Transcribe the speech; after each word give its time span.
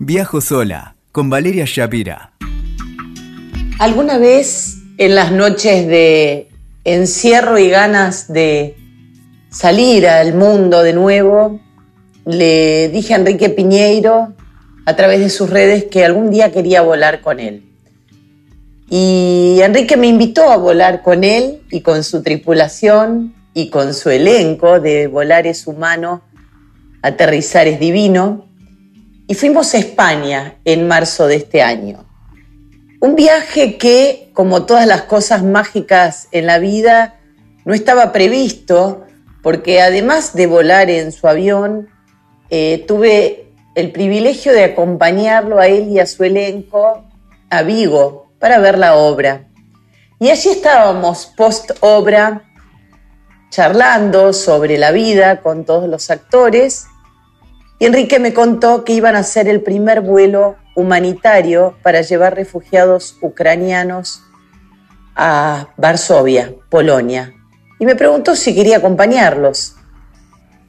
Viajo 0.00 0.40
sola 0.40 0.94
con 1.10 1.28
Valeria 1.28 1.64
Shapira. 1.66 2.30
¿Alguna 3.80 4.16
vez 4.18 4.76
en 4.96 5.16
las 5.16 5.32
noches 5.32 5.88
de 5.88 6.50
encierro 6.84 7.58
y 7.58 7.68
ganas 7.68 8.32
de 8.32 8.76
salir 9.50 10.06
al 10.06 10.34
mundo 10.34 10.84
de 10.84 10.92
nuevo, 10.92 11.58
le 12.24 12.90
dije 12.90 13.12
a 13.14 13.16
Enrique 13.16 13.50
Piñeiro 13.50 14.34
a 14.86 14.94
través 14.94 15.18
de 15.18 15.30
sus 15.30 15.50
redes 15.50 15.86
que 15.86 16.04
algún 16.04 16.30
día 16.30 16.52
quería 16.52 16.82
volar 16.82 17.20
con 17.20 17.40
él? 17.40 17.64
Y 18.88 19.58
Enrique 19.62 19.96
me 19.96 20.06
invitó 20.06 20.48
a 20.48 20.58
volar 20.58 21.02
con 21.02 21.24
él 21.24 21.62
y 21.72 21.80
con 21.80 22.04
su 22.04 22.22
tripulación 22.22 23.34
y 23.52 23.68
con 23.68 23.92
su 23.94 24.10
elenco 24.10 24.78
de 24.78 25.08
Volar 25.08 25.48
es 25.48 25.66
humano, 25.66 26.22
aterrizar 27.02 27.66
es 27.66 27.80
divino. 27.80 28.47
Y 29.30 29.34
fuimos 29.34 29.74
a 29.74 29.78
España 29.78 30.56
en 30.64 30.88
marzo 30.88 31.26
de 31.26 31.36
este 31.36 31.60
año. 31.60 32.06
Un 32.98 33.14
viaje 33.14 33.76
que, 33.76 34.30
como 34.32 34.64
todas 34.64 34.86
las 34.86 35.02
cosas 35.02 35.44
mágicas 35.44 36.28
en 36.32 36.46
la 36.46 36.58
vida, 36.58 37.20
no 37.66 37.74
estaba 37.74 38.10
previsto 38.10 39.04
porque 39.42 39.82
además 39.82 40.34
de 40.34 40.46
volar 40.46 40.88
en 40.88 41.12
su 41.12 41.28
avión, 41.28 41.90
eh, 42.48 42.86
tuve 42.88 43.52
el 43.74 43.92
privilegio 43.92 44.52
de 44.52 44.64
acompañarlo 44.64 45.58
a 45.58 45.66
él 45.66 45.88
y 45.88 46.00
a 46.00 46.06
su 46.06 46.24
elenco 46.24 47.04
a 47.50 47.62
Vigo, 47.62 48.32
para 48.38 48.58
ver 48.58 48.78
la 48.78 48.96
obra. 48.96 49.46
Y 50.18 50.30
allí 50.30 50.48
estábamos 50.48 51.26
post 51.36 51.72
obra 51.80 52.44
charlando 53.50 54.32
sobre 54.32 54.78
la 54.78 54.90
vida 54.90 55.42
con 55.42 55.66
todos 55.66 55.86
los 55.86 56.10
actores 56.10 56.86
y 57.78 57.86
Enrique 57.86 58.18
me 58.18 58.34
contó 58.34 58.84
que 58.84 58.92
iban 58.92 59.16
a 59.16 59.20
hacer 59.20 59.48
el 59.48 59.62
primer 59.62 60.00
vuelo 60.00 60.56
humanitario 60.74 61.76
para 61.82 62.02
llevar 62.02 62.34
refugiados 62.34 63.16
ucranianos 63.20 64.22
a 65.14 65.68
Varsovia, 65.76 66.54
Polonia. 66.70 67.34
Y 67.78 67.86
me 67.86 67.94
preguntó 67.94 68.36
si 68.36 68.54
quería 68.54 68.78
acompañarlos. 68.78 69.76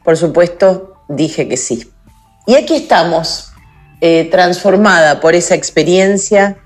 Por 0.03 0.17
supuesto, 0.17 0.95
dije 1.07 1.47
que 1.47 1.57
sí. 1.57 1.91
Y 2.47 2.55
aquí 2.55 2.75
estamos, 2.75 3.51
eh, 4.01 4.29
transformada 4.31 5.19
por 5.19 5.35
esa 5.35 5.55
experiencia 5.55 6.57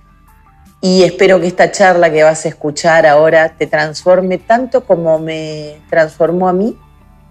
y 0.82 1.04
espero 1.04 1.40
que 1.40 1.48
esta 1.48 1.72
charla 1.72 2.12
que 2.12 2.24
vas 2.24 2.46
a 2.46 2.50
escuchar 2.50 3.08
ahora 3.08 3.56
te 3.58 3.68
transforme 3.68 4.38
tanto 4.38 4.86
como 4.86 5.18
me 5.18 5.82
transformó 5.90 6.48
a 6.48 6.54
mí 6.54 6.78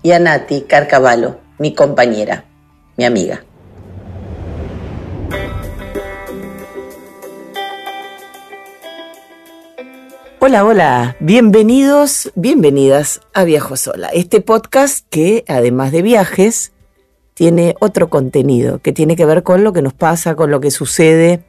y 0.02 0.12
a 0.12 0.18
Nati 0.18 0.62
Carcavalo, 0.62 1.38
mi 1.58 1.74
compañera, 1.74 2.44
mi 3.02 3.06
amiga. 3.06 3.44
Hola, 10.38 10.64
hola, 10.64 11.16
bienvenidos, 11.18 12.30
bienvenidas 12.36 13.20
a 13.32 13.42
Viajo 13.44 13.76
Sola, 13.76 14.08
este 14.08 14.40
podcast 14.40 15.06
que 15.08 15.44
además 15.48 15.90
de 15.90 16.02
viajes 16.02 16.72
tiene 17.34 17.74
otro 17.80 18.08
contenido 18.08 18.78
que 18.78 18.92
tiene 18.92 19.16
que 19.16 19.26
ver 19.26 19.42
con 19.42 19.64
lo 19.64 19.72
que 19.72 19.82
nos 19.82 19.94
pasa, 19.94 20.36
con 20.36 20.52
lo 20.52 20.60
que 20.60 20.70
sucede, 20.70 21.44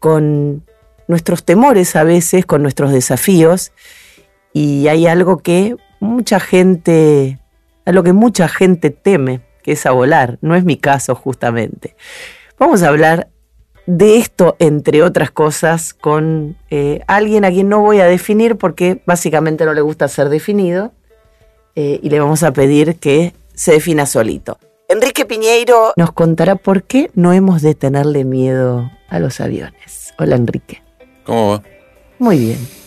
con 0.00 0.64
nuestros 1.06 1.44
temores 1.44 1.94
a 1.94 2.02
veces, 2.02 2.44
con 2.44 2.62
nuestros 2.62 2.90
desafíos, 2.90 3.70
y 4.52 4.88
hay 4.88 5.06
algo 5.06 5.38
que 5.38 5.76
mucha 6.00 6.40
gente, 6.40 7.38
a 7.84 7.92
lo 7.92 8.02
que 8.02 8.12
mucha 8.12 8.48
gente 8.48 8.90
teme, 8.90 9.42
que 9.62 9.72
es 9.72 9.86
a 9.86 9.92
volar. 9.92 10.38
No 10.40 10.54
es 10.54 10.64
mi 10.64 10.76
caso 10.76 11.14
justamente. 11.14 11.96
Vamos 12.58 12.82
a 12.82 12.88
hablar 12.88 13.28
de 13.86 14.18
esto, 14.18 14.56
entre 14.58 15.02
otras 15.02 15.30
cosas, 15.30 15.94
con 15.94 16.56
eh, 16.70 17.00
alguien 17.06 17.44
a 17.44 17.50
quien 17.50 17.68
no 17.68 17.80
voy 17.80 18.00
a 18.00 18.06
definir 18.06 18.56
porque 18.56 19.02
básicamente 19.06 19.64
no 19.64 19.74
le 19.74 19.80
gusta 19.80 20.08
ser 20.08 20.28
definido, 20.28 20.92
eh, 21.74 21.98
y 22.02 22.10
le 22.10 22.20
vamos 22.20 22.42
a 22.42 22.52
pedir 22.52 22.96
que 22.96 23.34
se 23.54 23.72
defina 23.72 24.06
solito. 24.06 24.58
Enrique 24.88 25.24
Piñeiro 25.24 25.94
nos 25.96 26.12
contará 26.12 26.56
por 26.56 26.82
qué 26.82 27.10
no 27.14 27.32
hemos 27.32 27.62
de 27.62 27.74
tenerle 27.74 28.24
miedo 28.24 28.90
a 29.08 29.18
los 29.18 29.40
aviones. 29.40 30.12
Hola 30.18 30.36
Enrique. 30.36 30.82
¿Cómo 31.24 31.52
va? 31.52 31.62
Muy 32.18 32.38
bien. 32.38 32.81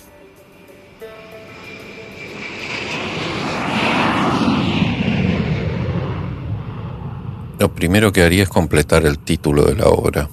Lo 7.59 7.73
primero 7.73 8.11
que 8.11 8.23
haría 8.23 8.43
es 8.43 8.49
completar 8.49 9.05
el 9.05 9.19
título 9.19 9.63
de 9.63 9.75
la 9.75 9.85
obra. 9.85 10.29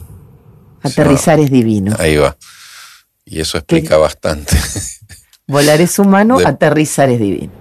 Aterrizar 0.83 1.39
es 1.39 1.51
divino. 1.51 1.95
Ahí 1.99 2.17
va. 2.17 2.37
Y 3.25 3.41
eso 3.41 3.59
explica 3.59 3.97
bastante. 3.97 4.57
Volar 5.47 5.81
es 5.81 5.99
humano, 5.99 6.39
aterrizar 6.45 7.09
es 7.11 7.21
divino. 7.21 7.53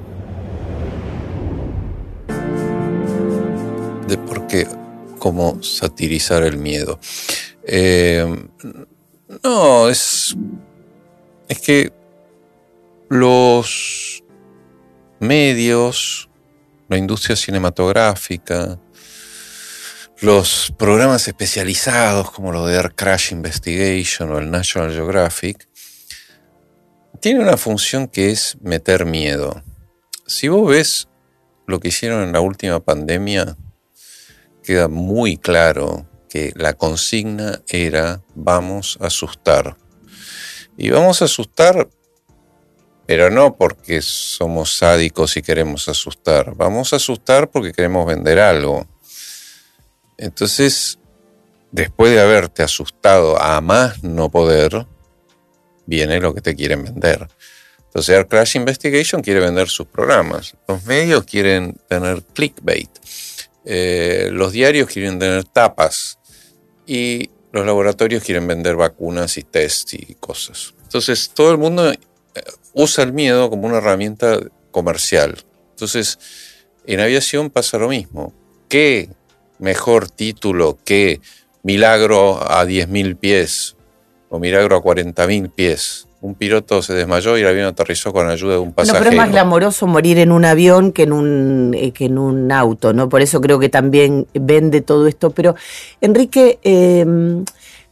De 4.07 4.17
por 4.17 4.47
qué, 4.47 4.67
cómo 5.19 5.61
satirizar 5.61 6.43
el 6.43 6.57
miedo. 6.57 6.99
Eh, 7.63 8.25
no, 9.43 9.89
es. 9.89 10.35
Es 11.47 11.59
que 11.59 11.93
los 13.09 14.23
medios, 15.19 16.29
la 16.87 16.97
industria 16.97 17.35
cinematográfica, 17.35 18.79
los 20.21 20.71
programas 20.77 21.27
especializados 21.27 22.29
como 22.29 22.51
los 22.51 22.69
de 22.69 22.75
Air 22.75 22.93
Crash 22.93 23.31
Investigation 23.31 24.31
o 24.31 24.37
el 24.37 24.51
National 24.51 24.93
Geographic, 24.93 25.67
tienen 27.19 27.41
una 27.41 27.57
función 27.57 28.07
que 28.07 28.29
es 28.29 28.55
meter 28.61 29.05
miedo. 29.05 29.63
Si 30.27 30.47
vos 30.47 30.69
ves 30.69 31.07
lo 31.65 31.79
que 31.79 31.87
hicieron 31.87 32.21
en 32.21 32.33
la 32.33 32.39
última 32.39 32.79
pandemia, 32.79 33.57
queda 34.63 34.87
muy 34.87 35.37
claro 35.37 36.07
que 36.29 36.53
la 36.55 36.73
consigna 36.73 37.61
era 37.67 38.21
vamos 38.35 38.99
a 39.01 39.07
asustar. 39.07 39.75
Y 40.77 40.91
vamos 40.91 41.23
a 41.23 41.25
asustar, 41.25 41.89
pero 43.07 43.31
no 43.31 43.57
porque 43.57 44.03
somos 44.03 44.77
sádicos 44.77 45.35
y 45.35 45.41
queremos 45.41 45.89
asustar. 45.89 46.55
Vamos 46.55 46.93
a 46.93 46.97
asustar 46.97 47.49
porque 47.49 47.73
queremos 47.73 48.05
vender 48.05 48.39
algo. 48.39 48.87
Entonces, 50.21 50.99
después 51.71 52.11
de 52.11 52.21
haberte 52.21 52.61
asustado 52.61 53.41
a 53.41 53.59
más 53.59 54.03
no 54.03 54.29
poder, 54.29 54.85
viene 55.87 56.21
lo 56.21 56.35
que 56.35 56.41
te 56.41 56.55
quieren 56.55 56.83
vender. 56.83 57.27
Entonces, 57.85 58.15
Air 58.15 58.27
Crash 58.27 58.55
Investigation 58.55 59.23
quiere 59.23 59.39
vender 59.39 59.67
sus 59.67 59.87
programas. 59.87 60.55
Los 60.67 60.85
medios 60.85 61.23
quieren 61.23 61.75
tener 61.89 62.21
clickbait. 62.21 62.89
Eh, 63.65 64.29
los 64.31 64.51
diarios 64.51 64.89
quieren 64.89 65.17
tener 65.17 65.43
tapas 65.43 66.19
y 66.85 67.31
los 67.51 67.65
laboratorios 67.65 68.23
quieren 68.23 68.47
vender 68.47 68.75
vacunas 68.75 69.37
y 69.37 69.43
test 69.43 69.95
y 69.95 70.15
cosas. 70.19 70.75
Entonces 70.83 71.31
todo 71.33 71.51
el 71.51 71.57
mundo 71.57 71.91
eh, 71.91 71.97
usa 72.73 73.03
el 73.03 73.13
miedo 73.13 73.49
como 73.49 73.67
una 73.67 73.77
herramienta 73.77 74.39
comercial. 74.71 75.43
Entonces 75.71 76.17
en 76.85 76.99
aviación 76.99 77.49
pasa 77.49 77.77
lo 77.77 77.89
mismo. 77.89 78.33
¿Qué 78.67 79.09
mejor 79.61 80.09
título 80.09 80.77
que 80.83 81.21
Milagro 81.63 82.41
a 82.41 82.65
10.000 82.65 83.15
pies 83.17 83.77
o 84.29 84.39
Milagro 84.39 84.75
a 84.75 84.81
40.000 84.81 85.51
pies? 85.51 86.07
un 86.21 86.35
piloto 86.35 86.83
se 86.83 86.93
desmayó 86.93 87.37
y 87.37 87.41
el 87.41 87.47
avión 87.47 87.65
aterrizó 87.65 88.13
con 88.13 88.29
ayuda 88.29 88.53
de 88.53 88.59
un 88.59 88.73
pasajero. 88.73 88.99
No, 88.99 89.03
pero 89.03 89.11
es 89.11 89.17
más 89.17 89.31
glamoroso 89.31 89.87
morir 89.87 90.19
en 90.19 90.31
un 90.31 90.45
avión 90.45 90.91
que 90.91 91.03
en 91.03 91.13
un, 91.13 91.73
eh, 91.75 91.91
que 91.91 92.05
en 92.05 92.19
un 92.19 92.51
auto, 92.51 92.93
¿no? 92.93 93.09
Por 93.09 93.21
eso 93.21 93.41
creo 93.41 93.57
que 93.57 93.69
también 93.69 94.27
vende 94.35 94.81
todo 94.81 95.07
esto. 95.07 95.31
Pero, 95.31 95.55
Enrique, 95.99 96.59
em, 96.61 97.43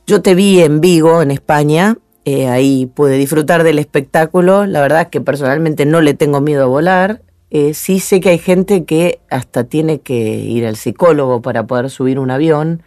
yo 0.06 0.22
te 0.22 0.36
vi 0.36 0.60
en 0.60 0.80
Vigo, 0.80 1.24
en 1.24 1.32
España, 1.32 1.98
eh, 2.24 2.48
ahí 2.48 2.86
pude 2.86 3.18
disfrutar 3.18 3.64
del 3.64 3.80
espectáculo. 3.80 4.68
La 4.68 4.82
verdad 4.82 5.02
es 5.02 5.08
que 5.08 5.22
personalmente 5.22 5.88
no 5.88 6.00
le 6.00 6.14
tengo 6.14 6.40
miedo 6.40 6.64
a 6.64 6.68
volar. 6.68 7.22
Eh, 7.52 7.74
sí 7.74 8.00
sé 8.00 8.20
que 8.20 8.30
hay 8.30 8.38
gente 8.38 8.86
que 8.86 9.20
hasta 9.30 9.64
tiene 9.64 10.00
que 10.00 10.16
ir 10.16 10.66
al 10.66 10.76
psicólogo 10.76 11.42
para 11.42 11.66
poder 11.66 11.90
subir 11.90 12.20
un 12.20 12.32
avión. 12.32 12.84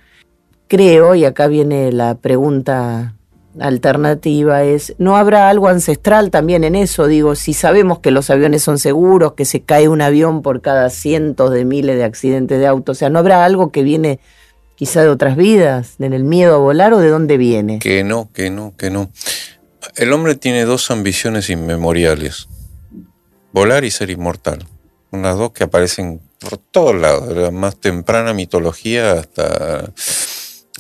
Creo, 0.69 1.15
y 1.15 1.25
acá 1.25 1.49
viene 1.49 1.93
la 1.93 2.15
pregunta 2.15 3.15
alternativa 3.61 4.63
es, 4.65 4.95
¿no 4.99 5.17
habrá 5.17 5.49
algo 5.49 5.69
ancestral 5.69 6.31
también 6.31 6.65
en 6.65 6.75
eso? 6.75 7.07
Digo, 7.07 7.35
si 7.35 7.53
sabemos 7.53 7.99
que 7.99 8.11
los 8.11 8.31
aviones 8.31 8.63
son 8.63 8.79
seguros, 8.79 9.35
que 9.35 9.45
se 9.45 9.61
cae 9.61 9.89
un 9.89 10.01
avión 10.01 10.43
por 10.43 10.63
cada 10.63 10.89
cientos 10.91 11.51
de 11.51 11.65
miles 11.65 11.97
de 11.97 12.05
accidentes 12.05 12.59
de 12.59 12.67
auto, 12.67 12.93
o 12.93 12.95
sea, 12.95 13.11
¿no 13.11 13.19
habrá 13.19 13.45
algo 13.45 13.71
que 13.71 13.83
viene 13.83 14.21
quizá 14.75 15.03
de 15.03 15.09
otras 15.09 15.37
vidas, 15.37 15.97
en 15.99 16.13
el 16.13 16.25
miedo 16.25 16.55
a 16.55 16.59
volar 16.59 16.93
o 16.93 16.99
de 16.99 17.09
dónde 17.09 17.37
viene? 17.37 17.79
Que 17.79 18.05
no, 18.05 18.31
que 18.33 18.51
no, 18.51 18.75
que 18.77 18.91
no. 18.91 19.11
El 19.97 20.13
hombre 20.13 20.35
tiene 20.35 20.65
dos 20.65 20.91
ambiciones 20.91 21.51
inmemoriales, 21.51 22.49
volar 23.53 23.85
y 23.85 23.91
ser 23.91 24.11
inmortal. 24.11 24.67
Unas 25.11 25.37
dos 25.37 25.53
que 25.53 25.65
aparecen 25.65 26.21
por 26.39 26.59
todos 26.59 26.95
lados, 26.95 27.29
de 27.29 27.35
la 27.35 27.51
más 27.51 27.77
temprana 27.77 28.33
mitología 28.33 29.13
hasta 29.13 29.93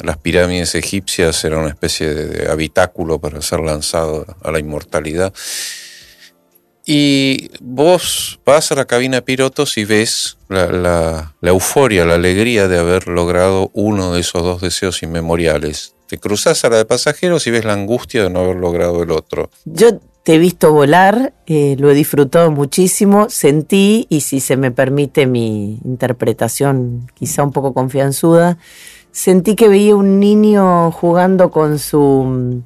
las 0.03 0.17
pirámides 0.19 0.75
egipcias 0.75 1.45
eran 1.45 1.61
una 1.61 1.69
especie 1.69 2.15
de, 2.15 2.51
habitáculo 2.51 3.21
para 3.21 3.43
ser 3.43 3.61
lanzado 3.61 4.27
a 4.43 4.51
la 4.51 4.59
inmortalidad. 4.59 5.33
Y 6.85 7.51
vos 7.61 8.41
vas 8.45 8.73
a 8.73 8.75
la 8.75 8.87
cabina 8.87 9.19
de 9.19 9.23
pilotos 9.23 9.79
y 9.79 9.85
ves 9.85 10.39
la, 10.49 11.35
euforia, 11.43 12.05
la 12.05 12.15
alegría 12.15 12.67
de 12.67 12.79
haber 12.79 13.07
logrado 13.07 13.71
uno 13.73 14.15
de 14.15 14.21
esos 14.21 14.43
dos 14.43 14.61
deseos 14.61 15.03
inmemoriales. 15.03 15.95
Te 16.09 16.19
cruzas 16.19 16.65
a 16.65 16.71
la 16.71 16.79
de 16.79 16.85
pasajeros 16.85 17.47
y 17.47 17.53
ves 17.53 17.65
la 17.65 17.75
angustia 17.75 18.25
de 18.25 18.31
no 18.31 18.41
haber 18.41 18.57
logrado 18.57 19.03
el 19.03 19.13
otro. 19.13 19.49
Yo 19.65 20.01
te 20.23 20.35
he 20.35 20.39
visto 20.39 20.73
volar, 20.73 21.33
eh, 21.47 21.77
lo 21.79 21.91
he 21.91 21.95
disfrutado 21.95 22.51
muchísimo, 22.51 23.29
sentí, 23.29 24.07
y 24.09 24.21
si 24.21 24.41
se 24.41 24.57
me 24.57 24.71
permite 24.71 25.27
mi 25.27 25.81
interpretación 25.85 27.11
quizá 27.15 27.43
un 27.43 27.53
poco 27.53 27.75
confianzuda, 27.75 28.57
sentí 29.11 29.57
que 29.57 29.69
veía 29.69 29.97
un 29.97 30.21
niño 30.21 30.93
jugando 30.93 31.51
con 31.51 31.79
su 31.79 32.63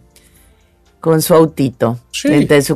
con 1.01 1.23
su 1.23 1.35
autito, 1.35 2.01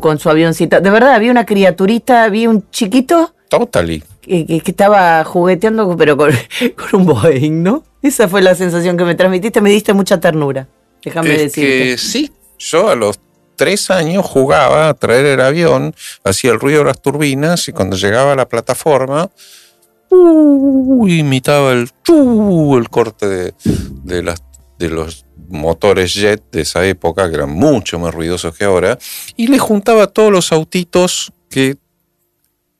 con 0.00 0.18
su 0.20 0.30
avioncito. 0.30 0.80
De 0.80 0.90
verdad, 0.90 1.14
había 1.14 1.32
una 1.32 1.44
criaturita, 1.44 2.22
había 2.22 2.48
un 2.48 2.70
chiquito. 2.70 3.34
Totally. 3.48 4.04
Que, 4.20 4.46
que, 4.46 4.62
estaba 4.64 5.24
jugueteando, 5.24 5.96
pero 5.96 6.16
con, 6.16 6.32
un 6.92 7.06
Boeing, 7.06 7.62
¿no? 7.64 7.82
Esa 8.02 8.28
fue 8.28 8.40
la 8.40 8.54
sensación 8.54 8.96
que 8.96 9.04
me 9.04 9.16
transmitiste, 9.16 9.60
me 9.60 9.70
diste 9.70 9.92
mucha 9.94 10.20
ternura. 10.20 10.68
Déjame 11.04 11.30
decirte. 11.30 11.60
Que 11.60 11.98
sí, 11.98 12.30
yo 12.56 12.88
a 12.88 12.94
los 12.94 13.18
tres 13.60 13.90
años 13.90 14.24
jugaba 14.24 14.88
a 14.88 14.94
traer 14.94 15.26
el 15.26 15.40
avión, 15.42 15.94
hacía 16.24 16.50
el 16.50 16.58
ruido 16.58 16.78
de 16.78 16.86
las 16.86 17.02
turbinas 17.02 17.68
y 17.68 17.72
cuando 17.72 17.94
llegaba 17.94 18.32
a 18.32 18.34
la 18.34 18.48
plataforma, 18.48 19.28
imitaba 21.06 21.72
el, 21.72 21.90
el 22.08 22.88
corte 22.88 23.28
de, 23.28 23.54
de 24.78 24.88
los 24.88 25.26
motores 25.50 26.14
jet 26.14 26.42
de 26.50 26.62
esa 26.62 26.86
época, 26.86 27.28
que 27.28 27.34
eran 27.34 27.50
mucho 27.50 27.98
más 27.98 28.14
ruidosos 28.14 28.56
que 28.56 28.64
ahora, 28.64 28.98
y 29.36 29.48
le 29.48 29.58
juntaba 29.58 30.06
todos 30.06 30.32
los 30.32 30.52
autitos 30.52 31.30
que, 31.50 31.76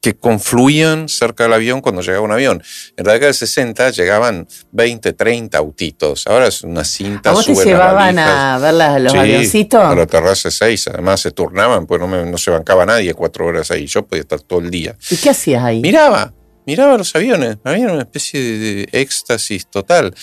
que 0.00 0.16
confluían 0.16 1.08
cerca 1.08 1.44
del 1.44 1.52
avión 1.52 1.80
cuando 1.80 2.00
llegaba 2.00 2.24
un 2.24 2.32
avión. 2.32 2.62
En 2.96 3.06
la 3.06 3.12
década 3.12 3.26
del 3.26 3.34
60 3.34 3.90
llegaban 3.90 4.48
20, 4.72 5.12
30 5.12 5.58
autitos. 5.58 6.26
Ahora 6.26 6.46
es 6.46 6.62
una 6.62 6.84
cinta. 6.84 7.30
¿A 7.30 7.32
vos 7.34 7.44
te 7.44 7.54
llevaban 7.54 8.18
a 8.18 8.58
ver 8.58 9.02
los 9.02 9.14
avioncitos? 9.14 9.80
A 9.80 9.94
la 9.94 10.06
terraza 10.06 10.50
6, 10.50 10.88
además 10.88 11.20
se 11.20 11.32
turnaban, 11.32 11.86
pues 11.86 12.00
no, 12.00 12.06
no 12.06 12.38
se 12.38 12.50
bancaba 12.50 12.86
nadie 12.86 13.12
cuatro 13.14 13.46
horas 13.46 13.70
ahí. 13.70 13.86
Yo 13.86 14.06
podía 14.06 14.22
estar 14.22 14.40
todo 14.40 14.60
el 14.60 14.70
día. 14.70 14.96
¿Y 15.10 15.16
qué 15.16 15.30
hacías 15.30 15.62
ahí? 15.62 15.80
Miraba, 15.80 16.32
miraba 16.66 16.96
los 16.96 17.14
aviones. 17.14 17.58
Había 17.64 17.92
una 17.92 18.02
especie 18.02 18.40
de 18.40 18.88
éxtasis 18.92 19.66
total. 19.66 20.14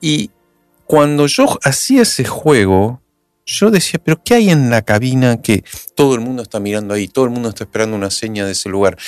Y 0.00 0.30
cuando 0.86 1.26
yo 1.26 1.58
hacía 1.62 2.02
ese 2.02 2.24
juego, 2.24 3.02
yo 3.46 3.70
decía, 3.70 4.00
pero 4.02 4.20
¿qué 4.22 4.34
hay 4.34 4.50
en 4.50 4.70
la 4.70 4.82
cabina 4.82 5.40
que 5.40 5.64
todo 5.94 6.14
el 6.14 6.20
mundo 6.20 6.42
está 6.42 6.58
mirando 6.58 6.92
ahí, 6.94 7.06
todo 7.06 7.24
el 7.24 7.30
mundo 7.30 7.48
está 7.48 7.64
esperando 7.64 7.96
una 7.96 8.10
seña 8.10 8.44
de 8.44 8.52
ese 8.52 8.68
lugar? 8.68 8.98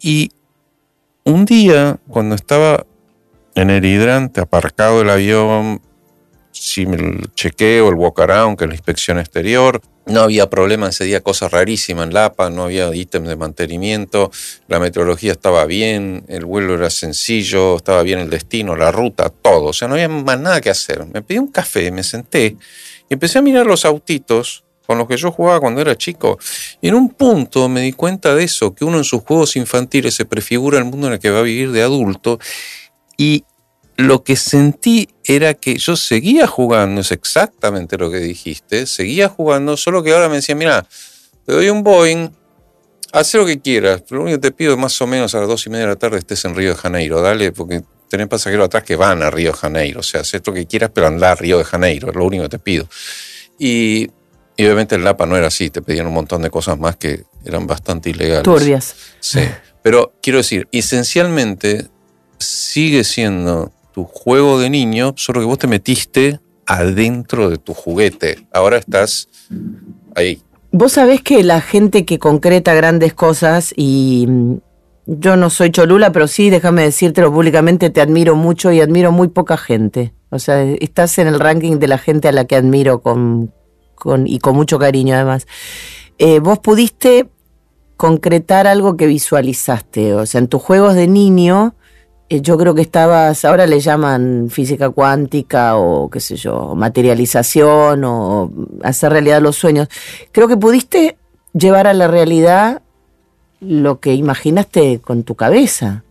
Y 0.00 0.30
un 1.24 1.44
día, 1.44 1.98
cuando 2.08 2.36
estaba 2.36 2.86
en 3.54 3.70
el 3.70 3.84
hidrante, 3.84 4.40
aparcado 4.40 5.02
el 5.02 5.10
avión, 5.10 5.82
sin 6.52 6.94
el 6.94 7.32
chequeo, 7.34 7.88
el 7.88 7.94
walk 7.96 8.20
around, 8.20 8.56
que 8.56 8.64
es 8.64 8.68
la 8.68 8.74
inspección 8.74 9.18
exterior, 9.18 9.80
no 10.06 10.20
había 10.20 10.50
problema 10.50 10.88
ese 10.88 11.04
día, 11.04 11.20
cosas 11.20 11.52
rarísimas 11.52 12.06
en 12.06 12.14
Lapa, 12.14 12.50
no 12.50 12.64
había 12.64 12.92
ítems 12.94 13.28
de 13.28 13.36
mantenimiento, 13.36 14.30
la 14.68 14.80
meteorología 14.80 15.32
estaba 15.32 15.64
bien, 15.64 16.24
el 16.28 16.44
vuelo 16.44 16.74
era 16.74 16.90
sencillo, 16.90 17.76
estaba 17.76 18.02
bien 18.02 18.18
el 18.18 18.30
destino, 18.30 18.74
la 18.74 18.90
ruta, 18.90 19.30
todo. 19.30 19.66
O 19.66 19.72
sea, 19.72 19.88
no 19.88 19.94
había 19.94 20.08
más 20.08 20.40
nada 20.40 20.60
que 20.60 20.70
hacer. 20.70 21.06
Me 21.06 21.22
pedí 21.22 21.38
un 21.38 21.48
café, 21.48 21.90
me 21.92 22.02
senté 22.02 22.56
empecé 23.14 23.38
a 23.38 23.42
mirar 23.42 23.66
los 23.66 23.84
autitos 23.84 24.64
con 24.86 24.98
los 24.98 25.06
que 25.06 25.16
yo 25.16 25.30
jugaba 25.30 25.60
cuando 25.60 25.80
era 25.80 25.96
chico. 25.96 26.38
Y 26.80 26.88
en 26.88 26.94
un 26.94 27.10
punto 27.10 27.68
me 27.68 27.80
di 27.80 27.92
cuenta 27.92 28.34
de 28.34 28.44
eso, 28.44 28.74
que 28.74 28.84
uno 28.84 28.98
en 28.98 29.04
sus 29.04 29.22
juegos 29.22 29.56
infantiles 29.56 30.14
se 30.14 30.24
prefigura 30.24 30.78
el 30.78 30.84
mundo 30.84 31.06
en 31.06 31.14
el 31.14 31.18
que 31.18 31.30
va 31.30 31.38
a 31.38 31.42
vivir 31.42 31.72
de 31.72 31.82
adulto 31.82 32.38
y 33.16 33.44
lo 33.96 34.24
que 34.24 34.36
sentí 34.36 35.08
era 35.24 35.54
que 35.54 35.76
yo 35.76 35.96
seguía 35.96 36.46
jugando, 36.46 37.02
es 37.02 37.12
exactamente 37.12 37.96
lo 37.98 38.10
que 38.10 38.18
dijiste, 38.18 38.86
seguía 38.86 39.28
jugando, 39.28 39.76
solo 39.76 40.02
que 40.02 40.12
ahora 40.12 40.28
me 40.28 40.36
decía, 40.36 40.54
mira, 40.54 40.86
te 41.46 41.52
doy 41.52 41.68
un 41.68 41.82
Boeing, 41.82 42.30
haz 43.12 43.34
lo 43.34 43.46
que 43.46 43.60
quieras, 43.60 44.02
lo 44.08 44.22
único 44.22 44.38
que 44.38 44.48
te 44.48 44.50
pido 44.50 44.72
es 44.72 44.78
más 44.78 45.00
o 45.00 45.06
menos 45.06 45.34
a 45.34 45.40
las 45.40 45.48
dos 45.48 45.66
y 45.66 45.70
media 45.70 45.84
de 45.84 45.92
la 45.92 45.96
tarde 45.96 46.18
estés 46.18 46.44
en 46.44 46.54
Río 46.54 46.70
de 46.70 46.76
Janeiro, 46.76 47.20
dale, 47.20 47.52
porque 47.52 47.82
tenés 48.12 48.28
pasajeros 48.28 48.66
atrás 48.66 48.82
que 48.82 48.94
van 48.94 49.22
a 49.22 49.30
Río 49.30 49.52
de 49.52 49.56
Janeiro, 49.56 50.00
o 50.00 50.02
sea, 50.02 50.20
haz 50.20 50.34
lo 50.46 50.52
que 50.52 50.66
quieras, 50.66 50.90
pero 50.92 51.06
anda 51.06 51.32
a 51.32 51.34
Río 51.34 51.56
de 51.56 51.64
Janeiro, 51.64 52.10
es 52.10 52.14
lo 52.14 52.26
único 52.26 52.42
que 52.42 52.50
te 52.50 52.58
pido. 52.58 52.86
Y, 53.58 54.10
obviamente 54.58 54.96
el 54.96 55.04
Lapa 55.04 55.24
no 55.24 55.34
era 55.34 55.46
así, 55.46 55.70
te 55.70 55.80
pedían 55.80 56.08
un 56.08 56.12
montón 56.12 56.42
de 56.42 56.50
cosas 56.50 56.78
más 56.78 56.96
que 56.96 57.24
eran 57.42 57.66
bastante 57.66 58.10
ilegales. 58.10 58.42
Turbias. 58.42 58.94
Sí, 59.18 59.40
pero 59.80 60.12
quiero 60.20 60.40
decir, 60.40 60.68
esencialmente 60.72 61.88
sigue 62.36 63.02
siendo 63.02 63.72
tu 63.94 64.04
juego 64.04 64.60
de 64.60 64.68
niño, 64.68 65.14
solo 65.16 65.40
que 65.40 65.46
vos 65.46 65.58
te 65.58 65.66
metiste 65.66 66.38
adentro 66.66 67.48
de 67.48 67.56
tu 67.56 67.72
juguete. 67.72 68.46
Ahora 68.52 68.76
estás 68.76 69.30
ahí. 70.14 70.42
Vos 70.70 70.92
sabés 70.92 71.22
que 71.22 71.42
la 71.42 71.62
gente 71.62 72.04
que 72.04 72.18
concreta 72.18 72.74
grandes 72.74 73.14
cosas 73.14 73.72
y 73.74 74.28
yo 75.06 75.36
no 75.36 75.50
soy 75.50 75.70
cholula, 75.70 76.12
pero 76.12 76.28
sí, 76.28 76.50
déjame 76.50 76.82
decírtelo 76.82 77.32
públicamente, 77.32 77.90
te 77.90 78.00
admiro 78.00 78.36
mucho 78.36 78.72
y 78.72 78.80
admiro 78.80 79.12
muy 79.12 79.28
poca 79.28 79.56
gente. 79.56 80.14
O 80.30 80.38
sea, 80.38 80.62
estás 80.62 81.18
en 81.18 81.28
el 81.28 81.40
ranking 81.40 81.78
de 81.78 81.88
la 81.88 81.98
gente 81.98 82.28
a 82.28 82.32
la 82.32 82.46
que 82.46 82.56
admiro 82.56 83.00
con, 83.02 83.52
con 83.94 84.26
y 84.26 84.38
con 84.38 84.56
mucho 84.56 84.78
cariño 84.78 85.14
además. 85.14 85.46
Eh, 86.18 86.40
vos 86.40 86.58
pudiste 86.58 87.28
concretar 87.96 88.66
algo 88.66 88.96
que 88.96 89.06
visualizaste, 89.06 90.14
o 90.14 90.26
sea, 90.26 90.40
en 90.40 90.48
tus 90.48 90.62
juegos 90.62 90.94
de 90.94 91.06
niño 91.06 91.74
eh, 92.32 92.40
yo 92.40 92.56
creo 92.56 92.74
que 92.74 92.80
estabas, 92.80 93.44
ahora 93.44 93.66
le 93.66 93.78
llaman 93.80 94.48
física 94.48 94.88
cuántica 94.88 95.76
o 95.76 96.08
qué 96.08 96.18
sé 96.18 96.36
yo, 96.36 96.74
materialización 96.74 98.04
o 98.04 98.50
hacer 98.82 99.12
realidad 99.12 99.42
los 99.42 99.56
sueños. 99.56 99.88
Creo 100.32 100.48
que 100.48 100.56
pudiste 100.56 101.18
llevar 101.52 101.86
a 101.86 101.92
la 101.92 102.08
realidad 102.08 102.81
lo 103.62 104.00
que 104.00 104.14
imaginaste 104.14 105.00
con 105.00 105.22
tu 105.22 105.34
cabeza. 105.34 106.04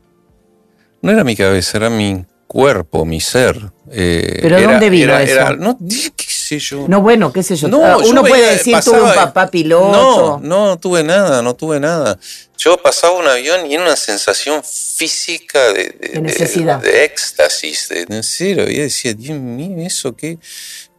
No 1.01 1.12
era 1.12 1.24
mi 1.24 1.36
cabeza, 1.36 1.77
era 1.77 1.89
mi 1.89 2.25
cuerpo, 2.48 3.06
mi 3.06 3.19
ser. 3.21 3.71
Eh, 3.92 4.39
¿Pero 4.42 4.62
dónde 4.62 4.89
vino 4.89 5.18
eso? 5.18 5.56
no, 5.56 5.77
¿qué 6.15 6.25
sé 6.27 6.59
yo? 6.59 6.88
No, 6.88 7.01
bueno, 7.01 7.31
qué 7.33 7.44
sé 7.44 7.56
yo. 7.56 7.68
No, 7.68 8.00
Uno 8.00 8.24
puede 8.24 8.51
decir, 8.51 8.77
tuve 8.84 9.01
un 9.01 9.13
papá 9.13 9.50
piloto. 9.50 10.39
No, 10.41 10.67
no 10.67 10.77
tuve 10.77 11.03
nada, 11.03 11.41
no 11.41 11.55
tuve 11.55 11.79
nada 11.79 12.17
yo 12.63 12.77
pasaba 12.77 13.13
un 13.17 13.27
avión 13.27 13.65
y 13.65 13.74
era 13.74 13.84
una 13.84 13.96
sensación 13.96 14.63
física 14.63 15.74
de, 15.74 15.96
de, 16.00 16.22
necesidad. 16.22 16.79
de, 16.79 17.05
éxtasis, 17.05 17.89
de, 17.89 18.05
en 18.08 18.24
serio. 18.24 18.70
Y 18.70 18.77
decía, 18.77 19.13
Dios 19.13 19.39
mío, 19.39 19.86
¿eso 19.86 20.15
qué? 20.15 20.38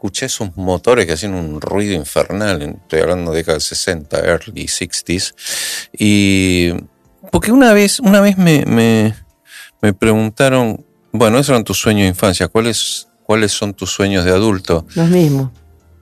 Escuché 0.02 0.26
esos 0.26 0.56
motores 0.56 1.06
que 1.06 1.12
hacían 1.12 1.34
un 1.34 1.60
ruido 1.60 1.94
infernal, 1.94 2.60
estoy 2.60 3.00
hablando 3.00 3.30
de 3.30 3.36
década 3.38 3.54
del 3.54 3.62
60, 3.62 4.18
early 4.18 4.64
60s. 4.64 5.34
Y 5.96 6.72
porque 7.30 7.52
una 7.52 7.72
vez, 7.72 8.00
una 8.00 8.20
vez 8.20 8.36
me, 8.36 8.64
me, 8.66 9.14
me 9.80 9.94
preguntaron, 9.94 10.84
bueno, 11.12 11.38
esos 11.38 11.50
eran 11.50 11.62
tus 11.62 11.78
sueños 11.78 12.02
de 12.02 12.08
infancia, 12.08 12.48
¿cuáles, 12.48 13.06
¿cuáles 13.22 13.52
son 13.52 13.74
tus 13.74 13.92
sueños 13.92 14.24
de 14.24 14.32
adulto? 14.32 14.84
Los 14.96 15.08
mismos. 15.08 15.52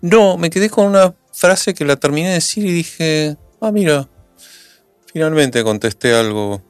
No, 0.01 0.39
me 0.39 0.49
quedé 0.49 0.71
con 0.71 0.87
una 0.87 1.15
frase 1.35 1.75
que 1.75 1.85
la 1.85 1.97
terminé 1.97 2.29
de 2.29 2.35
decir 2.37 2.65
y 2.65 2.73
dije, 2.73 3.37
ah, 3.61 3.71
mira, 3.71 4.09
Finalmente 5.13 5.65
contesté 5.65 6.15
algo. 6.15 6.63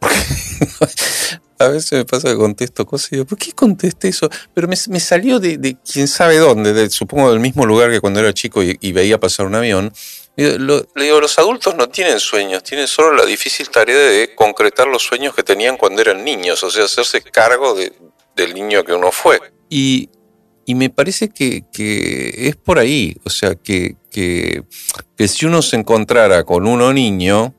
a 1.58 1.68
veces 1.68 1.92
me 1.92 2.04
pasa 2.04 2.28
que 2.28 2.36
contesto 2.36 2.86
cosas 2.86 3.12
y 3.12 3.16
digo, 3.16 3.26
¿por 3.26 3.38
qué 3.38 3.52
contesté 3.52 4.08
eso? 4.08 4.28
Pero 4.54 4.68
me, 4.68 5.00
salió 5.00 5.40
de, 5.40 5.76
quién 5.90 6.08
sabe 6.08 6.38
dónde, 6.38 6.90
supongo 6.90 7.30
del 7.30 7.40
mismo 7.40 7.64
lugar 7.64 7.90
que 7.90 8.00
cuando 8.00 8.20
era 8.20 8.32
chico 8.32 8.62
y, 8.62 8.92
veía 8.92 9.18
pasar 9.18 9.46
un 9.46 9.54
avión. 9.54 9.92
le 10.36 10.54
digo, 10.94 11.20
los 11.20 11.38
adultos 11.38 11.74
no 11.76 11.88
tienen 11.88 12.20
sueños, 12.20 12.62
tienen 12.62 12.86
solo 12.86 13.14
la 13.14 13.24
difícil 13.24 13.68
tarea 13.70 13.96
de 13.96 14.34
concretar 14.34 14.86
los 14.86 15.02
sueños 15.02 15.34
que 15.34 15.42
tenían 15.42 15.76
cuando 15.76 16.00
eran 16.00 16.24
niños, 16.24 16.62
o 16.62 16.70
sea, 16.70 16.84
hacerse 16.84 17.22
cargo 17.22 17.74
del 18.34 18.54
niño 18.54 18.84
que 18.84 18.92
uno 18.92 19.10
fue. 19.10 19.40
Y, 19.68 20.10
me 20.68 20.90
parece 20.90 21.28
que, 21.28 21.64
es 21.74 22.56
por 22.56 22.78
ahí, 22.78 23.16
o 23.24 23.30
sea, 23.30 23.54
que, 23.54 23.96
que, 24.10 24.64
que 25.16 25.28
si 25.28 25.46
uno 25.46 25.62
se 25.62 25.76
encontrara 25.76 26.44
con 26.44 26.66
uno 26.66 26.92
niño, 26.92 27.54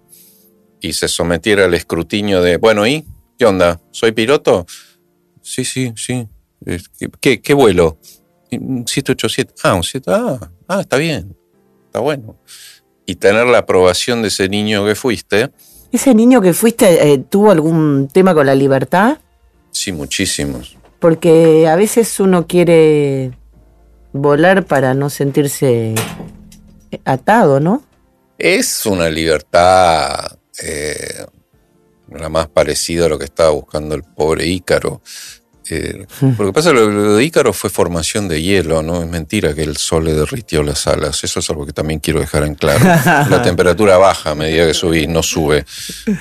y 0.79 0.93
se 0.93 1.07
sometiera 1.07 1.65
al 1.65 1.73
escrutinio 1.73 2.41
de, 2.41 2.57
bueno, 2.57 2.85
¿y 2.87 3.05
qué 3.37 3.45
onda? 3.45 3.79
¿Soy 3.91 4.11
piloto? 4.11 4.65
Sí, 5.41 5.63
sí, 5.63 5.93
sí. 5.95 6.27
¿Qué, 7.21 7.41
qué 7.41 7.53
vuelo? 7.53 7.97
787. 8.49 9.53
Ah, 9.63 9.75
un 9.75 9.83
7. 9.83 10.11
Ah, 10.11 10.39
ah, 10.67 10.81
está 10.81 10.97
bien. 10.97 11.35
Está 11.85 11.99
bueno. 11.99 12.37
Y 13.05 13.15
tener 13.15 13.45
la 13.47 13.59
aprobación 13.59 14.21
de 14.21 14.29
ese 14.29 14.49
niño 14.49 14.85
que 14.85 14.95
fuiste. 14.95 15.51
¿Ese 15.91 16.13
niño 16.13 16.41
que 16.41 16.53
fuiste 16.53 17.13
eh, 17.13 17.17
tuvo 17.17 17.51
algún 17.51 18.09
tema 18.11 18.33
con 18.33 18.45
la 18.45 18.55
libertad? 18.55 19.19
Sí, 19.71 19.91
muchísimos. 19.91 20.77
Porque 20.99 21.67
a 21.67 21.75
veces 21.75 22.19
uno 22.19 22.47
quiere 22.47 23.31
volar 24.11 24.65
para 24.65 24.93
no 24.93 25.09
sentirse 25.09 25.93
atado, 27.05 27.59
¿no? 27.59 27.83
Es 28.37 28.85
una 28.85 29.09
libertad 29.09 30.37
eh, 30.61 31.25
la 32.11 32.29
más 32.29 32.47
parecida 32.47 33.05
a 33.05 33.09
lo 33.09 33.19
que 33.19 33.25
estaba 33.25 33.49
buscando 33.49 33.95
el 33.95 34.03
pobre 34.03 34.45
Ícaro. 34.47 35.01
Eh, 35.69 36.05
lo 36.21 36.45
que 36.45 36.53
pasa, 36.53 36.71
lo, 36.71 36.89
lo 36.89 37.15
de 37.15 37.23
Ícaro 37.25 37.51
fue 37.51 37.69
formación 37.69 38.27
de 38.27 38.41
hielo, 38.41 38.81
¿no? 38.83 39.01
Es 39.01 39.09
mentira 39.09 39.53
que 39.53 39.63
el 39.63 39.75
sol 39.75 40.05
le 40.05 40.13
derritió 40.13 40.63
las 40.63 40.87
alas. 40.87 41.23
Eso 41.23 41.39
es 41.39 41.49
algo 41.49 41.65
que 41.65 41.73
también 41.73 41.99
quiero 41.99 42.19
dejar 42.19 42.43
en 42.43 42.55
claro. 42.55 42.83
La 43.29 43.41
temperatura 43.41 43.97
baja 43.97 44.31
a 44.31 44.35
medida 44.35 44.65
que 44.65 44.73
subí, 44.73 45.07
no 45.07 45.23
sube. 45.23 45.65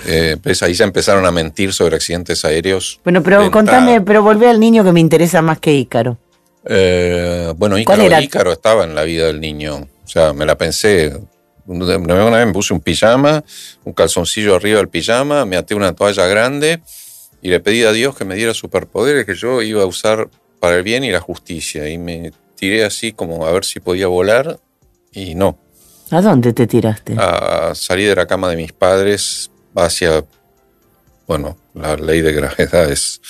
Eh, 0.06 0.36
pues 0.42 0.62
ahí 0.62 0.74
ya 0.74 0.84
empezaron 0.84 1.26
a 1.26 1.30
mentir 1.30 1.72
sobre 1.72 1.96
accidentes 1.96 2.44
aéreos. 2.44 3.00
Bueno, 3.04 3.22
pero 3.22 3.50
contame, 3.50 4.00
pero 4.00 4.22
volvé 4.22 4.48
al 4.48 4.58
niño 4.58 4.82
que 4.82 4.92
me 4.92 5.00
interesa 5.00 5.42
más 5.42 5.58
que 5.60 5.72
Ícaro. 5.72 6.18
Eh, 6.64 7.52
bueno, 7.56 7.76
¿Cuál 7.84 8.00
Ícaro, 8.00 8.02
era? 8.02 8.22
Ícaro 8.22 8.52
estaba 8.52 8.84
en 8.84 8.94
la 8.94 9.04
vida 9.04 9.26
del 9.26 9.40
niño. 9.40 9.76
O 9.76 10.08
sea, 10.08 10.32
me 10.32 10.44
la 10.44 10.58
pensé. 10.58 11.12
Una 11.66 11.96
vez 12.30 12.46
me 12.46 12.52
puse 12.52 12.72
un 12.74 12.80
pijama, 12.80 13.42
un 13.84 13.92
calzoncillo 13.92 14.54
arriba 14.56 14.78
del 14.78 14.88
pijama, 14.88 15.44
me 15.44 15.56
até 15.56 15.74
una 15.74 15.94
toalla 15.94 16.26
grande 16.26 16.80
y 17.42 17.48
le 17.50 17.60
pedí 17.60 17.82
a 17.84 17.92
Dios 17.92 18.16
que 18.16 18.24
me 18.24 18.34
diera 18.36 18.54
superpoderes 18.54 19.24
que 19.26 19.34
yo 19.34 19.62
iba 19.62 19.82
a 19.82 19.86
usar 19.86 20.28
para 20.60 20.76
el 20.76 20.82
bien 20.82 21.04
y 21.04 21.10
la 21.10 21.20
justicia. 21.20 21.88
Y 21.88 21.98
me 21.98 22.32
tiré 22.56 22.84
así 22.84 23.12
como 23.12 23.46
a 23.46 23.52
ver 23.52 23.64
si 23.64 23.80
podía 23.80 24.06
volar 24.06 24.58
y 25.12 25.34
no. 25.34 25.58
¿A 26.10 26.20
dónde 26.22 26.52
te 26.52 26.66
tiraste? 26.68 27.16
A 27.18 27.72
salir 27.74 28.08
de 28.08 28.14
la 28.16 28.26
cama 28.26 28.48
de 28.48 28.56
mis 28.56 28.72
padres 28.72 29.50
hacia, 29.74 30.24
bueno, 31.26 31.56
la 31.74 31.96
ley 31.96 32.20
de 32.20 32.32
gravedad 32.32 32.90
es, 32.90 33.20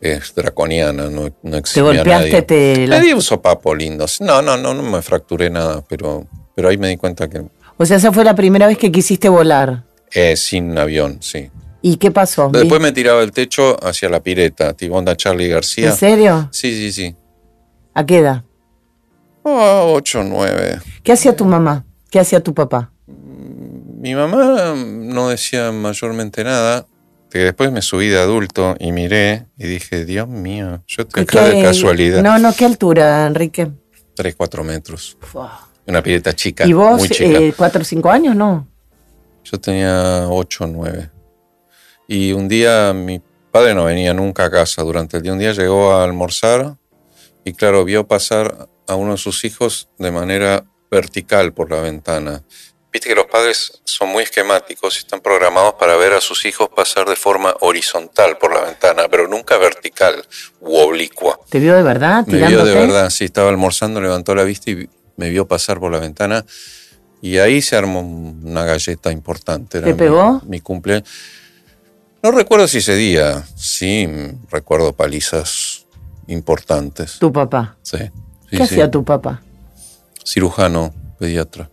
es 0.00 0.34
draconiana, 0.34 1.10
no, 1.10 1.24
no 1.42 1.50
te 1.52 1.58
exime 1.58 1.86
a 1.90 1.92
golpeaste, 1.94 2.30
nadie. 2.30 2.42
te 2.42 2.76
Le 2.78 2.86
la- 2.86 3.00
di 3.00 3.12
un 3.12 3.20
sopapo 3.22 3.74
lindo. 3.74 4.06
No, 4.20 4.40
no, 4.42 4.56
no, 4.56 4.72
no 4.74 4.82
me 4.82 5.02
fracturé 5.02 5.50
nada, 5.50 5.84
pero, 5.86 6.26
pero 6.54 6.68
ahí 6.68 6.76
me 6.78 6.88
di 6.88 6.96
cuenta 6.96 7.28
que 7.28 7.42
O 7.76 7.84
sea, 7.86 7.96
esa 7.96 8.12
fue 8.12 8.24
la 8.24 8.34
primera 8.34 8.66
vez 8.66 8.78
que 8.78 8.90
quisiste 8.92 9.28
volar. 9.28 9.84
eh, 10.12 10.36
sin 10.36 10.76
avión, 10.78 11.18
sí. 11.20 11.50
¿Y 11.82 11.96
qué 11.96 12.10
pasó? 12.10 12.48
Después 12.50 12.80
me 12.80 12.92
tiraba 12.92 13.20
del 13.20 13.32
techo 13.32 13.76
hacia 13.84 14.08
la 14.08 14.22
pireta, 14.22 14.72
tipo 14.72 14.94
onda 14.96 15.14
Charlie 15.16 15.48
García. 15.48 15.90
¿En 15.90 15.96
serio? 15.96 16.48
Sí, 16.50 16.72
sí, 16.74 16.92
sí. 16.92 17.14
¿A 17.92 18.06
qué 18.06 18.18
edad? 18.18 18.42
Oh, 19.42 19.92
ocho, 19.96 20.22
nueve. 20.24 20.78
¿Qué 21.02 21.12
hacía 21.12 21.36
tu 21.36 21.44
mamá? 21.44 21.84
¿Qué 22.10 22.18
hacía 22.20 22.40
tu 22.42 22.54
papá? 22.54 22.90
Mi 23.06 24.14
mamá 24.14 24.74
no 24.76 25.28
decía 25.28 25.70
mayormente 25.72 26.42
nada. 26.44 26.86
Que 27.30 27.40
después 27.40 27.72
me 27.72 27.82
subí 27.82 28.06
de 28.08 28.18
adulto 28.20 28.76
y 28.78 28.92
miré 28.92 29.46
y 29.58 29.66
dije, 29.66 30.04
Dios 30.04 30.28
mío, 30.28 30.84
yo 30.86 31.02
estoy 31.02 31.24
acá 31.24 31.44
de 31.46 31.54
¿Qué- 31.56 31.62
casualidad. 31.64 32.22
No, 32.22 32.38
no, 32.38 32.54
¿qué 32.54 32.64
altura, 32.64 33.26
Enrique? 33.26 33.72
Tres, 34.14 34.36
cuatro 34.36 34.62
metros. 34.62 35.18
Una 35.86 36.02
pileta 36.02 36.32
chica, 36.34 36.66
¿Y 36.66 36.72
vos, 36.72 36.98
muy 36.98 37.08
chica. 37.08 37.38
eh, 37.38 37.52
cuatro 37.56 37.82
o 37.82 37.84
cinco 37.84 38.10
años, 38.10 38.34
no? 38.34 38.66
Yo 39.44 39.60
tenía 39.60 40.26
ocho 40.28 40.64
o 40.64 40.66
nueve. 40.66 41.10
Y 42.08 42.32
un 42.32 42.48
día 42.48 42.92
mi 42.94 43.20
padre 43.50 43.74
no 43.74 43.84
venía 43.84 44.14
nunca 44.14 44.46
a 44.46 44.50
casa 44.50 44.82
durante 44.82 45.18
el 45.18 45.22
día. 45.22 45.32
Un 45.32 45.38
día 45.38 45.52
llegó 45.52 45.92
a 45.92 46.04
almorzar 46.04 46.76
y 47.44 47.52
claro, 47.52 47.84
vio 47.84 48.06
pasar 48.06 48.68
a 48.86 48.94
uno 48.94 49.12
de 49.12 49.18
sus 49.18 49.44
hijos 49.44 49.88
de 49.98 50.10
manera 50.10 50.64
vertical 50.90 51.52
por 51.52 51.70
la 51.70 51.80
ventana. 51.80 52.42
Viste 52.92 53.08
que 53.08 53.14
los 53.16 53.26
padres 53.26 53.80
son 53.84 54.10
muy 54.10 54.22
esquemáticos 54.22 54.94
y 54.96 54.98
están 55.00 55.20
programados 55.20 55.74
para 55.74 55.96
ver 55.96 56.12
a 56.12 56.20
sus 56.20 56.44
hijos 56.46 56.68
pasar 56.74 57.08
de 57.08 57.16
forma 57.16 57.52
horizontal 57.60 58.38
por 58.38 58.54
la 58.54 58.60
ventana, 58.62 59.08
pero 59.10 59.26
nunca 59.26 59.58
vertical 59.58 60.24
u 60.60 60.76
oblicua. 60.76 61.40
¿Te 61.50 61.58
vio 61.58 61.74
de 61.74 61.82
verdad? 61.82 62.24
Me 62.26 62.46
vio 62.46 62.64
de 62.64 62.72
verdad, 62.72 63.10
sí, 63.10 63.24
estaba 63.24 63.48
almorzando, 63.48 64.00
levantó 64.00 64.34
la 64.36 64.44
vista 64.44 64.70
y 64.70 64.88
me 65.16 65.30
vio 65.30 65.46
pasar 65.46 65.78
por 65.80 65.92
la 65.92 65.98
ventana. 65.98 66.44
Y 67.22 67.38
ahí 67.38 67.62
se 67.62 67.76
armó 67.76 68.00
una 68.00 68.64
galleta 68.64 69.10
importante. 69.10 69.78
Era 69.78 69.86
¿Te 69.86 69.94
pegó? 69.94 70.42
Mi, 70.46 70.60
cumple. 70.60 71.02
No 72.22 72.30
recuerdo 72.30 72.68
si 72.68 72.78
ese 72.78 72.94
día, 72.96 73.44
sí, 73.56 74.06
recuerdo 74.50 74.92
palizas 74.92 75.86
importantes. 76.26 77.18
Tu 77.18 77.32
papá. 77.32 77.76
Sí. 77.82 77.98
sí, 77.98 78.10
¿Qué 78.50 78.56
sí. 78.58 78.62
hacía 78.62 78.90
tu 78.90 79.04
papá? 79.04 79.42
Cirujano, 80.24 80.92
pediatra. 81.18 81.70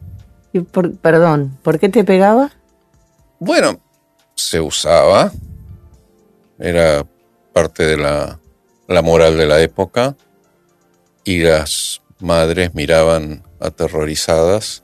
Y 0.54 0.60
por- 0.62 0.96
perdón, 0.98 1.58
¿por 1.64 1.80
qué 1.80 1.90
te 1.90 2.04
pegaba? 2.04 2.52
Bueno, 3.40 3.80
se 4.36 4.60
usaba. 4.60 5.32
Era 6.60 7.06
parte 7.54 7.84
de 7.86 7.98
la, 7.98 8.40
la 8.88 9.02
moral 9.02 9.38
de 9.38 9.48
la 9.48 9.62
época. 9.62 10.16
Y 11.24 11.40
las 11.40 12.01
madres 12.22 12.74
miraban 12.74 13.44
aterrorizadas. 13.60 14.84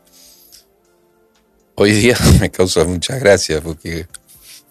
Hoy 1.75 1.91
día 1.91 2.17
me 2.39 2.49
causa 2.49 2.83
mucha 2.83 3.17
gracia 3.17 3.61
porque 3.61 4.07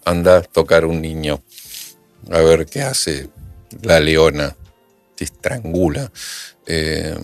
anda 0.05 0.37
a 0.37 0.41
tocar 0.41 0.85
un 0.85 1.01
niño 1.01 1.41
a 2.31 2.39
ver 2.39 2.65
qué 2.65 2.81
hace 2.81 3.29
la 3.81 3.99
leona. 3.99 4.55
Te 5.15 5.23
estrangula. 5.23 6.11
Eh, 6.65 7.15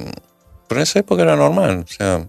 pero 0.67 0.79
en 0.79 0.83
esa 0.83 0.99
época 0.99 1.21
era 1.21 1.35
normal. 1.35 1.85
O 1.85 1.87
sea, 1.87 2.27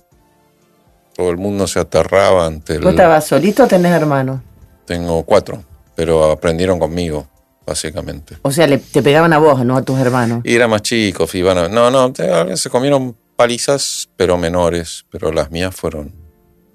todo 1.14 1.30
el 1.30 1.36
mundo 1.36 1.66
se 1.66 1.78
aterraba 1.78 2.46
ante 2.46 2.74
el... 2.74 2.80
¿Vos 2.82 2.90
estabas 2.90 3.26
solito 3.26 3.64
o 3.64 3.66
tenés 3.66 3.92
hermanos? 3.92 4.40
Tengo 4.84 5.22
cuatro, 5.22 5.64
pero 5.94 6.30
aprendieron 6.30 6.78
conmigo, 6.78 7.26
básicamente. 7.66 8.36
O 8.42 8.50
sea, 8.52 8.66
le- 8.66 8.78
te 8.78 9.02
pegaban 9.02 9.32
a 9.32 9.38
vos, 9.38 9.64
no 9.64 9.76
a 9.76 9.82
tus 9.82 9.98
hermanos. 9.98 10.40
Y 10.44 10.54
eran 10.54 10.70
más 10.70 10.82
chicos, 10.82 11.34
iban 11.34 11.58
a... 11.58 11.68
No, 11.68 11.90
no, 11.90 12.12
te- 12.12 12.56
se 12.56 12.70
comieron 12.70 13.16
palizas, 13.36 14.08
pero 14.16 14.36
menores, 14.38 15.04
pero 15.10 15.32
las 15.32 15.50
mías 15.50 15.74
fueron, 15.74 16.14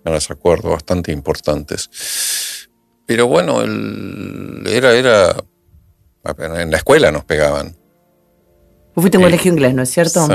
me 0.03 0.11
las 0.11 0.29
acuerdo, 0.31 0.69
bastante 0.71 1.11
importantes. 1.11 1.89
Pero 3.05 3.27
bueno, 3.27 3.61
el, 3.61 4.63
era, 4.67 4.93
era... 4.93 5.35
En 6.37 6.69
la 6.69 6.77
escuela 6.77 7.11
nos 7.11 7.23
pegaban. 7.23 7.75
Vos 8.95 9.01
fuiste 9.03 9.17
a 9.17 9.19
un 9.19 9.25
colegio 9.25 9.51
inglés, 9.51 9.73
¿no 9.73 9.81
es 9.83 9.89
cierto? 9.89 10.27
Sí. 10.27 10.33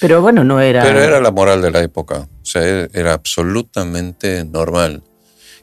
Pero 0.00 0.22
bueno, 0.22 0.44
no 0.44 0.60
era... 0.60 0.82
Pero 0.84 1.00
era 1.00 1.20
la 1.20 1.30
moral 1.32 1.60
de 1.60 1.70
la 1.70 1.80
época. 1.82 2.28
O 2.40 2.44
sea, 2.44 2.62
era, 2.62 2.88
era 2.94 3.12
absolutamente 3.14 4.44
normal. 4.44 5.02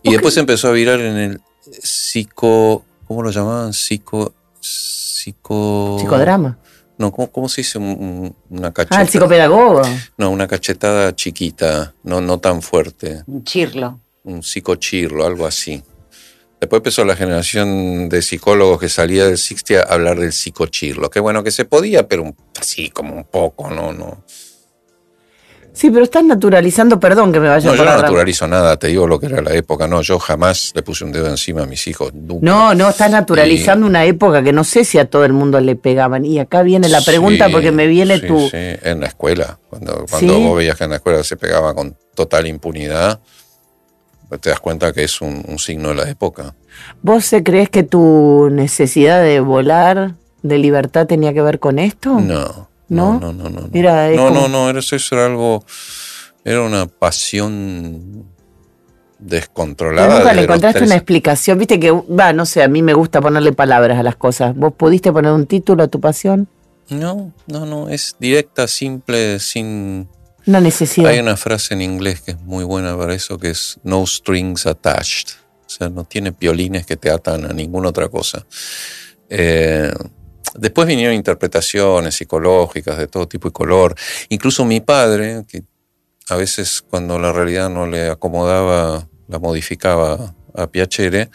Y 0.03 0.11
después 0.11 0.35
empezó 0.37 0.67
a 0.67 0.71
virar 0.71 0.99
en 0.99 1.17
el 1.17 1.41
psico. 1.81 2.85
¿Cómo 3.09 3.23
lo 3.23 3.31
llamaban? 3.31 3.73
Psico. 3.73 4.35
Psico. 4.61 5.97
Psicodrama. 5.99 6.59
No, 6.99 7.11
¿cómo, 7.11 7.31
cómo 7.31 7.49
se 7.49 7.61
dice? 7.61 7.79
Un- 7.79 7.85
un- 7.85 8.35
una 8.55 8.71
cacheta. 8.71 8.97
Ah, 8.97 9.01
el 9.01 9.09
psicopedagogo. 9.09 9.81
No, 10.15 10.29
una 10.29 10.45
cachetada 10.47 11.15
chiquita, 11.15 11.95
no, 12.03 12.21
no 12.21 12.37
tan 12.39 12.61
fuerte. 12.61 13.23
Un 13.25 13.43
chirlo. 13.43 13.99
Un 14.25 14.43
psicochirlo, 14.43 15.25
algo 15.25 15.47
así. 15.47 15.81
Después 16.61 16.81
empezó 16.81 17.03
la 17.03 17.15
generación 17.15 18.09
de 18.09 18.21
psicólogos 18.21 18.79
que 18.79 18.89
salía 18.89 19.25
del 19.25 19.39
60 19.39 19.79
a 19.89 19.93
hablar 19.95 20.19
del 20.19 20.31
psicochirlo. 20.31 21.09
Qué 21.09 21.19
bueno 21.19 21.41
que 21.43 21.49
se 21.49 21.65
podía, 21.65 22.07
pero 22.07 22.35
así 22.61 22.91
como 22.91 23.15
un 23.15 23.23
poco, 23.23 23.71
no, 23.71 23.91
no. 23.91 24.23
Sí, 25.79 25.89
pero 25.91 26.03
estás 26.03 26.25
naturalizando, 26.25 26.99
perdón 26.99 27.31
que 27.31 27.39
me 27.39 27.47
vaya 27.47 27.63
No, 27.63 27.71
por 27.71 27.77
yo 27.77 27.85
la 27.85 27.95
no 27.95 28.01
naturalizo 28.01 28.49
nada, 28.49 28.75
te 28.75 28.87
digo 28.87 29.07
lo 29.07 29.17
que 29.17 29.27
era 29.27 29.41
la 29.41 29.53
época. 29.53 29.87
No, 29.87 30.01
yo 30.01 30.19
jamás 30.19 30.73
le 30.75 30.83
puse 30.83 31.05
un 31.05 31.13
dedo 31.13 31.27
encima 31.27 31.63
a 31.63 31.65
mis 31.65 31.87
hijos. 31.87 32.13
Nunca. 32.13 32.45
No, 32.45 32.75
no, 32.75 32.89
estás 32.89 33.09
naturalizando 33.09 33.87
una 33.87 34.03
época 34.03 34.43
que 34.43 34.51
no 34.51 34.65
sé 34.65 34.83
si 34.83 34.97
a 34.97 35.09
todo 35.09 35.23
el 35.23 35.31
mundo 35.31 35.57
le 35.61 35.77
pegaban. 35.77 36.25
Y 36.25 36.37
acá 36.39 36.63
viene 36.63 36.89
la 36.89 36.99
pregunta 36.99 37.45
Sí, 37.45 37.53
porque 37.53 37.71
me 37.71 37.87
viene 37.87 38.19
sí, 38.19 38.27
tu... 38.27 38.49
sí, 38.49 38.57
en 38.57 38.99
la 38.99 39.07
escuela. 39.07 39.57
Cuando, 39.69 40.05
cuando 40.09 40.39
vos 40.41 40.57
veías 40.57 40.77
que 40.77 40.83
en 40.83 40.89
la 40.89 40.95
escuela 40.97 41.23
se 41.23 41.37
pegaba 41.37 41.73
con 41.73 41.95
total 42.13 42.47
impunidad, 42.47 43.21
te 44.41 44.49
das 44.49 44.59
cuenta 44.59 44.91
que 44.91 45.05
es 45.05 45.21
un, 45.21 45.45
un 45.47 45.59
signo 45.59 45.89
de 45.89 45.95
la 45.95 46.09
época. 46.09 46.55
¿Vos 47.01 47.33
crees 47.45 47.69
que 47.69 47.83
tu 47.83 48.49
necesidad 48.51 49.23
de 49.23 49.39
volar, 49.39 50.15
de 50.41 50.57
libertad, 50.57 51.07
tenía 51.07 51.33
que 51.33 51.41
ver 51.41 51.59
con 51.59 51.79
esto? 51.79 52.19
No. 52.19 52.68
¿No? 52.89 53.19
No, 53.19 53.31
no, 53.33 53.49
no. 53.49 53.61
no. 53.61 53.69
Era- 53.73 54.09
no, 54.09 54.27
como- 54.27 54.41
no, 54.41 54.47
no, 54.47 54.69
era, 54.69 54.79
eso 54.79 54.97
era 55.15 55.25
algo. 55.27 55.63
Era 56.43 56.61
una 56.61 56.87
pasión 56.87 58.25
descontrolada. 59.19 60.07
Pero 60.07 60.19
nunca 60.19 60.33
le 60.33 60.41
encontraste 60.43 60.83
una 60.83 60.95
explicación. 60.95 61.57
Viste 61.59 61.79
que, 61.79 61.91
va, 61.91 62.33
no 62.33 62.45
sé, 62.45 62.63
a 62.63 62.67
mí 62.67 62.81
me 62.81 62.93
gusta 62.93 63.21
ponerle 63.21 63.51
palabras 63.51 63.99
a 63.99 64.03
las 64.03 64.15
cosas. 64.15 64.55
¿Vos 64.55 64.73
pudiste 64.73 65.11
poner 65.11 65.31
un 65.31 65.45
título 65.45 65.83
a 65.83 65.87
tu 65.87 65.99
pasión? 65.99 66.47
No, 66.89 67.33
no, 67.47 67.65
no, 67.65 67.89
es 67.89 68.15
directa, 68.19 68.67
simple, 68.67 69.39
sin... 69.39 70.07
Una 70.47 70.59
necesidad. 70.61 71.11
Hay 71.11 71.19
una 71.19 71.37
frase 71.37 71.73
en 71.75 71.81
inglés 71.81 72.21
que 72.21 72.31
es 72.31 72.39
muy 72.41 72.63
buena 72.63 72.97
para 72.97 73.13
eso, 73.13 73.37
que 73.37 73.51
es 73.51 73.79
no 73.83 74.07
strings 74.07 74.65
attached. 74.65 75.27
O 75.67 75.69
sea, 75.69 75.89
no 75.89 76.05
tiene 76.05 76.31
piolines 76.31 76.85
que 76.87 76.97
te 76.97 77.11
atan 77.11 77.45
a 77.45 77.53
ninguna 77.53 77.89
otra 77.89 78.07
cosa. 78.07 78.43
Eh, 79.29 79.93
después 80.59 80.87
vinieron 80.87 81.15
interpretaciones 81.15 82.15
psicológicas 82.15 82.97
de 82.97 83.07
todo 83.07 83.27
tipo 83.27 83.47
y 83.47 83.51
color. 83.51 83.95
Incluso 84.29 84.65
mi 84.65 84.79
padre, 84.79 85.43
que 85.47 85.63
a 86.29 86.35
veces 86.35 86.83
cuando 86.87 87.17
la 87.19 87.31
realidad 87.31 87.69
no 87.69 87.87
le 87.87 88.09
acomodaba, 88.09 89.07
la 89.27 89.39
modificaba 89.39 90.35
a 90.53 90.67
Piacere, 90.67 91.29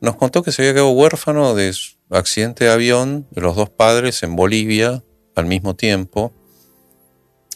nos 0.00 0.16
contó 0.16 0.42
que 0.42 0.52
se 0.52 0.62
había 0.62 0.72
quedado 0.72 0.90
huérfano 0.90 1.54
de, 1.54 1.74
accidente 2.10 2.64
de 2.64 2.70
avión 2.70 3.26
de 3.30 3.40
los 3.40 3.56
dos 3.56 3.70
padres 3.70 4.22
en 4.22 4.36
Bolivia 4.36 5.02
al 5.34 5.46
mismo 5.46 5.74
tiempo. 5.74 6.32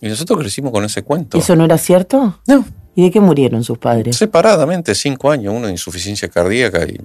Y 0.01 0.09
nosotros 0.09 0.39
crecimos 0.39 0.73
con 0.73 0.85
ese 0.85 1.03
cuento. 1.03 1.39
¿Eso 1.39 1.57
no 1.57 1.65
era 1.65 1.79
cierto? 1.79 2.41
No. 2.47 2.65
¿Y 2.95 3.05
de 3.05 3.11
qué 3.11 3.21
murieron 3.21 3.65
sus 3.65 3.79
padres? 3.79 4.17
Separadamente, 4.17 4.95
cinco 4.95 5.31
años, 5.31 5.55
uno 5.55 5.67
de 5.67 5.73
insuficiencia 5.73 6.29
cardíaca 6.29 6.85
y 6.85 6.99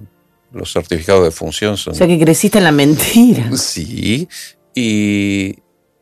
los 0.52 0.72
certificados 0.72 1.24
de 1.24 1.30
función 1.30 1.76
son... 1.76 1.94
O 1.94 1.96
sea 1.96 2.06
que 2.06 2.18
creciste 2.18 2.58
en 2.58 2.64
la 2.64 2.72
mentira. 2.72 3.50
Sí, 3.56 4.28
y, 4.74 5.56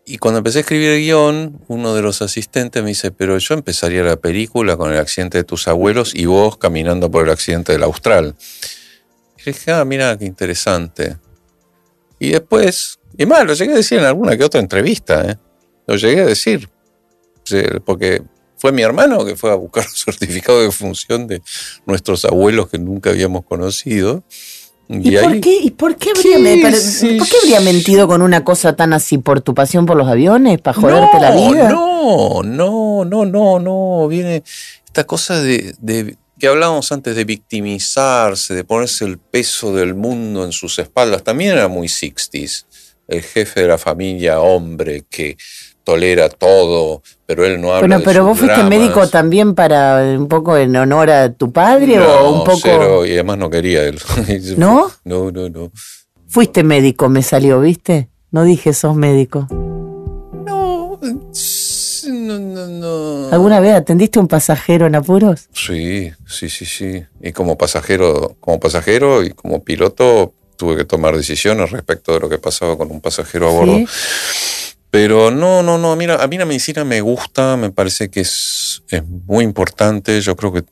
y 0.05 0.19
cuando 0.19 0.39
empecé 0.39 0.59
a 0.59 0.61
escribir 0.63 0.91
el 0.91 1.01
guion, 1.01 1.61
uno 1.69 1.95
de 1.95 2.03
los 2.03 2.21
asistentes 2.23 2.83
me 2.83 2.89
dice, 2.89 3.11
pero 3.11 3.39
yo 3.39 3.55
empezaría 3.55 4.03
la 4.03 4.17
película 4.17 4.77
con 4.77 4.93
el 4.93 4.99
accidente 4.99 5.39
de 5.39 5.45
tus 5.45 5.69
abuelos 5.69 6.15
y 6.15 6.27
vos 6.27 6.57
caminando 6.57 7.11
por 7.11 7.25
el 7.25 7.31
accidente 7.31 7.73
del 7.73 7.83
Austral. 7.85 8.35
Y 9.39 9.45
dije, 9.45 9.73
ah, 9.73 9.85
mira, 9.85 10.19
qué 10.19 10.25
interesante. 10.25 11.17
Y 12.19 12.31
después, 12.31 12.99
y 13.17 13.25
más, 13.25 13.47
lo 13.47 13.55
llegué 13.55 13.73
a 13.73 13.77
decir 13.77 13.99
en 13.99 14.05
alguna 14.05 14.37
que 14.37 14.45
otra 14.45 14.61
entrevista, 14.61 15.31
¿eh? 15.31 15.39
lo 15.87 15.97
llegué 15.97 16.21
a 16.23 16.27
decir, 16.27 16.69
porque 17.85 18.23
fue 18.61 18.73
mi 18.73 18.83
hermano 18.83 19.25
que 19.25 19.37
fue 19.37 19.51
a 19.51 19.55
buscar 19.55 19.85
un 19.87 19.97
certificado 19.97 20.61
de 20.61 20.71
función 20.71 21.27
de 21.27 21.43
nuestros 21.87 22.25
abuelos 22.27 22.69
que 22.69 22.79
nunca 22.79 23.11
habíamos 23.11 23.45
conocido. 23.45 24.23
¿Y, 24.93 25.17
por, 25.17 25.41
qué, 25.41 25.57
¿Y 25.63 25.71
por 25.71 25.97
qué 25.97 26.11
habría, 26.11 26.71
¿por 27.17 27.29
qué 27.29 27.37
habría 27.43 27.61
mentido 27.61 28.09
con 28.09 28.23
una 28.23 28.43
cosa 28.43 28.75
tan 28.75 28.93
así? 28.93 29.19
¿Por 29.19 29.41
tu 29.41 29.55
pasión 29.55 29.87
por 29.87 29.97
los 29.97 30.09
aviones? 30.09 30.61
¿Para 30.61 30.81
joderte 30.81 31.21
la 31.21 31.31
vida? 31.31 31.71
No, 31.71 32.43
no, 32.43 33.05
no, 33.05 33.25
no, 33.25 33.61
no. 33.61 34.09
Viene 34.09 34.43
esta 34.85 35.05
cosa 35.05 35.41
de, 35.41 35.77
de 35.79 36.17
que 36.41 36.49
hablábamos 36.49 36.91
antes 36.91 37.15
de 37.15 37.25
victimizarse, 37.25 38.53
de 38.53 38.65
ponerse 38.65 39.05
el 39.05 39.19
peso 39.19 39.73
del 39.73 39.95
mundo 39.95 40.45
en 40.45 40.51
sus 40.51 40.81
espaldas. 40.81 41.23
También 41.23 41.53
era 41.53 41.69
muy 41.69 41.87
60s. 41.87 42.67
El 43.07 43.23
jefe 43.23 43.61
de 43.61 43.69
la 43.69 43.79
familia, 43.79 44.41
hombre, 44.41 45.05
que 45.09 45.37
tolera 45.85 46.29
todo, 46.29 47.03
pero 47.31 47.47
él 47.47 47.61
no 47.61 47.69
habla 47.69 47.87
bueno, 47.87 48.03
pero 48.05 48.25
vos 48.25 48.37
fuiste 48.37 48.65
médico 48.65 49.07
también 49.07 49.55
para 49.55 50.03
un 50.19 50.27
poco 50.27 50.57
en 50.57 50.75
honor 50.75 51.11
a 51.11 51.33
tu 51.33 51.53
padre 51.53 52.01
o 52.01 52.41
un 52.41 52.45
poco 52.45 52.59
cero, 52.61 53.07
y 53.07 53.13
además 53.13 53.39
no 53.39 53.49
quería 53.49 53.85
él. 53.85 54.01
¿No? 54.57 54.91
No, 55.05 55.31
no, 55.31 55.49
no. 55.49 55.71
Fuiste 56.27 56.65
médico, 56.65 57.09
me 57.09 57.23
salió, 57.23 57.61
¿viste? 57.61 58.09
No 58.33 58.43
dije 58.43 58.73
sos 58.73 58.97
médico. 58.97 59.47
No, 60.45 60.99
no, 62.09 62.39
no, 62.41 62.67
no. 62.67 63.29
¿Alguna 63.31 63.61
vez 63.61 63.75
atendiste 63.75 64.19
a 64.19 64.23
un 64.23 64.29
pasajero 64.29 64.89
en 64.89 64.97
apuros? 64.97 65.49
Sí, 65.53 66.11
sí, 66.27 66.49
sí, 66.49 66.65
sí. 66.65 67.05
Y 67.23 67.31
como 67.31 67.57
pasajero, 67.57 68.35
como 68.41 68.59
pasajero 68.59 69.23
y 69.23 69.31
como 69.31 69.63
piloto 69.63 70.35
tuve 70.57 70.77
que 70.77 70.85
tomar 70.85 71.17
decisiones 71.17 71.71
respecto 71.71 72.13
de 72.13 72.19
lo 72.19 72.29
que 72.29 72.39
pasaba 72.39 72.77
con 72.77 72.91
un 72.91 73.01
pasajero 73.01 73.49
a 73.49 73.53
bordo. 73.53 73.79
Pero 74.91 75.31
no, 75.31 75.63
no, 75.63 75.79
no, 75.79 75.95
mira, 75.95 76.23
a 76.23 76.27
mí 76.27 76.37
la 76.37 76.45
medicina 76.45 76.85
me 76.85 77.01
gusta, 77.01 77.57
me 77.57 77.71
parece 77.71 78.11
que 78.11 78.21
es, 78.21 78.83
es 78.89 79.05
muy 79.05 79.45
importante, 79.45 80.21
yo 80.21 80.35
creo 80.35 80.53
que 80.53 80.65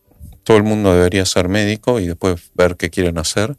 todo 0.48 0.56
el 0.56 0.62
mundo 0.62 0.94
debería 0.94 1.26
ser 1.26 1.48
médico 1.48 2.00
y 2.00 2.06
después 2.06 2.40
ver 2.54 2.76
qué 2.76 2.88
quieren 2.88 3.18
hacer. 3.18 3.54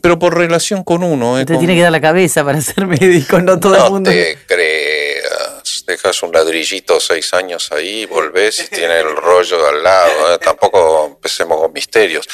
pero 0.00 0.18
por 0.18 0.38
relación 0.38 0.82
con 0.82 1.02
uno. 1.02 1.38
¿eh? 1.38 1.44
Te 1.44 1.58
tiene 1.58 1.74
que 1.74 1.82
dar 1.82 1.92
la 1.92 2.00
cabeza 2.00 2.42
para 2.44 2.62
ser 2.62 2.86
médico, 3.00 3.40
no 3.40 3.60
todo 3.60 3.76
el 3.76 3.92
mundo. 3.92 4.10
No 4.10 4.16
te 4.16 4.38
creas. 4.46 5.84
Dejas 5.86 6.22
un 6.22 6.32
ladrillito 6.32 6.98
seis 6.98 7.34
años 7.34 7.70
ahí, 7.72 8.06
volvés 8.06 8.60
y 8.60 8.74
tiene 8.74 9.00
el 9.00 9.16
rollo 9.16 9.68
al 9.68 9.82
lado. 9.82 10.34
¿eh? 10.34 10.38
Tampoco 10.42 11.08
empecemos 11.08 11.60
con 11.60 11.72
misterios. 11.74 12.26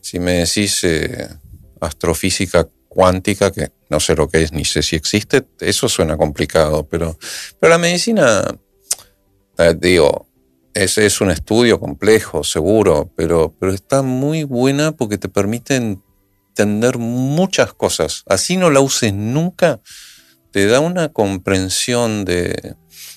Si 0.00 0.18
me 0.18 0.44
decís 0.44 0.82
eh, 0.82 1.28
astrofísica 1.80 2.68
cuántica, 2.88 3.52
que 3.52 3.70
no 3.92 4.00
sé 4.00 4.16
lo 4.16 4.26
que 4.26 4.42
es 4.42 4.52
ni 4.52 4.64
sé 4.64 4.82
si 4.82 4.96
existe, 4.96 5.44
eso 5.60 5.86
suena 5.86 6.16
complicado, 6.16 6.88
pero, 6.88 7.18
pero 7.60 7.70
la 7.70 7.76
medicina, 7.76 8.42
eh, 9.58 9.74
digo, 9.78 10.26
es, 10.72 10.96
es, 10.96 11.20
un 11.20 11.30
estudio 11.30 11.78
complejo, 11.78 12.42
seguro, 12.42 13.12
pero, 13.14 13.54
pero 13.60 13.74
está 13.74 14.00
muy 14.00 14.44
buena 14.44 14.92
porque 14.92 15.18
te 15.18 15.28
permite 15.28 15.76
entender 15.76 16.96
muchas 16.96 17.74
cosas. 17.74 18.22
Así 18.26 18.56
no 18.56 18.70
la 18.70 18.80
uses 18.80 19.12
nunca, 19.12 19.82
te 20.52 20.64
da 20.64 20.80
una 20.80 21.10
comprensión 21.10 22.24
de, 22.24 22.76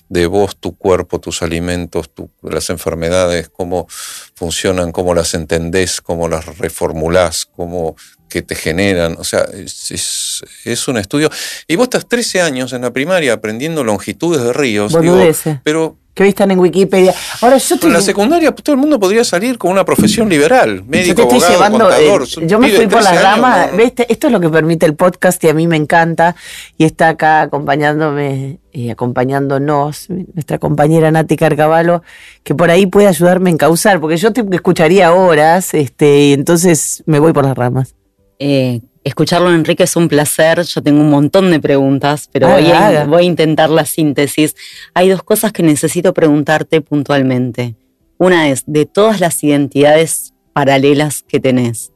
de 0.09 0.27
vos, 0.27 0.55
tu 0.57 0.77
cuerpo, 0.77 1.19
tus 1.19 1.41
alimentos, 1.41 2.09
las 2.41 2.69
enfermedades, 2.69 3.49
cómo 3.49 3.87
funcionan, 4.35 4.91
cómo 4.91 5.13
las 5.13 5.33
entendés, 5.33 6.01
cómo 6.01 6.27
las 6.27 6.57
reformulás, 6.57 7.45
cómo 7.45 7.95
que 8.29 8.41
te 8.41 8.55
generan. 8.55 9.15
O 9.17 9.23
sea, 9.23 9.45
es, 9.53 10.43
es, 10.63 10.87
un 10.87 10.97
estudio. 10.97 11.29
Y 11.67 11.75
vos 11.75 11.85
estás 11.85 12.07
13 12.07 12.41
años 12.41 12.73
en 12.73 12.81
la 12.81 12.91
primaria 12.91 13.33
aprendiendo 13.33 13.83
longitudes 13.83 14.43
de 14.43 14.53
ríos. 14.53 14.99
Digo, 14.99 15.19
pero 15.63 15.97
que 16.15 16.23
hoy 16.23 16.29
están 16.29 16.49
en 16.49 16.59
Wikipedia. 16.59 17.13
Ahora 17.41 17.57
yo 17.57 17.75
En 17.83 17.93
la 17.93 18.01
secundaria 18.01 18.55
todo 18.55 18.73
el 18.73 18.79
mundo 18.79 18.97
podría 18.99 19.25
salir 19.25 19.57
con 19.57 19.69
una 19.69 19.83
profesión 19.83 20.29
liberal, 20.29 20.81
médico, 20.85 21.17
yo 21.17 21.23
abogado, 21.23 21.53
llevando, 21.53 21.79
contador. 21.79 22.23
Eh, 22.23 22.47
yo 22.47 22.57
me 22.57 22.69
fui 22.69 22.87
por 22.87 23.03
las 23.03 23.21
ramas, 23.21 23.69
esto 24.07 24.27
es 24.27 24.33
lo 24.33 24.39
que 24.39 24.49
permite 24.49 24.85
el 24.85 24.95
podcast 24.95 25.43
y 25.43 25.49
a 25.49 25.53
mí 25.53 25.67
me 25.67 25.75
encanta 25.75 26.37
y 26.77 26.85
está 26.85 27.09
acá 27.09 27.41
acompañándome 27.41 28.59
y 28.71 28.89
acompañándonos 28.89 30.09
nuestra 30.09 30.57
compañera 30.57 31.11
Nati 31.11 31.35
Carcavalo, 31.35 32.01
que 32.43 32.55
por 32.55 32.71
ahí 32.71 32.85
puede 32.85 33.07
ayudarme 33.07 33.49
en 33.49 33.57
causar, 33.57 33.99
porque 33.99 34.15
yo 34.15 34.31
te 34.31 34.43
escucharía 34.51 35.13
horas, 35.13 35.73
este, 35.73 36.27
y 36.27 36.33
entonces 36.33 37.03
me 37.05 37.19
voy 37.19 37.33
por 37.33 37.43
las 37.43 37.57
ramas. 37.57 37.93
Eh, 38.39 38.79
escucharlo, 39.05 39.53
Enrique, 39.53 39.83
es 39.83 39.95
un 39.95 40.09
placer. 40.09 40.63
Yo 40.63 40.83
tengo 40.83 40.99
un 40.99 41.09
montón 41.09 41.51
de 41.51 41.61
preguntas, 41.61 42.27
pero 42.31 42.49
voy, 42.49 42.65
a, 42.71 43.05
voy, 43.05 43.23
a, 43.23 43.25
intentar 43.25 43.69
la 43.69 43.85
síntesis. 43.85 44.55
Hay 44.93 45.07
dos 45.09 45.23
cosas 45.23 45.53
que 45.53 45.63
necesito 45.63 46.13
preguntarte 46.13 46.81
puntualmente. 46.81 47.75
Una 48.17 48.49
es, 48.49 48.63
de 48.65 48.85
todas 48.85 49.19
las 49.19 49.41
identidades 49.43 50.33
paralelas 50.53 51.23
que 51.23 51.39
tenés, 51.39 51.91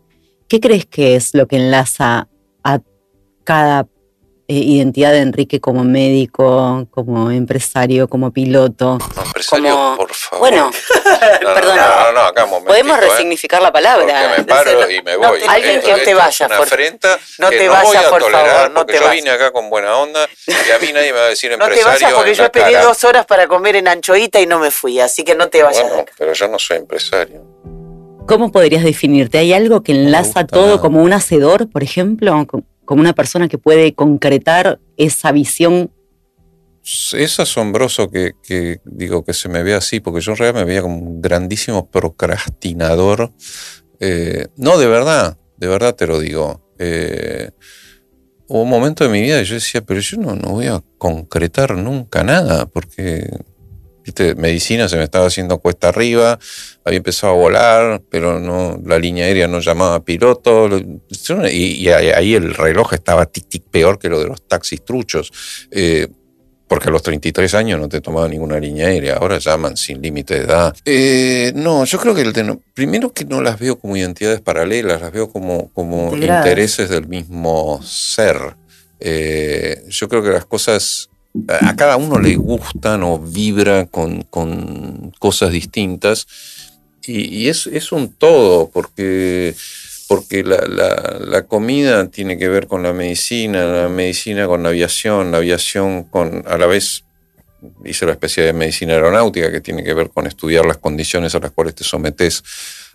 ¿qué 0.48 0.60
crees 0.60 0.86
que 0.86 1.16
es 1.16 1.34
lo 1.34 1.48
que 1.48 1.58
enlaza 1.58 2.28
a 2.64 2.80
cada 3.44 3.88
identidad 4.54 5.12
de 5.12 5.20
Enrique 5.20 5.62
como 5.62 5.84
médico, 5.84 6.88
como 6.92 7.30
empresario, 7.32 8.08
como 8.08 8.32
piloto. 8.32 8.98
empresario, 9.26 9.94
por 9.96 10.14
favor. 10.14 10.40
Bueno, 10.40 10.72
perdón. 11.54 11.78
No, 11.78 12.12
no, 12.14 12.20
acá 12.22 12.46
un 12.46 12.66
Podemos 12.66 12.98
¿eh? 12.98 13.02
resignificar 13.02 13.62
la 13.62 13.72
palabra. 13.72 14.34
me 14.38 14.44
paro 14.44 14.90
y 14.90 15.02
me 15.04 15.16
voy. 15.16 15.40
alguien 15.48 15.82
que 15.82 15.92
no 15.92 15.98
te 16.00 16.14
vaya, 16.14 16.48
por 16.48 16.68
favor. 16.68 17.20
No 17.38 17.50
te 17.50 17.70
vayas, 17.70 18.04
por 18.06 18.32
favor. 18.32 18.72
No 18.72 18.86
te 18.86 18.96
yo 18.96 19.10
vine 19.12 19.30
acá 19.30 19.52
con 19.52 19.70
buena 19.70 19.96
onda 19.98 20.28
y 20.48 20.72
a 20.72 20.80
mí 20.80 20.92
nadie 20.94 21.14
me 21.14 21.20
va 21.20 21.26
a 21.26 21.30
decir 21.30 21.52
empresario. 21.52 21.86
No 21.86 21.92
te 21.92 22.04
vayas 22.04 22.14
porque 22.14 22.34
yo 22.34 22.44
esperé 22.44 22.78
dos 22.78 23.04
horas 23.04 23.26
para 23.26 23.48
comer 23.48 23.76
en 23.76 23.88
anchoita 23.88 24.40
y 24.40 24.48
no 24.48 24.60
me 24.60 24.72
fui, 24.72 25.00
así 25.00 25.24
que 25.24 25.36
no 25.36 25.50
te 25.50 25.64
vayas. 25.64 25.88
Bueno, 25.88 26.06
pero 26.18 26.34
yo 26.34 26.48
no 26.48 26.58
soy 26.58 26.78
empresario. 26.78 27.44
¿Cómo 28.28 28.52
podrías 28.52 28.84
definirte? 28.84 29.40
¿Hay 29.40 29.54
algo 29.54 29.82
que 29.82 29.92
enlaza 29.92 30.46
todo 30.46 30.80
como 30.80 31.02
un 31.02 31.14
hacedor, 31.14 31.68
por 31.70 31.82
ejemplo? 31.82 32.46
Como 32.90 33.02
una 33.02 33.14
persona 33.14 33.48
que 33.48 33.60
puede 33.60 33.94
concretar 33.94 34.80
esa 34.98 35.32
visión. 35.32 35.92
Es 37.14 37.40
asombroso 37.40 38.10
que, 38.10 38.34
digo 38.84 39.24
que 39.24 39.36
se 39.36 39.48
me 39.48 39.62
vea 39.62 39.78
así, 39.78 40.00
porque 40.00 40.22
yo 40.22 40.32
en 40.32 40.38
realidad 40.40 40.60
me 40.62 40.66
veía 40.66 40.82
como 40.82 40.98
un 40.98 41.22
grandísimo 41.22 41.88
procrastinador. 41.92 43.32
Eh, 44.00 44.48
no, 44.56 44.80
de 44.80 44.88
verdad, 44.88 45.38
de 45.58 45.68
verdad 45.68 45.94
te 45.94 46.08
lo 46.08 46.20
digo. 46.20 46.74
Eh, 46.80 47.52
hubo 48.48 48.64
un 48.64 48.70
momento 48.72 49.04
de 49.04 49.12
mi 49.12 49.22
vida 49.22 49.38
que 49.38 49.46
yo 49.46 49.54
decía, 49.54 49.82
pero 49.82 50.00
yo 50.00 50.18
no, 50.18 50.34
no 50.34 50.50
voy 50.54 50.66
a 50.66 50.84
concretar 50.98 51.78
nunca 51.78 52.24
nada, 52.24 52.66
porque 52.66 53.30
medicina 54.36 54.88
se 54.90 54.98
me 54.98 55.04
estaba 55.04 55.28
haciendo 55.28 55.60
cuesta 55.60 55.90
arriba, 55.90 56.40
había 56.84 56.98
empezado 56.98 57.34
a 57.34 57.36
volar, 57.36 58.02
pero 58.10 58.40
no, 58.40 58.80
la 58.86 59.00
línea 59.00 59.26
aérea 59.26 59.48
no 59.48 59.60
llamaba 59.60 60.04
piloto, 60.04 60.70
y, 61.52 61.88
ahí 61.90 62.36
el 62.36 62.54
reloj 62.54 62.94
estaba 62.94 63.26
tic 63.26 63.48
tic 63.48 63.64
peor 63.70 64.00
que 64.00 64.10
lo 64.10 64.20
de 64.20 64.28
los 64.28 64.42
taxis 64.48 64.84
truchos. 64.84 65.32
Eh, 65.72 66.08
porque 66.70 66.90
a 66.90 66.92
los 66.92 67.02
33 67.02 67.56
años 67.56 67.80
no 67.80 67.90
te 67.90 68.00
tomaba 68.00 68.30
ninguna 68.30 68.60
línea 68.60 68.88
aérea, 68.88 69.16
ahora 69.16 69.40
llaman 69.40 69.76
sin 69.76 70.04
límite 70.04 70.36
de 70.36 70.42
edad. 70.42 70.76
Eh, 70.86 71.52
no, 71.56 71.84
yo 71.84 71.98
creo 71.98 72.14
que 72.14 72.22
el 72.22 72.60
primero 72.76 73.12
que 73.12 73.26
no 73.26 73.42
las 73.42 73.60
veo 73.60 73.80
como 73.80 73.98
identidades 73.98 74.40
paralelas, 74.40 75.02
las 75.02 75.12
veo 75.12 75.32
como, 75.32 75.70
como 75.74 76.16
intereses 76.16 76.90
del 76.90 77.08
mismo 77.08 77.82
ser. 77.82 78.56
Eh, 79.00 79.84
yo 79.90 80.08
creo 80.08 80.22
que 80.22 80.30
las 80.30 80.46
cosas 80.46 81.10
a 81.48 81.76
cada 81.76 81.98
uno 81.98 82.20
le 82.20 82.36
gustan 82.36 83.04
o 83.04 83.20
vibra 83.20 83.86
con, 83.86 84.24
cosas 85.20 85.52
distintas 85.52 86.28
y, 87.06 87.48
es, 87.48 87.92
un 87.92 88.14
todo 88.14 88.70
porque, 88.70 89.56
porque 90.08 90.44
la, 90.44 91.46
comida 91.48 92.08
tiene 92.10 92.38
que 92.38 92.50
ver 92.50 92.68
con 92.68 92.84
la 92.84 92.94
medicina, 92.94 93.66
la 93.66 93.90
medicina 93.90 94.48
con 94.48 94.64
la 94.64 94.70
aviación, 94.70 95.32
la 95.32 95.38
aviación 95.38 96.04
con 96.04 96.44
a 96.48 96.58
la 96.58 96.68
vez 96.68 97.04
hice 97.84 98.06
la 98.06 98.14
especie 98.14 98.44
de 98.44 98.54
medicina 98.54 98.94
aeronáutica 98.94 99.52
que 99.52 99.60
tiene 99.60 99.84
que 99.84 99.94
ver 99.94 100.12
con 100.12 100.28
estudiar 100.28 100.66
las 100.66 100.78
condiciones 100.78 101.36
a 101.36 101.40
las 101.40 101.52
cuales 101.52 101.76
te 101.76 101.84
sometes 101.84 102.44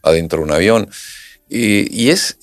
adentro 0.03 0.39
de 0.39 0.45
un 0.45 0.53
avión 0.53 0.89
y, 1.49 2.05
y 2.05 2.11
es 2.11 2.39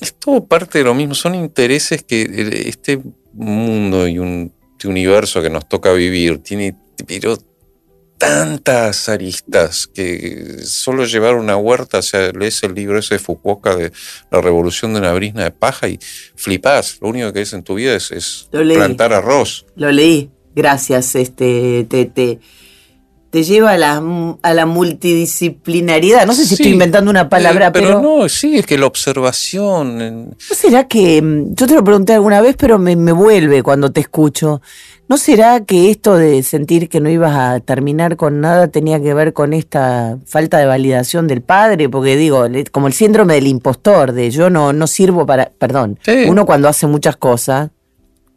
es 0.00 0.14
todo 0.14 0.46
parte 0.46 0.78
de 0.78 0.84
lo 0.84 0.94
mismo. 0.94 1.14
Son 1.14 1.34
intereses 1.34 2.02
que 2.02 2.22
este 2.66 3.00
mundo 3.32 4.06
y 4.08 4.18
un 4.18 4.52
este 4.76 4.88
universo 4.88 5.40
que 5.40 5.48
nos 5.48 5.66
toca 5.66 5.92
vivir 5.92 6.42
tiene 6.42 6.76
pero 7.06 7.38
tantas 8.18 9.08
aristas 9.08 9.86
que 9.86 10.60
solo 10.64 11.04
llevar 11.04 11.34
una 11.34 11.56
huerta, 11.56 11.98
o 11.98 12.02
sea, 12.02 12.30
lees 12.32 12.62
el 12.62 12.74
libro 12.74 12.98
ese 12.98 13.16
de 13.16 13.18
Fukuoka 13.18 13.76
de 13.76 13.92
la 14.30 14.40
revolución 14.40 14.94
de 14.94 15.00
una 15.00 15.12
brisna 15.12 15.44
de 15.44 15.50
paja 15.50 15.88
y 15.88 15.98
flipás. 16.34 16.98
Lo 17.00 17.08
único 17.08 17.32
que 17.32 17.42
es 17.42 17.52
en 17.52 17.62
tu 17.62 17.74
vida 17.74 17.94
es, 17.94 18.48
plantar 18.50 19.12
arroz. 19.12 19.66
Lo 19.76 19.92
leí, 19.92 20.30
gracias. 20.54 21.14
Este, 21.14 21.86
te, 21.88 22.06
te, 22.06 22.38
te 23.30 23.42
lleva 23.42 23.72
a 23.72 23.78
la, 23.78 24.02
a 24.42 24.54
la 24.54 24.66
multidisciplinariedad. 24.66 26.26
No 26.26 26.32
sé 26.32 26.46
si 26.46 26.54
estoy 26.54 26.72
inventando 26.72 27.10
una 27.10 27.28
palabra, 27.28 27.72
pero, 27.72 28.00
pero, 28.00 28.02
no, 28.02 28.28
sí, 28.28 28.56
es 28.56 28.66
que 28.66 28.78
la 28.78 28.86
observación. 28.86 30.30
¿No 30.30 30.56
será 30.56 30.86
que.? 30.88 31.20
Mm, 31.20 31.54
yo 31.54 31.66
te 31.66 31.74
lo 31.74 31.84
pregunté 31.84 32.14
alguna 32.14 32.40
vez, 32.40 32.56
pero 32.58 32.78
me, 32.78 32.96
me 32.96 33.12
vuelve 33.12 33.62
cuando 33.62 33.90
te 33.90 34.00
escucho. 34.00 34.60
¿No 35.08 35.18
será 35.18 35.64
que 35.64 35.90
esto 35.90 36.16
de 36.16 36.42
sentir 36.42 36.88
que 36.88 36.98
no 37.00 37.08
ibas 37.08 37.36
a 37.36 37.60
terminar 37.60 38.16
con 38.16 38.40
nada 38.40 38.66
tenía 38.66 39.00
que 39.00 39.14
ver 39.14 39.32
con 39.32 39.52
esta 39.52 40.18
falta 40.26 40.58
de 40.58 40.66
validación 40.66 41.28
del 41.28 41.42
padre? 41.42 41.88
Porque 41.88 42.16
digo, 42.16 42.44
como 42.72 42.88
el 42.88 42.92
síndrome 42.92 43.34
del 43.34 43.46
impostor, 43.46 44.12
de 44.12 44.32
yo 44.32 44.50
no, 44.50 44.72
no 44.72 44.88
sirvo 44.88 45.24
para... 45.24 45.52
Perdón, 45.58 46.00
uno 46.26 46.44
cuando 46.44 46.66
hace 46.66 46.88
muchas 46.88 47.16
cosas, 47.16 47.70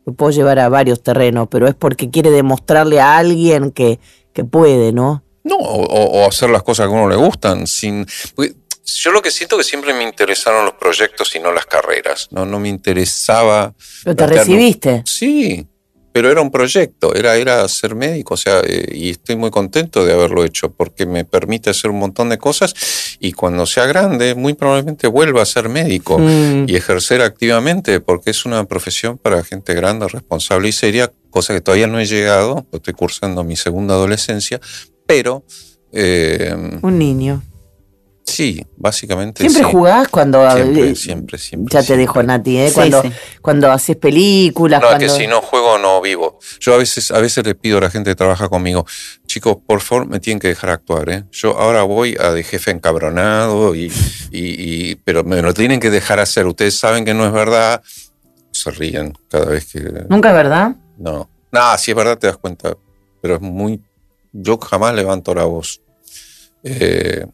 lo 0.06 0.13
puedo 0.13 0.32
llevar 0.32 0.60
a 0.60 0.69
varios 0.69 1.02
terrenos, 1.02 1.47
pero 1.49 1.67
es 1.67 1.73
porque 1.73 2.12
quiere 2.12 2.30
demostrarle 2.30 2.99
a 2.99 3.17
alguien 3.17 3.71
que, 3.71 3.99
que 4.34 4.44
puede, 4.44 4.92
¿no? 4.92 5.24
No, 5.44 5.56
o, 5.56 6.28
hacer 6.28 6.50
las 6.50 6.63
cosas 6.63 6.88
que 6.88 6.94
a 6.94 6.96
uno 6.96 7.10
le 7.10 7.15
gustan, 7.15 7.65
sin... 7.68 8.06
Yo 8.86 9.12
lo 9.12 9.22
que 9.22 9.30
siento 9.30 9.58
que 9.58 9.63
siempre 9.63 9.94
me 9.94 10.04
interesaron 10.04 10.65
los 10.65 10.74
proyectos 10.74 11.36
y 11.36 11.39
no 11.39 11.52
las 11.52 11.65
carreras. 11.65 12.28
No, 12.32 12.46
no 12.46 12.60
me 12.60 12.70
interesaba. 12.70 13.74
¿Pero 14.04 14.15
te 14.15 14.28
recibiste? 14.28 15.04
Sí, 15.06 15.68
pero 16.19 16.32
era 16.32 16.41
un 16.41 16.51
proyecto, 16.51 17.15
era, 17.15 17.38
era 17.38 17.65
ser 17.69 17.95
médico, 17.95 18.34
o 18.34 18.38
sea, 18.38 18.60
eh, 18.67 18.91
y 18.93 19.12
estoy 19.12 19.38
muy 19.38 19.51
contento 19.51 20.03
de 20.03 20.12
haberlo 20.12 20.43
hecho 20.43 20.69
porque 20.69 21.05
me 21.05 21.23
permite 21.23 21.69
hacer 21.69 21.91
un 21.91 21.99
montón 21.99 22.27
de 22.27 22.38
cosas 22.38 22.75
y 23.21 23.32
cuando 23.32 23.65
sea 23.65 23.86
grande 23.86 24.36
muy 24.36 24.53
probablemente 24.53 25.08
vuelva 25.08 25.43
a 25.43 25.45
ser 25.45 25.69
médico 25.69 26.19
mm. 26.19 26.65
y 26.67 26.75
ejercer 26.75 27.21
activamente 27.21 28.01
porque 28.01 28.32
es 28.32 28.43
una 28.43 28.65
profesión 28.65 29.17
para 29.17 29.45
gente 29.45 29.73
grande, 29.73 30.10
responsable 30.10 30.67
y 30.67 30.73
seria, 30.73 31.10
cosa 31.29 31.53
que 31.53 31.62
todavía 31.62 31.88
no 31.88 32.01
he 32.01 32.05
llegado, 32.05 32.65
estoy 32.73 32.95
cursando 32.95 33.45
mi 33.45 33.55
segunda 33.55 33.93
adolescencia, 33.93 34.60
pero... 35.08 35.45
Eh, 35.93 36.53
un 36.82 36.99
niño. 36.99 37.41
Sí, 38.30 38.63
básicamente. 38.78 39.42
¿Siempre 39.42 39.63
jugás 39.63 40.08
cuando.? 40.08 40.50
Siempre, 40.52 40.96
siempre, 40.96 41.38
siempre. 41.38 41.74
Ya 41.74 41.86
te 41.86 41.98
dijo 41.98 42.22
Nati, 42.22 42.58
¿eh? 42.60 42.72
cuando, 42.74 43.04
cuando 43.42 43.72
haces 43.72 43.96
películas. 43.98 44.82
No, 44.82 44.98
que 44.98 45.10
si 45.10 45.26
no 45.26 45.42
juego 45.42 45.78
no 45.78 46.00
vivo. 46.00 46.39
Yo 46.60 46.76
a 46.76 46.78
veces, 46.78 47.12
a 47.12 47.20
veces 47.20 47.46
le 47.46 47.56
pido 47.56 47.80
a 47.80 47.82
la 47.82 47.89
gente 47.89 48.12
que 48.12 48.15
trabaja 48.15 48.48
conmigo, 48.48 48.86
chicos, 49.26 49.58
por 49.65 49.82
favor, 49.82 50.08
me 50.08 50.20
tienen 50.20 50.39
que 50.39 50.48
dejar 50.48 50.70
actuar, 50.70 51.10
¿eh? 51.10 51.24
Yo 51.32 51.58
ahora 51.58 51.84
voy 51.84 52.15
a 52.20 52.32
de 52.32 52.44
jefe 52.44 52.72
encabronado, 52.72 53.76
y, 53.76 53.92
y, 54.32 54.96
pero 54.96 55.24
me 55.24 55.42
lo 55.42 55.54
tienen 55.54 55.80
que 55.80 55.89
dejar 55.89 56.20
hacer. 56.20 56.46
Ustedes 56.46 56.78
saben 56.78 57.06
que 57.06 57.13
no 57.13 57.26
es 57.26 57.32
verdad. 57.32 57.82
Se 58.52 58.72
ríen 58.72 59.13
cada 59.30 59.46
vez 59.46 59.65
que. 59.72 59.80
¿Nunca 60.08 60.30
es 60.30 60.36
verdad? 60.36 60.76
No. 60.98 61.30
No, 61.52 61.78
si 61.78 61.92
es 61.92 61.98
verdad 61.98 62.18
te 62.18 62.28
das 62.28 62.38
cuenta. 62.38 62.76
Pero 63.22 63.36
es 63.36 63.42
muy. 63.42 63.82
Yo 64.32 64.60
jamás 64.60 64.94
levanto 64.94 65.34
la 65.34 65.46
voz. 65.46 65.82
Eh 66.63 67.26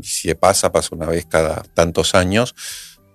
y 0.00 0.06
si 0.06 0.34
pasa, 0.34 0.72
pasa 0.72 0.94
una 0.94 1.06
vez 1.06 1.26
cada 1.26 1.62
tantos 1.74 2.14
años 2.14 2.54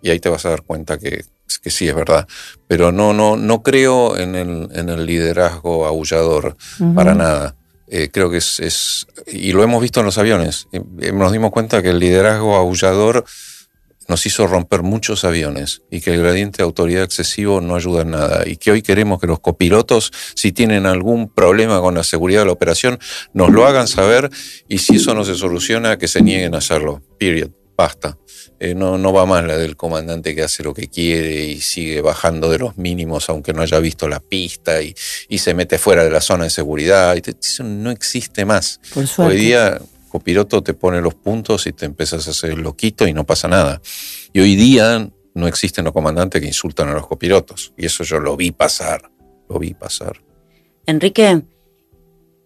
y 0.02 0.10
ahí 0.10 0.20
te 0.20 0.30
vas 0.30 0.46
a 0.46 0.50
dar 0.50 0.64
cuenta 0.64 0.98
que, 0.98 1.24
que 1.62 1.70
sí 1.70 1.88
es 1.88 1.96
verdad. 1.96 2.28
Pero 2.68 2.92
no, 2.92 3.14
no, 3.14 3.36
no 3.36 3.64
creo 3.64 4.18
en 4.18 4.36
el, 4.36 4.70
en 4.74 4.90
el 4.90 5.06
liderazgo 5.06 5.86
aullador 5.86 6.56
para 6.96 7.16
nada. 7.16 7.56
Eh, 7.92 8.10
creo 8.12 8.30
que 8.30 8.38
es, 8.38 8.60
es, 8.60 9.08
y 9.26 9.52
lo 9.52 9.64
hemos 9.64 9.82
visto 9.82 10.00
en 10.00 10.06
los 10.06 10.20
aviones, 10.20 10.68
eh, 10.72 11.12
nos 11.12 11.32
dimos 11.32 11.50
cuenta 11.50 11.82
que 11.82 11.90
el 11.90 11.98
liderazgo 11.98 12.56
aullador 12.56 13.26
nos 14.10 14.26
hizo 14.26 14.48
romper 14.48 14.82
muchos 14.82 15.24
aviones 15.24 15.84
y 15.90 16.02
que 16.02 16.14
el 16.16 16.22
gradiente 16.22 16.58
de 16.58 16.64
autoridad 16.64 17.04
excesivo 17.04 17.62
no 17.62 17.76
ayuda 17.76 18.02
en 18.02 18.12
nada 18.12 18.44
y 18.46 18.58
que 18.58 18.72
hoy 18.72 18.82
queremos 18.82 19.22
que 19.22 19.28
los 19.28 19.40
copilotos, 19.40 20.12
si 20.34 20.52
tienen 20.52 20.88
algún 20.88 21.30
problema 21.30 21.80
con 21.80 21.96
la 21.96 22.04
seguridad 22.04 22.42
de 22.42 22.48
la 22.48 22.52
operación, 22.52 23.00
nos 23.34 23.52
lo 23.52 23.66
hagan 23.68 23.88
saber 23.88 24.30
y 24.68 24.80
si 24.80 24.96
eso 24.96 25.14
no 25.14 25.24
se 25.24 25.36
soluciona, 25.36 25.98
que 25.98 26.08
se 26.08 26.22
nieguen 26.22 26.56
a 26.56 26.58
hacerlo. 26.58 27.02
Period. 27.20 27.52
Basta. 27.78 28.18
Eh, 28.60 28.76
no, 28.76 28.98
no 28.98 29.14
va 29.14 29.26
más 29.26 29.46
la 29.46 29.58
del 29.58 29.78
comandante 29.78 30.36
que 30.36 30.42
hace 30.42 30.64
lo 30.64 30.74
que 30.74 30.90
quiere 30.90 31.46
y 31.46 31.62
sigue 31.62 32.02
bajando 32.02 32.50
de 32.50 32.60
los 32.60 32.78
mínimos 32.78 33.30
aunque 33.30 33.54
no 33.54 33.62
haya 33.62 33.80
visto 33.80 34.10
la 34.10 34.20
pista 34.20 34.82
y, 34.82 34.94
se 35.38 35.54
mete 35.54 35.78
fuera 35.78 36.04
de 36.04 36.12
la 36.12 36.20
zona 36.20 36.44
de 36.44 36.50
seguridad. 36.50 37.16
Eso 37.16 37.64
no 37.64 37.92
existe 37.92 38.44
más. 38.44 38.82
Hoy 39.18 39.38
día 39.38 39.80
copiloto 40.10 40.62
te 40.62 40.74
pone 40.74 41.02
los 41.02 41.16
puntos 41.16 41.68
y 41.68 41.72
te 41.72 41.86
empiezas 41.86 42.28
a 42.28 42.32
hacer 42.32 42.58
loquito 42.58 43.08
y 43.08 43.14
no 43.14 43.26
pasa 43.26 43.48
nada. 43.48 43.82
Y 44.34 44.40
hoy 44.42 44.56
día 44.56 45.10
no 45.34 45.48
existen 45.48 45.86
los 45.86 45.94
comandantes 45.94 46.42
que 46.42 46.48
insultan 46.48 46.90
a 46.90 46.94
los 46.94 47.08
copilotos. 47.08 47.74
Y 47.78 47.86
eso 47.86 48.04
yo 48.04 48.20
lo 48.20 48.36
vi 48.36 48.52
pasar, 48.52 49.10
lo 49.48 49.60
vi 49.60 49.74
pasar. 49.74 50.22
Enrique, 50.86 51.44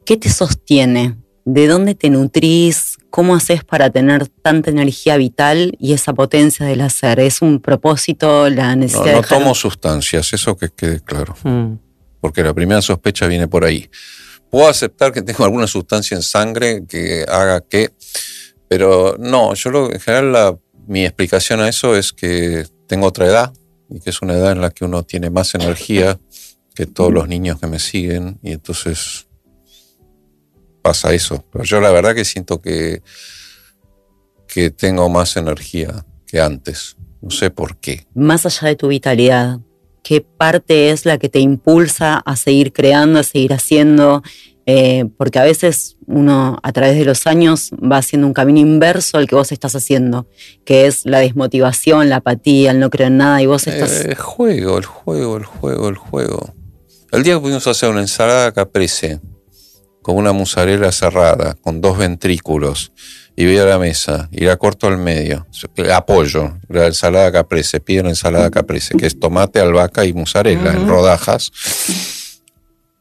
¿qué 0.05 0.17
te 0.17 0.29
sostiene? 0.29 1.17
¿De 1.45 1.67
dónde 1.67 1.95
te 1.95 2.09
nutrís? 2.09 2.97
¿Cómo 3.09 3.35
haces 3.35 3.63
para 3.63 3.89
tener 3.89 4.27
tanta 4.27 4.69
energía 4.69 5.17
vital 5.17 5.75
y 5.79 5.93
esa 5.93 6.13
potencia 6.13 6.65
del 6.65 6.81
hacer? 6.81 7.19
¿Es 7.19 7.41
un 7.41 7.59
propósito, 7.59 8.49
la 8.49 8.75
necesidad 8.75 9.05
no, 9.05 9.11
no 9.11 9.21
No 9.21 9.27
tomo 9.27 9.55
sustancias, 9.55 10.33
eso 10.33 10.55
que 10.55 10.69
quede 10.69 11.01
claro. 11.01 11.35
Mm. 11.43 11.73
Porque 12.21 12.43
la 12.43 12.53
primera 12.53 12.81
sospecha 12.81 13.27
viene 13.27 13.47
por 13.47 13.65
ahí. 13.65 13.89
Puedo 14.53 14.69
aceptar 14.69 15.11
que 15.11 15.23
tengo 15.23 15.43
alguna 15.45 15.65
sustancia 15.65 16.15
en 16.15 16.21
sangre 16.21 16.85
que 16.87 17.25
haga 17.27 17.61
que, 17.61 17.91
pero 18.67 19.15
no, 19.17 19.55
yo 19.55 19.71
lo, 19.71 19.91
en 19.91 19.99
general 19.99 20.59
mi 20.85 21.05
explicación 21.05 21.59
a 21.59 21.67
eso 21.67 21.95
es 21.95 22.13
que 22.13 22.67
tengo 22.85 23.07
otra 23.07 23.25
edad 23.25 23.53
y 23.89 23.99
que 23.99 24.11
es 24.11 24.21
una 24.21 24.33
edad 24.33 24.51
en 24.51 24.61
la 24.61 24.69
que 24.69 24.85
uno 24.85 25.01
tiene 25.01 25.31
más 25.31 25.55
energía 25.55 26.19
que 26.75 26.85
todos 26.85 27.11
los 27.11 27.27
niños 27.27 27.59
que 27.59 27.65
me 27.65 27.79
siguen 27.79 28.37
y 28.43 28.51
entonces 28.51 29.25
pasa 30.83 31.15
eso. 31.15 31.43
Pero 31.51 31.63
yo 31.63 31.81
la 31.81 31.89
verdad 31.89 32.13
que 32.13 32.23
siento 32.23 32.61
que, 32.61 33.01
que 34.47 34.69
tengo 34.69 35.09
más 35.09 35.35
energía 35.35 36.05
que 36.27 36.39
antes. 36.39 36.95
No 37.21 37.31
sé 37.31 37.49
por 37.49 37.77
qué. 37.77 38.05
Más 38.13 38.45
allá 38.45 38.67
de 38.67 38.75
tu 38.75 38.89
vitalidad, 38.89 39.61
qué 40.03 40.21
parte 40.21 40.91
es 40.91 41.05
la 41.05 41.17
que 41.17 41.29
te 41.29 41.39
impulsa 41.39 42.17
a 42.17 42.35
seguir 42.35 42.73
creando, 42.73 43.19
a 43.19 43.23
seguir 43.23 43.53
haciendo, 43.53 44.21
eh, 44.65 45.05
porque 45.17 45.39
a 45.39 45.43
veces 45.43 45.97
uno 46.05 46.59
a 46.61 46.71
través 46.71 46.97
de 46.97 47.05
los 47.05 47.27
años 47.27 47.71
va 47.71 47.97
haciendo 47.97 48.27
un 48.27 48.33
camino 48.33 48.59
inverso 48.59 49.17
al 49.17 49.27
que 49.27 49.35
vos 49.35 49.51
estás 49.51 49.75
haciendo, 49.75 50.27
que 50.65 50.85
es 50.85 51.05
la 51.05 51.19
desmotivación, 51.19 52.09
la 52.09 52.17
apatía, 52.17 52.71
el 52.71 52.79
no 52.79 52.89
creer 52.89 53.07
en 53.07 53.17
nada 53.17 53.41
y 53.41 53.45
vos 53.45 53.67
estás... 53.67 54.05
El 54.05 54.15
juego, 54.15 54.77
el 54.77 54.85
juego, 54.85 55.37
el 55.37 55.45
juego, 55.45 55.89
el 55.89 55.97
juego. 55.97 56.53
El 57.11 57.23
día 57.23 57.35
que 57.35 57.41
pudimos 57.41 57.67
hacer 57.67 57.89
una 57.89 58.01
ensalada 58.01 58.51
caprese 58.51 59.19
con 60.01 60.17
una 60.17 60.33
musarela 60.33 60.91
cerrada, 60.91 61.55
con 61.61 61.81
dos 61.81 61.97
ventrículos, 61.97 62.91
y 63.35 63.45
voy 63.45 63.57
a 63.57 63.65
la 63.65 63.79
mesa 63.79 64.29
y 64.31 64.45
la 64.45 64.57
corto 64.57 64.87
al 64.87 64.97
medio. 64.97 65.47
Apoyo 65.93 66.59
la 66.67 66.87
ensalada 66.87 67.31
caprese, 67.31 67.79
pido 67.79 68.03
la 68.03 68.09
ensalada 68.09 68.51
caprese, 68.51 68.95
que 68.95 69.07
es 69.07 69.19
tomate, 69.19 69.59
albahaca 69.59 70.05
y 70.05 70.13
mozzarella 70.13 70.71
en 70.71 70.87
rodajas. 70.87 71.51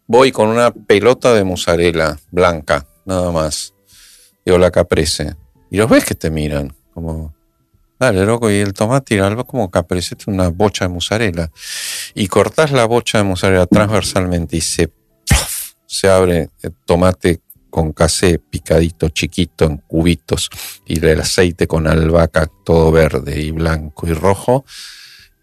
Voy 0.07 0.33
con 0.33 0.49
una 0.49 0.71
pelota 0.71 1.35
de 1.35 1.45
mozzarella 1.45 2.19
blanca, 2.31 2.87
nada 3.05 3.31
más. 3.31 3.75
Digo 4.45 4.59
la 4.59 4.71
caprese. 4.71 5.37
Y 5.71 5.77
los 5.77 5.89
ves 5.89 6.05
que 6.05 6.15
te 6.15 6.31
miran, 6.31 6.75
como, 6.93 7.35
dale, 7.99 8.25
loco, 8.25 8.51
y 8.51 8.57
el 8.57 8.73
tomate 8.73 9.15
y 9.15 9.19
el 9.19 9.25
albahaca 9.25 9.49
como 9.49 9.71
caprese, 9.71 10.17
una 10.27 10.49
bocha 10.49 10.87
de 10.87 10.95
mozzarella. 10.95 11.51
Y 12.15 12.29
cortás 12.29 12.73
la 12.73 12.87
bocha 12.87 13.19
de 13.19 13.25
mozzarella 13.25 13.67
transversalmente 13.67 14.57
y 14.57 14.61
se, 14.61 14.91
se 15.87 16.09
abre 16.09 16.51
el 16.63 16.73
tomate 16.87 17.41
con 17.73 17.95
casé 17.95 18.39
picadito 18.39 19.09
chiquito 19.09 19.65
en 19.65 19.79
cubitos 19.79 20.51
y 20.87 21.05
el 21.05 21.19
aceite 21.19 21.67
con 21.67 21.87
albahaca 21.87 22.47
todo 22.65 22.93
verde 22.93 23.41
y 23.41 23.51
blanco 23.51 24.07
y 24.07 24.13
rojo. 24.13 24.67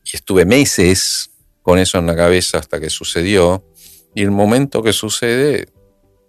Y 0.05 0.15
estuve 0.15 0.45
meses 0.45 1.31
con 1.63 1.79
eso 1.79 1.97
en 1.97 2.05
la 2.05 2.15
cabeza 2.15 2.59
hasta 2.59 2.79
que 2.79 2.91
sucedió. 2.91 3.65
Y 4.13 4.21
el 4.21 4.29
momento 4.29 4.83
que 4.83 4.93
sucede 4.93 5.69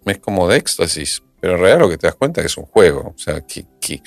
es 0.07 0.19
como 0.19 0.49
de 0.49 0.57
éxtasis. 0.57 1.23
Pero 1.39 1.55
en 1.55 1.61
realidad 1.61 1.81
lo 1.81 1.91
que 1.91 1.99
te 1.99 2.07
das 2.07 2.17
cuenta 2.17 2.41
es 2.41 2.45
que 2.45 2.47
es 2.47 2.57
un 2.57 2.65
juego. 2.65 3.15
O 3.15 3.19
sea, 3.19 3.43
que, 3.43 4.03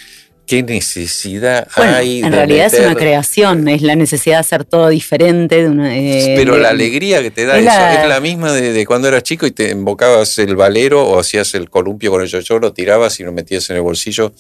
¿Qué 0.46 0.62
necesidad 0.62 1.68
hay? 1.76 2.22
En 2.22 2.34
realidad 2.34 2.68
es 2.68 2.80
una 2.80 2.96
creación, 2.96 3.68
es 3.70 3.82
la 3.82 3.96
necesidad 3.96 4.36
de 4.36 4.40
hacer 4.42 4.66
todo 4.66 4.90
diferente. 4.90 5.68
De 5.70 6.34
Pero 6.36 6.58
la 6.58 6.70
alegría 6.70 7.22
que 7.22 7.32
te 7.32 7.46
da 7.46 7.58
es 7.58 7.66
eso 7.66 7.72
la... 7.72 8.02
es 8.02 8.10
la 8.10 8.20
misma 8.20 8.52
de, 8.52 8.86
cuando 8.86 9.08
eras 9.08 9.24
chico 9.24 9.48
y 9.48 9.52
te 9.52 9.72
embocabas 9.72 10.38
el 10.40 10.56
valero 10.56 11.08
o 11.08 11.18
hacías 11.20 11.56
el 11.56 11.70
columpio 11.70 12.12
con 12.12 12.22
el 12.22 12.28
yo 12.28 12.60
lo 12.60 12.74
tirabas 12.74 13.20
y 13.20 13.24
lo 13.24 13.32
metías 13.32 13.70
en 13.70 13.78
el 13.78 13.82
bolsillo, 13.84 14.34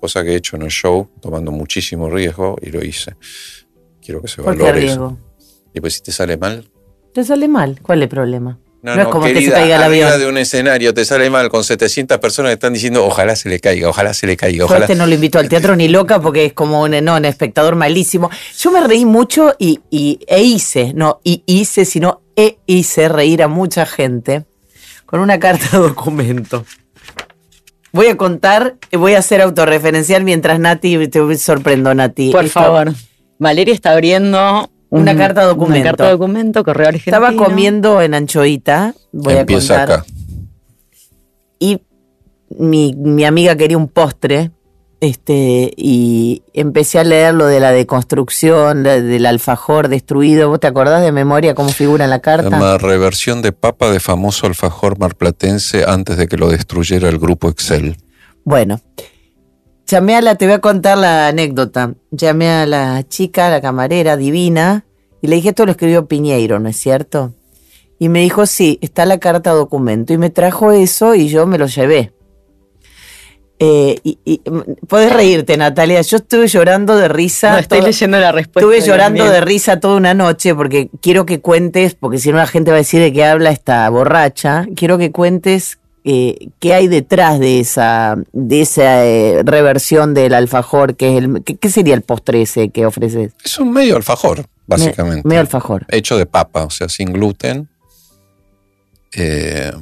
cosa 0.00 0.24
que 0.24 0.30
he 0.32 0.36
hecho 0.36 0.56
en 0.56 0.62
el 0.62 0.70
show, 0.70 1.10
tomando 1.20 1.52
muchísimo 1.52 2.08
riesgo 2.08 2.56
y 2.62 2.70
lo 2.70 2.82
hice. 2.82 3.16
quiero 4.00 4.22
que 4.22 4.28
se 4.28 4.42
¿Por 4.42 4.56
qué 4.56 4.62
valore 4.62 4.78
eso. 4.78 4.86
riesgo? 4.86 5.18
Y 5.74 5.80
pues 5.80 5.94
si 5.94 6.00
te 6.00 6.12
sale 6.12 6.36
mal. 6.38 6.70
Te 7.12 7.22
sale 7.22 7.48
mal. 7.48 7.80
¿Cuál 7.82 7.98
es 7.98 8.04
el 8.04 8.08
problema? 8.08 8.58
No, 8.82 8.94
No 8.94 9.00
es 9.02 9.06
no, 9.08 9.10
como 9.12 9.24
que 9.26 9.32
se 9.34 9.40
querida, 9.40 9.54
caiga 9.56 9.76
el 9.76 9.82
avión. 9.82 10.18
de 10.18 10.26
un 10.26 10.38
escenario 10.38 10.94
te 10.94 11.04
sale 11.04 11.28
mal 11.28 11.50
con 11.50 11.64
700 11.64 12.16
personas 12.18 12.48
que 12.50 12.54
están 12.54 12.72
diciendo 12.72 13.04
ojalá 13.04 13.36
se 13.36 13.50
le 13.50 13.60
caiga, 13.60 13.88
ojalá 13.90 14.14
se 14.14 14.26
le 14.26 14.38
caiga, 14.38 14.64
ojalá. 14.64 14.86
este 14.86 14.94
no 14.94 15.06
lo 15.06 15.14
invito 15.14 15.38
al 15.38 15.50
teatro 15.50 15.76
ni 15.76 15.88
loca 15.88 16.18
porque 16.20 16.46
es 16.46 16.52
como 16.54 16.80
un, 16.82 16.92
no, 17.04 17.16
un 17.16 17.24
espectador 17.26 17.76
malísimo. 17.76 18.30
Yo 18.58 18.70
me 18.70 18.80
reí 18.80 19.04
mucho 19.04 19.54
y, 19.58 19.80
y- 19.90 20.18
e 20.26 20.40
hice, 20.42 20.92
no 20.94 21.20
y 21.24 21.42
hice, 21.44 21.84
sino 21.84 22.22
e 22.36 22.56
hice 22.64 23.10
reír 23.10 23.42
a 23.42 23.48
mucha 23.48 23.84
gente 23.84 24.44
con 25.04 25.20
una 25.20 25.38
carta 25.38 25.76
documento. 25.76 26.64
Voy 27.92 28.06
a 28.06 28.16
contar, 28.16 28.76
y 28.90 28.96
voy 28.96 29.14
a 29.14 29.20
ser 29.20 29.42
autorreferencial 29.42 30.22
mientras 30.24 30.58
Nati, 30.60 31.08
te 31.08 31.36
sorprendo 31.36 31.92
Nati. 31.92 32.30
Por 32.30 32.44
Esto- 32.46 32.60
favor. 32.60 32.94
Valeria 33.38 33.74
está 33.74 33.90
abriendo 33.92 34.70
Una 34.90 35.16
carta 35.16 35.44
documento. 35.44 35.80
Una 35.80 35.84
carta 35.90 36.10
documento, 36.10 36.64
correo 36.64 36.88
argentino. 36.88 37.16
Estaba 37.16 37.36
comiendo 37.36 38.02
en 38.02 38.14
Anchoita, 38.14 38.94
voy 39.12 39.34
Empieza 39.34 39.74
a 39.74 39.86
contar. 39.86 39.98
acá. 40.00 40.06
y 41.58 41.80
mi, 42.58 42.94
mi 42.96 43.24
amiga 43.24 43.54
quería 43.56 43.76
un 43.78 43.86
postre, 43.88 44.50
este, 45.00 45.72
y 45.76 46.42
empecé 46.52 46.98
a 46.98 47.04
leer 47.04 47.32
lo 47.34 47.46
de 47.46 47.60
la 47.60 47.70
deconstrucción, 47.70 48.82
la- 48.82 49.00
del 49.00 49.24
alfajor 49.26 49.88
destruido. 49.88 50.48
¿Vos 50.48 50.60
te 50.60 50.66
acordás 50.66 51.02
de 51.02 51.12
memoria 51.12 51.54
cómo 51.54 51.68
figura 51.70 52.04
en 52.04 52.10
la 52.10 52.18
carta? 52.20 52.48
Una 52.48 52.76
reversión 52.76 53.40
de 53.42 53.52
papa 53.52 53.90
de 53.90 54.00
famoso 54.00 54.46
alfajor 54.46 54.98
marplatense 54.98 55.84
antes 55.86 56.16
de 56.16 56.26
que 56.26 56.36
lo 56.36 56.48
destruyera 56.48 57.08
el 57.08 57.18
grupo 57.18 57.48
Excel. 57.48 57.96
Bueno, 58.44 58.80
llamé 59.90 60.16
a 60.16 60.20
la, 60.22 60.34
te 60.36 60.46
voy 60.46 60.54
a 60.54 60.58
contar 60.60 60.96
la 60.98 61.28
anécdota. 61.28 61.94
Llamé 62.10 62.48
a 62.48 62.66
la 62.66 63.02
chica, 63.08 63.50
la 63.50 63.60
camarera 63.60 64.16
divina, 64.16 64.84
y 65.20 65.26
le 65.26 65.36
dije, 65.36 65.50
esto 65.50 65.66
lo 65.66 65.72
escribió 65.72 66.06
Piñeiro, 66.06 66.58
¿no 66.60 66.68
es 66.68 66.76
cierto? 66.76 67.34
Y 67.98 68.08
me 68.08 68.20
dijo, 68.20 68.46
sí, 68.46 68.78
está 68.80 69.04
la 69.04 69.18
carta 69.18 69.50
documento. 69.50 70.12
Y 70.12 70.18
me 70.18 70.30
trajo 70.30 70.72
eso 70.72 71.14
y 71.14 71.28
yo 71.28 71.46
me 71.46 71.58
lo 71.58 71.66
llevé. 71.66 72.12
Eh, 73.62 73.98
y, 74.02 74.18
y, 74.24 74.40
podés 74.88 75.12
reírte, 75.12 75.54
Natalia. 75.58 76.00
Yo 76.00 76.16
estuve 76.16 76.46
llorando 76.48 76.96
de 76.96 77.08
risa. 77.08 77.52
No, 77.52 77.58
estoy 77.58 77.80
todo- 77.80 77.88
leyendo 77.88 78.18
la 78.18 78.32
respuesta. 78.32 78.60
Estuve 78.60 78.88
llorando 78.88 79.24
de 79.30 79.42
risa 79.42 79.80
toda 79.80 79.98
una 79.98 80.14
noche 80.14 80.54
porque 80.54 80.88
quiero 81.02 81.26
que 81.26 81.42
cuentes, 81.42 81.94
porque 81.94 82.16
si 82.16 82.30
no 82.30 82.38
la 82.38 82.46
gente 82.46 82.70
va 82.70 82.78
a 82.78 82.78
decir 82.78 83.02
de 83.02 83.12
qué 83.12 83.22
habla 83.26 83.50
esta 83.50 83.86
borracha. 83.90 84.64
Quiero 84.74 84.96
que 84.96 85.12
cuentes 85.12 85.78
eh, 86.04 86.48
qué 86.60 86.74
hay 86.74 86.88
detrás 86.88 87.38
de 87.38 87.60
esa, 87.60 88.16
de 88.32 88.62
esa 88.62 89.04
eh, 89.06 89.42
reversión 89.44 90.14
del 90.14 90.34
alfajor, 90.34 90.96
que 90.96 91.16
es 91.16 91.24
el, 91.24 91.42
¿qué, 91.44 91.70
sería 91.70 91.94
el 91.94 92.02
postre 92.02 92.42
ese 92.42 92.70
que 92.70 92.86
ofreces? 92.86 93.32
Es 93.44 93.58
un 93.58 93.70
medio 93.72 93.96
alfajor, 93.96 94.46
básicamente. 94.66 95.22
Me- 95.24 95.28
medio 95.30 95.40
alfajor. 95.40 95.86
Hecho 95.88 96.16
de 96.16 96.26
papa, 96.26 96.64
o 96.64 96.70
sea, 96.70 96.88
sin 96.88 97.12
gluten. 97.12 97.68
Eh, 99.12 99.72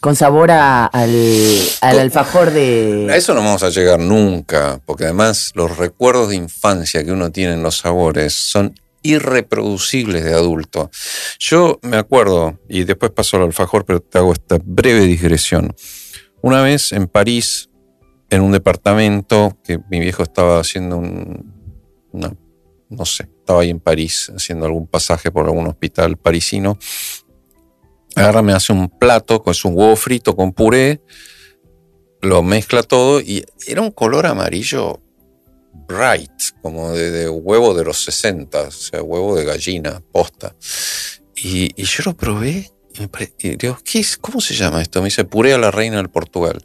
Con 0.00 0.16
sabor 0.16 0.50
a- 0.50 0.86
al, 0.86 1.10
al 1.82 1.92
Con- 1.92 2.00
alfajor 2.00 2.50
de. 2.50 3.08
A 3.10 3.16
eso 3.16 3.34
no 3.34 3.40
vamos 3.42 3.62
a 3.62 3.68
llegar 3.68 4.00
nunca, 4.00 4.80
porque 4.86 5.04
además 5.04 5.50
los 5.54 5.76
recuerdos 5.76 6.30
de 6.30 6.36
infancia 6.36 7.04
que 7.04 7.12
uno 7.12 7.30
tiene 7.30 7.52
en 7.54 7.62
los 7.62 7.76
sabores 7.78 8.32
son 8.32 8.74
irreproducibles 9.02 10.24
de 10.24 10.34
adulto. 10.34 10.90
Yo 11.38 11.78
me 11.82 11.96
acuerdo, 11.96 12.58
y 12.68 12.84
después 12.84 13.12
paso 13.12 13.36
al 13.36 13.44
alfajor, 13.44 13.84
pero 13.84 14.00
te 14.00 14.18
hago 14.18 14.32
esta 14.32 14.58
breve 14.62 15.00
digresión. 15.06 15.74
Una 16.42 16.62
vez 16.62 16.92
en 16.92 17.06
París, 17.06 17.70
en 18.30 18.42
un 18.42 18.52
departamento, 18.52 19.58
que 19.64 19.78
mi 19.90 20.00
viejo 20.00 20.22
estaba 20.22 20.60
haciendo 20.60 20.98
un, 20.98 21.52
no 22.90 23.04
sé, 23.04 23.28
estaba 23.38 23.62
ahí 23.62 23.70
en 23.70 23.80
París 23.80 24.30
haciendo 24.34 24.66
algún 24.66 24.86
pasaje 24.86 25.30
por 25.30 25.46
algún 25.46 25.66
hospital 25.68 26.16
parisino. 26.16 26.78
Agarra, 28.16 28.42
me 28.42 28.52
hace 28.52 28.72
un 28.72 28.88
plato, 28.88 29.42
es 29.46 29.64
un 29.64 29.76
huevo 29.76 29.94
frito 29.96 30.34
con 30.34 30.52
puré, 30.52 31.00
lo 32.20 32.42
mezcla 32.42 32.82
todo 32.82 33.20
y 33.20 33.44
era 33.66 33.80
un 33.80 33.92
color 33.92 34.26
amarillo 34.26 35.00
bright, 35.72 36.32
como 36.62 36.92
de, 36.92 37.10
de 37.10 37.28
huevo 37.28 37.74
de 37.74 37.84
los 37.84 38.02
60, 38.04 38.60
o 38.60 38.70
sea, 38.70 39.02
huevo 39.02 39.36
de 39.36 39.44
gallina, 39.44 40.02
posta. 40.12 40.54
Y, 41.36 41.72
y 41.80 41.84
yo 41.84 42.02
lo 42.06 42.16
probé 42.16 42.70
y 43.38 43.48
y 43.48 43.56
digo, 43.56 43.78
¿qué 43.84 44.00
es? 44.00 44.16
¿cómo 44.16 44.40
se 44.40 44.54
llama 44.54 44.82
esto? 44.82 45.00
Me 45.00 45.06
dice 45.06 45.24
puré 45.24 45.54
a 45.54 45.58
la 45.58 45.70
reina 45.70 45.96
del 45.96 46.10
Portugal. 46.10 46.62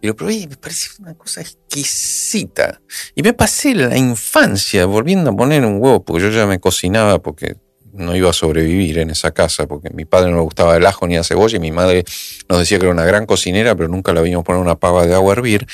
Y 0.00 0.06
lo 0.06 0.14
probé 0.14 0.34
y 0.34 0.46
me 0.46 0.56
pareció 0.56 0.92
una 1.00 1.14
cosa 1.14 1.40
exquisita. 1.40 2.80
Y 3.14 3.22
me 3.22 3.32
pasé 3.32 3.74
la 3.74 3.96
infancia 3.96 4.84
volviendo 4.86 5.30
a 5.30 5.36
poner 5.36 5.64
un 5.64 5.80
huevo, 5.80 6.04
porque 6.04 6.22
yo 6.22 6.30
ya 6.30 6.46
me 6.46 6.60
cocinaba 6.60 7.20
porque 7.20 7.56
no 7.92 8.14
iba 8.14 8.28
a 8.28 8.32
sobrevivir 8.32 8.98
en 8.98 9.10
esa 9.10 9.30
casa, 9.30 9.66
porque 9.66 9.88
mi 9.90 10.04
padre 10.04 10.30
no 10.30 10.38
le 10.38 10.42
gustaba 10.42 10.76
el 10.76 10.84
ajo 10.84 11.06
ni 11.06 11.16
la 11.16 11.24
cebolla 11.24 11.56
y 11.56 11.60
mi 11.60 11.70
madre 11.70 12.04
nos 12.48 12.58
decía 12.58 12.78
que 12.78 12.84
era 12.84 12.92
una 12.92 13.04
gran 13.04 13.24
cocinera, 13.24 13.74
pero 13.76 13.88
nunca 13.88 14.12
la 14.12 14.20
vimos 14.20 14.44
poner 14.44 14.60
una 14.60 14.74
pava 14.74 15.06
de 15.06 15.14
agua 15.14 15.32
a 15.32 15.36
hervir. 15.36 15.66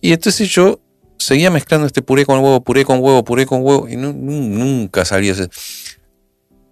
Y 0.00 0.12
entonces 0.12 0.48
yo 0.48 0.80
seguía 1.18 1.50
mezclando 1.50 1.86
este 1.86 2.02
puré 2.02 2.24
con 2.26 2.38
huevo, 2.40 2.62
puré 2.62 2.84
con 2.84 2.98
huevo, 3.00 3.24
puré 3.24 3.46
con 3.46 3.62
huevo, 3.62 3.88
y 3.88 3.96
nu- 3.96 4.12
nu- 4.12 4.42
nunca 4.48 5.04
salía 5.04 5.32
ese. 5.32 5.48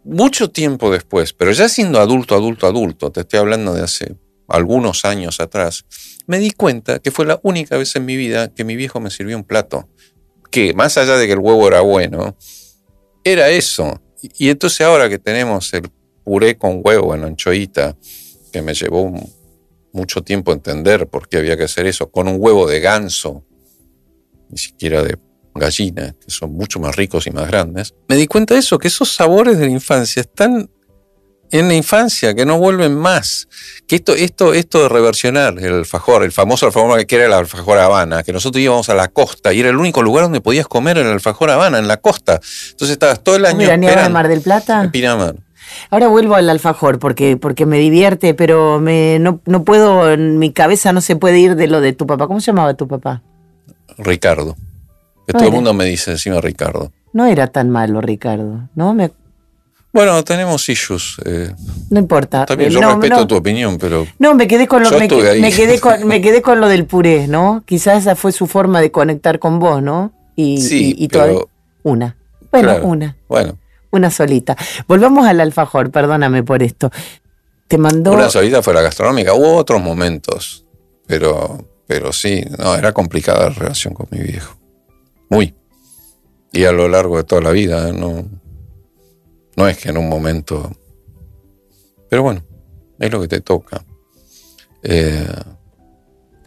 Mucho 0.04 0.50
tiempo 0.50 0.90
después, 0.90 1.32
pero 1.32 1.52
ya 1.52 1.68
siendo 1.68 1.98
adulto, 1.98 2.34
adulto, 2.34 2.66
adulto, 2.66 3.10
te 3.10 3.20
estoy 3.20 3.38
hablando 3.38 3.72
de 3.72 3.82
hace 3.82 4.16
algunos 4.48 5.04
años 5.06 5.40
atrás, 5.40 5.84
me 6.26 6.38
di 6.38 6.50
cuenta 6.50 6.98
que 6.98 7.10
fue 7.10 7.24
la 7.24 7.40
única 7.42 7.76
vez 7.78 7.96
en 7.96 8.04
mi 8.04 8.16
vida 8.16 8.52
que 8.52 8.64
mi 8.64 8.76
viejo 8.76 9.00
me 9.00 9.10
sirvió 9.10 9.36
un 9.36 9.44
plato. 9.44 9.88
Que 10.50 10.72
más 10.74 10.96
allá 10.98 11.16
de 11.16 11.26
que 11.26 11.32
el 11.32 11.38
huevo 11.38 11.66
era 11.66 11.80
bueno, 11.80 12.36
era 13.24 13.48
eso. 13.48 14.00
Y, 14.38 14.50
entonces 14.50 14.82
ahora 14.82 15.08
que 15.08 15.18
tenemos 15.18 15.72
el 15.74 15.90
puré 16.22 16.56
con 16.56 16.80
huevo 16.84 17.14
en 17.14 17.24
anchoita, 17.24 17.96
que 18.52 18.62
me 18.62 18.74
llevó 18.74 19.12
mucho 19.92 20.22
tiempo 20.22 20.52
entender 20.52 21.08
por 21.08 21.28
qué 21.28 21.38
había 21.38 21.56
que 21.56 21.64
hacer 21.64 21.86
eso, 21.86 22.10
con 22.10 22.28
un 22.28 22.36
huevo 22.38 22.66
de 22.66 22.80
ganso, 22.80 23.44
ni 24.54 24.58
siquiera 24.58 25.02
de 25.02 25.18
gallina, 25.52 26.14
que 26.24 26.30
son 26.30 26.52
mucho 26.52 26.78
más 26.78 26.94
ricos 26.94 27.26
y 27.26 27.30
más 27.32 27.48
grandes, 27.48 27.92
me 28.08 28.14
di 28.14 28.28
cuenta 28.28 28.54
de 28.54 28.60
eso, 28.60 28.78
que 28.78 28.88
esos 28.88 29.12
sabores 29.12 29.58
de 29.58 29.66
la 29.66 29.72
infancia 29.72 30.20
están 30.20 30.70
en 31.50 31.68
la 31.68 31.74
infancia, 31.74 32.34
que 32.34 32.46
no 32.46 32.58
vuelven 32.58 32.94
más. 32.94 33.48
Que 33.86 33.96
esto, 33.96 34.14
esto, 34.14 34.54
esto 34.54 34.82
de 34.82 34.88
reversionar 34.88 35.58
el 35.58 35.74
alfajor, 35.74 36.24
el 36.24 36.32
famoso 36.32 36.66
alfajor 36.66 37.04
que 37.06 37.16
era 37.16 37.26
el 37.26 37.32
alfajor 37.32 37.78
Habana, 37.78 38.22
que 38.22 38.32
nosotros 38.32 38.62
íbamos 38.62 38.88
a 38.88 38.94
la 38.94 39.08
costa 39.08 39.52
y 39.52 39.60
era 39.60 39.70
el 39.70 39.76
único 39.76 40.02
lugar 40.02 40.24
donde 40.24 40.40
podías 40.40 40.66
comer 40.66 40.98
el 40.98 41.06
alfajor 41.06 41.50
Habana, 41.50 41.78
en 41.78 41.86
la 41.86 41.98
costa. 41.98 42.40
Entonces 42.70 42.90
estabas 42.90 43.22
todo 43.22 43.36
el 43.36 43.46
año 43.46 43.58
Mira, 43.58 43.74
esperando. 43.74 44.10
Mar 44.10 44.28
del 44.28 44.40
Plata. 44.40 44.84
En 44.84 44.90
Pinamar. 44.90 45.36
Ahora 45.90 46.08
vuelvo 46.08 46.34
al 46.34 46.48
alfajor 46.50 46.98
porque, 46.98 47.36
porque 47.36 47.66
me 47.66 47.78
divierte, 47.78 48.34
pero 48.34 48.80
me, 48.80 49.18
no, 49.18 49.40
no 49.46 49.64
puedo, 49.64 50.10
en 50.10 50.38
mi 50.38 50.52
cabeza 50.52 50.92
no 50.92 51.00
se 51.00 51.16
puede 51.16 51.38
ir 51.38 51.56
de 51.56 51.66
lo 51.68 51.80
de 51.80 51.92
tu 51.92 52.06
papá. 52.06 52.26
¿Cómo 52.26 52.40
se 52.40 52.46
llamaba 52.46 52.74
tu 52.74 52.88
papá? 52.88 53.22
Ricardo. 53.98 54.56
Que 55.26 55.32
No 55.32 55.38
todo 55.38 55.48
el 55.48 55.54
mundo 55.54 55.72
me 55.74 55.84
dice 55.86 56.10
encima 56.12 56.40
Ricardo. 56.40 56.92
No 57.12 57.26
era 57.26 57.46
tan 57.46 57.70
malo, 57.70 58.00
Ricardo, 58.00 58.68
¿no? 58.74 58.92
Me- 58.94 59.12
Bueno, 59.92 60.22
tenemos 60.24 60.68
issues. 60.68 61.16
eh, 61.24 61.54
no 61.90 61.98
importa. 62.00 62.44
también 62.46 62.70
Eh, 62.70 62.74
yo 62.74 62.80
no, 62.80 62.90
respeto 62.90 63.16
no. 63.20 63.26
tu 63.26 63.36
opinión, 63.36 63.78
pero 63.78 64.06
No, 64.18 64.34
me 64.34 64.46
quedé 64.48 64.66
con 64.66 64.82
lo 64.82 64.90
me, 64.98 65.08
quedé 65.08 65.78
con 65.80 66.06
me 66.06 66.20
quedé 66.20 66.42
con 66.42 66.60
lo 66.60 66.68
del 66.68 66.84
puré, 66.86 67.28
¿no? 67.28 67.62
Quizás 67.64 67.98
esa 68.02 68.16
fue 68.16 68.32
su 68.32 68.46
forma 68.46 68.80
de 68.80 68.90
conectar 68.90 69.38
con 69.38 69.58
vos, 69.60 69.80
¿no? 69.82 70.12
Y, 70.34 70.60
Sí, 70.60 70.94
y, 70.98 71.04
y 71.04 71.08
pero- 71.08 71.48
una. 71.84 72.16
Bueno, 72.50 72.68
Claro. 72.70 72.86
una, 72.86 73.16
bueno, 73.28 73.58
una 73.90 74.10
solita. 74.10 74.56
Volvamos 74.88 75.26
al 75.26 75.40
alfajor, 75.40 75.90
perdóname 75.90 76.42
por 76.42 76.62
esto. 76.62 76.90
Te 77.68 77.78
mandó 77.78 78.12
una 78.12 78.28
solita 78.30 78.62
fue 78.62 78.74
la 78.74 78.82
gastronómica. 78.82 79.32
Hubo 79.34 79.54
otros 79.56 79.80
momentos, 79.82 80.64
pero, 81.06 81.64
pero 81.86 82.12
sí, 82.12 82.42
no, 82.58 82.74
era 82.74 82.92
complicada 82.92 83.48
la 83.48 83.54
relación 83.54 83.94
con 83.94 84.06
mi 84.10 84.18
viejo. 84.20 84.56
Muy. 85.30 85.54
Y 86.52 86.64
a 86.64 86.72
lo 86.72 86.88
largo 86.88 87.16
de 87.16 87.24
toda 87.24 87.40
la 87.42 87.50
vida, 87.50 87.92
no, 87.92 88.24
no 89.56 89.68
es 89.68 89.76
que 89.78 89.88
en 89.90 89.98
un 89.98 90.08
momento. 90.08 90.70
Pero 92.08 92.22
bueno, 92.22 92.42
es 92.98 93.10
lo 93.10 93.20
que 93.20 93.28
te 93.28 93.40
toca. 93.40 93.84
Eh, 94.82 95.26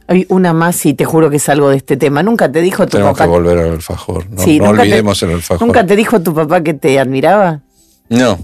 Hay 0.07 0.25
una 0.29 0.53
más 0.53 0.85
y 0.85 0.93
te 0.93 1.03
juro 1.03 1.29
que 1.29 1.35
es 1.37 1.49
algo 1.49 1.69
de 1.69 1.77
este 1.77 1.97
tema. 1.97 2.23
Nunca 2.23 2.49
te 2.51 2.61
dijo 2.61 2.85
tu 2.85 2.91
tenemos 2.91 3.13
que 3.17 3.23
papá. 3.23 3.31
volver 3.31 3.57
al 3.57 3.71
alfajor. 3.71 4.29
No, 4.29 4.41
Sí, 4.43 4.59
no 4.59 4.67
nunca 4.67 4.77
te- 4.83 4.87
olvidemos 4.87 5.21
el 5.23 5.31
alfajor. 5.31 5.67
¿Nunca 5.67 5.85
te 5.85 5.95
dijo 5.97 6.21
tu 6.21 6.33
papá 6.33 6.63
que 6.63 6.73
te 6.73 6.97
admiraba? 6.99 7.61
No. 8.09 8.37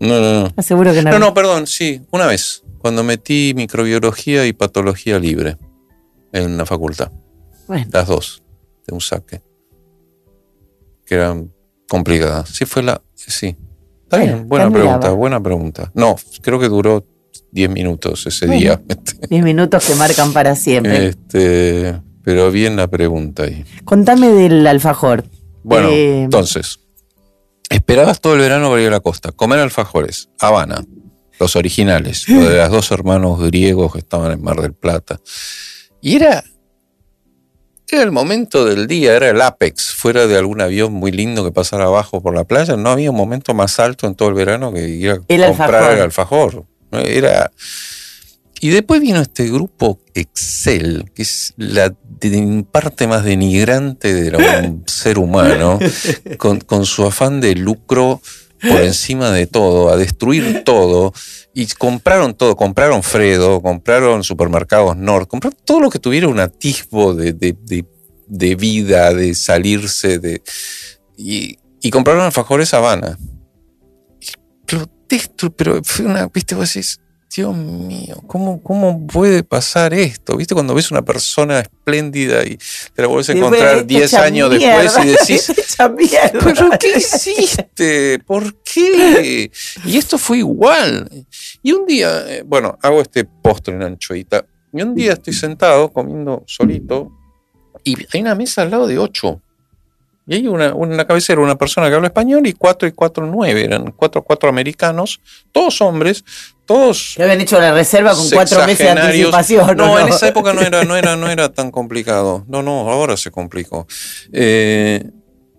No, 0.00 0.20
no, 0.20 0.40
no. 0.42 0.48
Aseguro 0.56 0.92
que 0.92 1.02
no. 1.02 1.10
No, 1.12 1.18
no, 1.18 1.34
perdón, 1.34 1.66
sí, 1.66 2.02
una 2.10 2.26
vez, 2.26 2.62
cuando 2.78 3.02
metí 3.04 3.52
microbiología 3.54 4.46
y 4.46 4.52
patología 4.52 5.18
libre 5.18 5.56
en 6.32 6.56
la 6.56 6.66
facultad, 6.66 7.10
Bueno, 7.66 7.86
las 7.92 8.06
dos, 8.08 8.42
de 8.86 8.94
un 8.94 9.00
saque, 9.00 9.42
que 11.04 11.14
eran 11.14 11.52
complicadas. 11.88 12.48
Sí, 12.50 12.64
fue 12.64 12.82
la, 12.82 13.00
sí. 13.14 13.56
Está 14.04 14.16
Bueno, 14.18 14.34
bien, 14.36 14.48
buena 14.48 14.70
pregunta, 14.70 15.10
buena 15.10 15.42
pregunta. 15.42 15.90
No, 15.94 16.16
creo 16.42 16.58
que 16.58 16.68
duró 16.68 17.04
10 17.52 17.70
minutos 17.70 18.26
ese 18.26 18.46
Bueno. 18.46 18.60
día. 18.60 18.82
10 19.30 19.42
minutos 19.44 19.86
que 19.86 19.94
marcan 19.94 20.32
para 20.32 20.54
siempre. 20.54 21.08
Este, 21.08 22.00
pero 22.22 22.50
bien 22.50 22.76
la 22.76 22.88
pregunta 22.88 23.44
ahí. 23.44 23.64
Contame 23.84 24.28
del 24.28 24.66
alfajor. 24.66 25.24
Bueno, 25.62 25.88
eh, 25.90 26.22
entonces, 26.24 26.80
esperabas 27.68 28.20
todo 28.20 28.34
el 28.34 28.40
verano 28.40 28.68
para 28.70 28.80
ir 28.82 28.88
a 28.88 28.92
la 28.92 29.00
costa, 29.00 29.32
comer 29.32 29.58
alfajores, 29.58 30.30
Habana, 30.40 30.82
los 31.38 31.56
originales, 31.56 32.24
de 32.26 32.56
los 32.56 32.70
dos 32.70 32.90
hermanos 32.90 33.40
griegos 33.40 33.92
que 33.92 33.98
estaban 33.98 34.32
en 34.32 34.42
Mar 34.42 34.60
del 34.60 34.72
Plata. 34.72 35.20
Y 36.00 36.16
era, 36.16 36.44
era 37.88 38.02
el 38.02 38.12
momento 38.12 38.64
del 38.64 38.86
día, 38.86 39.14
era 39.14 39.30
el 39.30 39.40
apex, 39.40 39.94
fuera 39.94 40.26
de 40.26 40.36
algún 40.36 40.60
avión 40.60 40.92
muy 40.92 41.12
lindo 41.12 41.44
que 41.44 41.52
pasara 41.52 41.84
abajo 41.84 42.22
por 42.22 42.34
la 42.34 42.44
playa, 42.44 42.76
no 42.76 42.90
había 42.90 43.10
un 43.10 43.16
momento 43.16 43.54
más 43.54 43.78
alto 43.78 44.06
en 44.06 44.14
todo 44.14 44.28
el 44.28 44.34
verano 44.34 44.72
que 44.72 44.88
ir 44.88 45.10
a 45.10 45.18
comprar 45.48 45.94
el 45.94 46.02
alfajor. 46.02 46.64
Era 46.92 47.50
y 48.60 48.70
después 48.70 49.00
vino 49.00 49.20
este 49.20 49.48
grupo 49.48 50.00
Excel, 50.14 51.10
que 51.14 51.22
es 51.22 51.54
la 51.56 51.94
parte 52.70 53.06
más 53.06 53.24
denigrante 53.24 54.12
de 54.12 54.36
un 54.36 54.82
ser 54.86 55.18
humano, 55.18 55.78
con, 56.38 56.84
su 56.84 57.06
afán 57.06 57.40
de 57.40 57.54
lucro 57.54 58.20
por 58.60 58.80
encima 58.82 59.30
de 59.30 59.46
todo, 59.46 59.90
a 59.90 59.96
destruir 59.96 60.62
todo. 60.64 61.12
Y 61.54 61.66
compraron 61.66 62.34
todo, 62.34 62.56
compraron 62.56 63.02
Fredo, 63.02 63.60
compraron 63.60 64.22
supermercados 64.24 64.96
Nord, 64.96 65.26
compraron 65.26 65.58
todo 65.64 65.80
lo 65.80 65.90
que 65.90 65.98
tuviera 65.98 66.28
un 66.28 66.40
atisbo 66.40 67.14
de, 67.14 68.54
vida, 68.56 69.12
de 69.14 69.34
salirse, 69.34 70.18
de. 70.18 70.42
Y, 71.16 71.58
y 71.80 71.90
compraron 71.90 72.22
alfajores 72.22 72.74
Habana. 72.74 73.18
Lo 74.70 74.86
pero 75.56 75.82
fue 75.82 76.04
una, 76.04 76.28
viste, 76.28 76.54
vos 76.54 76.72
decís, 76.72 77.00
Dios 77.34 77.54
mío, 77.54 78.22
¿cómo, 78.26 78.62
¿cómo 78.62 79.06
puede 79.06 79.44
pasar 79.44 79.92
esto? 79.92 80.36
¿Viste 80.36 80.54
cuando 80.54 80.74
ves 80.74 80.90
una 80.90 81.02
persona 81.02 81.60
espléndida 81.60 82.42
y 82.44 82.56
te 82.94 83.02
la 83.02 83.08
vuelves 83.08 83.28
a 83.28 83.32
encontrar 83.32 83.86
10 83.86 84.14
años 84.14 84.50
después 84.50 84.96
y 85.04 85.08
decís, 85.08 85.52
¿pero 86.32 86.70
qué 86.80 86.96
hiciste? 86.96 88.18
¿Por 88.20 88.54
qué? 88.62 89.50
Y 89.84 89.98
esto 89.98 90.16
fue 90.16 90.38
igual. 90.38 91.08
Y 91.62 91.72
un 91.72 91.86
día, 91.86 92.24
eh, 92.26 92.42
bueno, 92.46 92.78
hago 92.82 93.02
este 93.02 93.24
postre 93.24 93.74
en 93.74 93.82
anchoita, 93.82 94.44
y 94.72 94.82
un 94.82 94.94
día 94.94 95.12
estoy 95.12 95.34
sentado 95.34 95.90
comiendo 95.90 96.44
solito 96.46 97.12
y 97.84 97.96
hay 98.12 98.20
una 98.20 98.34
mesa 98.34 98.62
al 98.62 98.70
lado 98.70 98.86
de 98.86 98.98
ocho. 98.98 99.40
Y 100.28 100.34
hay 100.34 100.46
una, 100.46 100.74
una 100.74 101.06
cabecera, 101.06 101.40
una 101.40 101.56
persona 101.56 101.88
que 101.88 101.94
habla 101.94 102.08
español 102.08 102.46
y 102.46 102.52
cuatro 102.52 102.86
y 102.86 102.92
cuatro 102.92 103.26
nueve, 103.26 103.64
eran 103.64 103.92
cuatro, 103.92 104.22
cuatro 104.22 104.50
americanos, 104.50 105.22
todos 105.52 105.80
hombres, 105.80 106.22
todos. 106.66 107.14
Que 107.16 107.22
habían 107.22 107.40
hecho 107.40 107.58
la 107.58 107.72
reserva 107.72 108.14
con 108.14 108.28
cuatro 108.28 108.66
meses 108.66 108.94
de 108.94 109.00
anticipación. 109.00 109.74
No, 109.78 109.98
en 109.98 110.08
esa 110.08 110.28
época 110.28 110.52
no 110.52 110.60
era, 110.60 110.84
no, 110.84 110.96
era, 110.96 111.16
no 111.16 111.30
era 111.30 111.48
tan 111.48 111.70
complicado. 111.70 112.44
No, 112.46 112.62
no, 112.62 112.90
ahora 112.90 113.16
se 113.16 113.30
complicó. 113.30 113.86
Eh, 114.30 115.02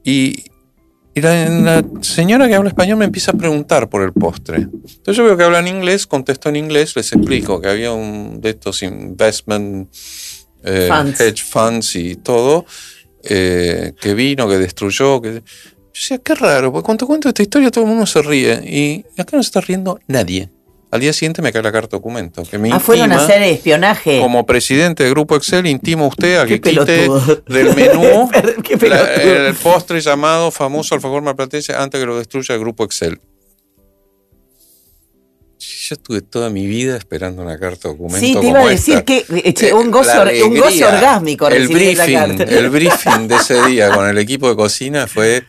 y, 0.04 0.44
la, 1.16 1.84
señora 2.02 2.48
que 2.48 2.54
habla 2.54 2.70
español 2.70 3.00
me 3.00 3.06
empieza 3.06 3.32
a 3.32 3.34
preguntar 3.34 3.90
por 3.90 4.04
el 4.04 4.14
postre. 4.14 4.58
Entonces 4.58 5.18
yo 5.18 5.24
veo 5.24 5.36
que 5.36 5.46
hablan 5.46 5.68
inglés, 5.68 6.06
contesto 6.06 6.48
en 6.48 6.58
inglés, 6.58 6.96
les 6.96 7.12
explico 7.12 7.60
que 7.60 7.70
había 7.70 7.92
un 7.92 8.40
de 8.40 8.52
estos 8.52 8.84
investment 8.84 9.90
eh, 10.64 10.90
hedge 11.20 11.44
funds 11.44 11.96
y 11.96 12.16
todo. 12.16 12.66
Eh, 13.30 13.94
que 14.00 14.14
vino, 14.14 14.48
que 14.48 14.58
destruyó. 14.58 15.22
Que... 15.22 15.34
Yo 15.34 15.42
decía, 15.94 16.18
qué 16.20 16.36
raro, 16.36 16.72
porque 16.72 16.86
cuando 16.86 17.08
cuento 17.08 17.30
esta 17.30 17.42
historia 17.42 17.72
todo 17.72 17.84
el 17.84 17.90
mundo 17.90 18.06
se 18.06 18.22
ríe 18.22 18.62
y 18.66 19.06
acá 19.20 19.38
no 19.38 19.44
se 19.44 19.48
está 19.48 19.62
riendo 19.62 20.00
nadie. 20.08 20.50
Al 20.92 21.02
día 21.02 21.14
siguiente 21.14 21.44
me 21.44 21.52
cae 21.52 21.62
la 21.62 21.72
carta 21.72 21.98
documento. 21.98 22.42
Que 22.44 22.58
me 22.58 22.72
ah, 22.72 22.80
fueron 22.80 23.12
a 23.12 23.18
hacer 23.18 23.44
espionaje. 23.44 24.20
Como 24.20 24.46
presidente 24.48 25.04
del 25.04 25.14
Grupo 25.14 25.36
Excel, 25.36 25.68
intimo 25.68 26.08
usted 26.08 26.40
a 26.40 26.48
que 26.48 26.60
quite 26.60 27.08
del 27.48 27.76
menú 27.76 28.30
el 28.34 29.54
postre 29.56 30.02
llamado 30.02 30.50
famoso 30.50 30.96
alfajor 30.96 31.22
malplatense 31.22 31.76
antes 31.76 32.00
que 32.00 32.08
lo 32.08 32.18
destruya 32.18 32.56
el 32.56 32.62
Grupo 32.62 32.84
Excel 32.86 33.20
yo 35.90 35.96
estuve 35.96 36.22
toda 36.22 36.52
mi 36.52 36.68
vida 36.68 36.96
esperando 36.96 37.42
una 37.42 37.58
carta 37.58 37.90
documento. 37.90 38.20
Sí, 38.20 38.38
te 38.40 38.48
iba 38.48 38.62
a 38.62 38.68
decir 38.68 39.04
que 39.04 39.26
eh, 39.28 39.74
un, 39.74 39.90
gozo, 39.90 40.24
un 40.46 40.56
gozo 40.56 40.88
orgásmico 40.88 41.48
el 41.48 41.68
briefing, 41.68 42.42
El 42.48 42.70
briefing 42.70 43.28
de 43.28 43.36
ese 43.36 43.60
día 43.66 43.90
con 43.90 44.08
el 44.08 44.18
equipo 44.20 44.50
de 44.50 44.56
cocina 44.56 45.08
fue 45.08 45.44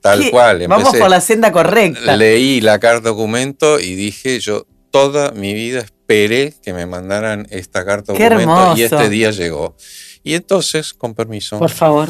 tal 0.00 0.30
cual. 0.30 0.66
Vamos 0.66 0.96
por 0.96 1.10
la 1.10 1.20
senda 1.20 1.52
correcta. 1.52 2.16
Leí 2.16 2.62
la 2.62 2.78
carta 2.78 3.10
documento 3.10 3.78
y 3.78 3.94
dije, 3.94 4.40
yo 4.40 4.66
toda 4.90 5.32
mi 5.32 5.52
vida 5.52 5.80
esperé 5.80 6.54
que 6.62 6.72
me 6.72 6.86
mandaran 6.86 7.46
esta 7.50 7.84
carta 7.84 8.14
documento 8.14 8.74
y 8.74 8.82
este 8.82 9.10
día 9.10 9.30
llegó. 9.30 9.76
Y 10.22 10.34
entonces, 10.34 10.94
con 10.94 11.14
permiso. 11.14 11.58
Por 11.58 11.70
favor. 11.70 12.08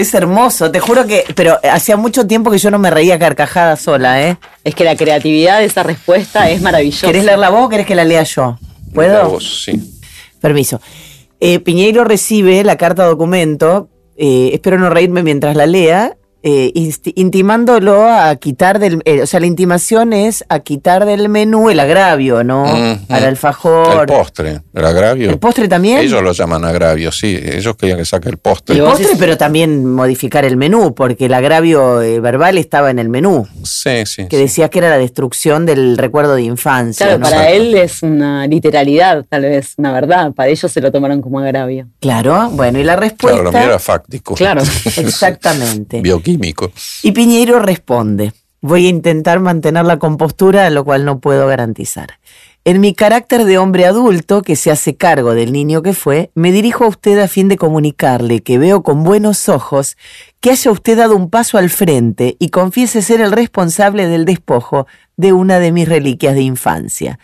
Es 0.00 0.14
hermoso, 0.14 0.70
te 0.70 0.80
juro 0.80 1.06
que, 1.06 1.26
pero 1.34 1.58
hacía 1.70 1.98
mucho 1.98 2.26
tiempo 2.26 2.50
que 2.50 2.56
yo 2.56 2.70
no 2.70 2.78
me 2.78 2.88
reía 2.88 3.18
carcajada 3.18 3.76
sola, 3.76 4.22
¿eh? 4.26 4.38
Es 4.64 4.74
que 4.74 4.82
la 4.82 4.96
creatividad 4.96 5.58
de 5.58 5.66
esa 5.66 5.82
respuesta 5.82 6.48
es 6.48 6.62
maravillosa. 6.62 7.06
¿Querés 7.06 7.22
leerla 7.22 7.50
vos 7.50 7.66
o 7.66 7.68
querés 7.68 7.86
que 7.86 7.94
la 7.94 8.04
lea 8.04 8.22
yo? 8.22 8.58
¿Puedo? 8.94 9.28
Vos, 9.28 9.64
sí. 9.66 10.00
Permiso. 10.40 10.80
Eh, 11.38 11.58
Piñeiro 11.58 12.04
recibe 12.04 12.64
la 12.64 12.78
carta 12.78 13.04
documento, 13.04 13.90
eh, 14.16 14.52
espero 14.54 14.78
no 14.78 14.88
reírme 14.88 15.22
mientras 15.22 15.54
la 15.54 15.66
lea, 15.66 16.16
eh, 16.42 16.72
intimándolo 17.16 18.08
a 18.08 18.34
quitar 18.36 18.78
del, 18.78 19.02
eh, 19.04 19.22
o 19.22 19.26
sea, 19.26 19.40
la 19.40 19.46
intimación 19.46 20.12
es 20.12 20.44
a 20.48 20.60
quitar 20.60 21.04
del 21.04 21.28
menú 21.28 21.68
el 21.68 21.80
agravio, 21.80 22.42
¿no? 22.44 22.64
Al 22.64 23.24
alfajor. 23.24 24.00
El 24.00 24.06
postre, 24.06 24.62
el 24.72 24.84
agravio. 24.84 25.30
¿El 25.30 25.38
postre 25.38 25.68
también? 25.68 25.98
Ellos 25.98 26.22
lo 26.22 26.32
llaman 26.32 26.64
agravio, 26.64 27.12
sí, 27.12 27.38
ellos 27.42 27.76
querían 27.76 27.98
que 27.98 28.04
saque 28.04 28.28
el 28.30 28.38
postre. 28.38 28.76
El 28.76 28.82
postre, 28.82 29.10
pero 29.18 29.36
también 29.36 29.84
modificar 29.84 30.44
el 30.44 30.56
menú, 30.56 30.94
porque 30.94 31.26
el 31.26 31.34
agravio 31.34 32.00
eh, 32.00 32.20
verbal 32.20 32.56
estaba 32.58 32.90
en 32.90 32.98
el 32.98 33.08
menú. 33.08 33.46
Sí, 33.62 34.06
sí. 34.06 34.26
Que 34.28 34.38
decía 34.38 34.68
que 34.70 34.78
era 34.78 34.88
la 34.88 34.98
destrucción 34.98 35.66
del 35.66 35.98
recuerdo 35.98 36.34
de 36.34 36.42
infancia. 36.42 37.06
Claro, 37.06 37.22
para 37.22 37.50
él 37.50 37.74
es 37.74 38.02
una 38.02 38.46
literalidad, 38.46 39.24
tal 39.28 39.42
vez, 39.42 39.74
una 39.76 39.92
verdad. 39.92 40.32
Para 40.32 40.48
ellos 40.48 40.70
se 40.72 40.80
lo 40.80 40.90
tomaron 40.90 41.20
como 41.20 41.38
agravio. 41.40 41.88
Claro, 42.00 42.50
bueno, 42.52 42.78
y 42.78 42.84
la 42.84 42.96
respuesta. 42.96 43.40
Claro, 43.40 43.52
lo 43.52 43.52
mío 43.52 43.68
era 43.68 43.78
fáctico. 43.78 44.34
Claro, 44.34 44.62
exactamente. 44.96 46.00
Y 47.02 47.12
Piñeiro 47.12 47.58
responde, 47.58 48.32
voy 48.60 48.86
a 48.86 48.90
intentar 48.90 49.40
mantener 49.40 49.84
la 49.84 49.98
compostura, 49.98 50.68
lo 50.70 50.84
cual 50.84 51.04
no 51.04 51.20
puedo 51.20 51.46
garantizar. 51.46 52.18
En 52.62 52.80
mi 52.80 52.94
carácter 52.94 53.46
de 53.46 53.56
hombre 53.56 53.86
adulto 53.86 54.42
que 54.42 54.54
se 54.54 54.70
hace 54.70 54.94
cargo 54.94 55.32
del 55.32 55.50
niño 55.50 55.80
que 55.80 55.94
fue, 55.94 56.30
me 56.34 56.52
dirijo 56.52 56.84
a 56.84 56.88
usted 56.88 57.18
a 57.18 57.26
fin 57.26 57.48
de 57.48 57.56
comunicarle 57.56 58.42
que 58.42 58.58
veo 58.58 58.82
con 58.82 59.02
buenos 59.02 59.48
ojos 59.48 59.96
que 60.40 60.50
haya 60.50 60.70
usted 60.70 60.98
dado 60.98 61.16
un 61.16 61.30
paso 61.30 61.56
al 61.56 61.70
frente 61.70 62.36
y 62.38 62.50
confiese 62.50 63.00
ser 63.00 63.22
el 63.22 63.32
responsable 63.32 64.08
del 64.08 64.26
despojo 64.26 64.86
de 65.16 65.32
una 65.32 65.58
de 65.58 65.72
mis 65.72 65.88
reliquias 65.88 66.34
de 66.34 66.42
infancia. 66.42 67.18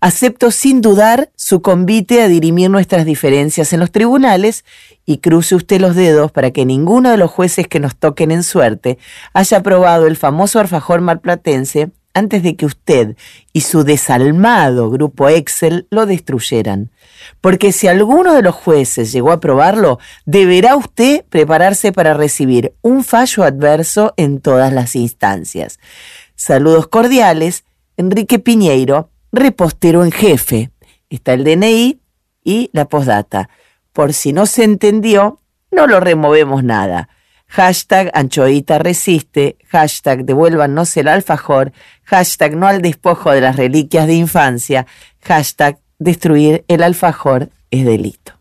Acepto 0.00 0.50
sin 0.50 0.80
dudar 0.80 1.30
su 1.36 1.60
convite 1.60 2.22
a 2.22 2.28
dirimir 2.28 2.70
nuestras 2.70 3.04
diferencias 3.04 3.74
en 3.74 3.80
los 3.80 3.90
tribunales 3.90 4.64
y 5.08 5.18
cruce 5.18 5.54
usted 5.54 5.80
los 5.80 5.96
dedos 5.96 6.32
para 6.32 6.50
que 6.50 6.66
ninguno 6.66 7.10
de 7.10 7.16
los 7.16 7.30
jueces 7.30 7.66
que 7.66 7.80
nos 7.80 7.96
toquen 7.96 8.30
en 8.30 8.42
suerte 8.42 8.98
haya 9.32 9.56
aprobado 9.56 10.06
el 10.06 10.18
famoso 10.18 10.60
alfajor 10.60 11.00
marplatense 11.00 11.90
antes 12.12 12.42
de 12.42 12.56
que 12.56 12.66
usted 12.66 13.16
y 13.54 13.62
su 13.62 13.84
desalmado 13.84 14.90
grupo 14.90 15.30
Excel 15.30 15.86
lo 15.88 16.04
destruyeran. 16.04 16.90
Porque 17.40 17.72
si 17.72 17.88
alguno 17.88 18.34
de 18.34 18.42
los 18.42 18.54
jueces 18.54 19.10
llegó 19.10 19.32
a 19.32 19.40
probarlo, 19.40 19.98
deberá 20.26 20.76
usted 20.76 21.24
prepararse 21.30 21.90
para 21.90 22.12
recibir 22.12 22.74
un 22.82 23.02
fallo 23.02 23.44
adverso 23.44 24.12
en 24.18 24.42
todas 24.42 24.74
las 24.74 24.94
instancias. 24.94 25.78
Saludos 26.36 26.86
cordiales, 26.86 27.64
Enrique 27.96 28.40
Piñeiro, 28.40 29.08
repostero 29.32 30.04
en 30.04 30.12
jefe. 30.12 30.70
Está 31.08 31.32
el 31.32 31.44
DNI 31.44 31.98
y 32.44 32.68
la 32.74 32.90
postdata. 32.90 33.48
Por 33.98 34.14
si 34.14 34.32
no 34.32 34.46
se 34.46 34.62
entendió, 34.62 35.40
no 35.72 35.88
lo 35.88 35.98
removemos 35.98 36.62
nada. 36.62 37.08
Hashtag 37.48 38.12
Anchoita 38.14 38.78
resiste, 38.78 39.56
hashtag 39.66 40.24
devuélvanos 40.24 40.96
el 40.96 41.08
alfajor, 41.08 41.72
hashtag 42.04 42.54
no 42.54 42.68
al 42.68 42.80
despojo 42.80 43.32
de 43.32 43.40
las 43.40 43.56
reliquias 43.56 44.06
de 44.06 44.14
infancia, 44.14 44.86
hashtag 45.20 45.80
destruir 45.98 46.64
el 46.68 46.84
alfajor 46.84 47.50
es 47.72 47.84
delito. 47.84 48.34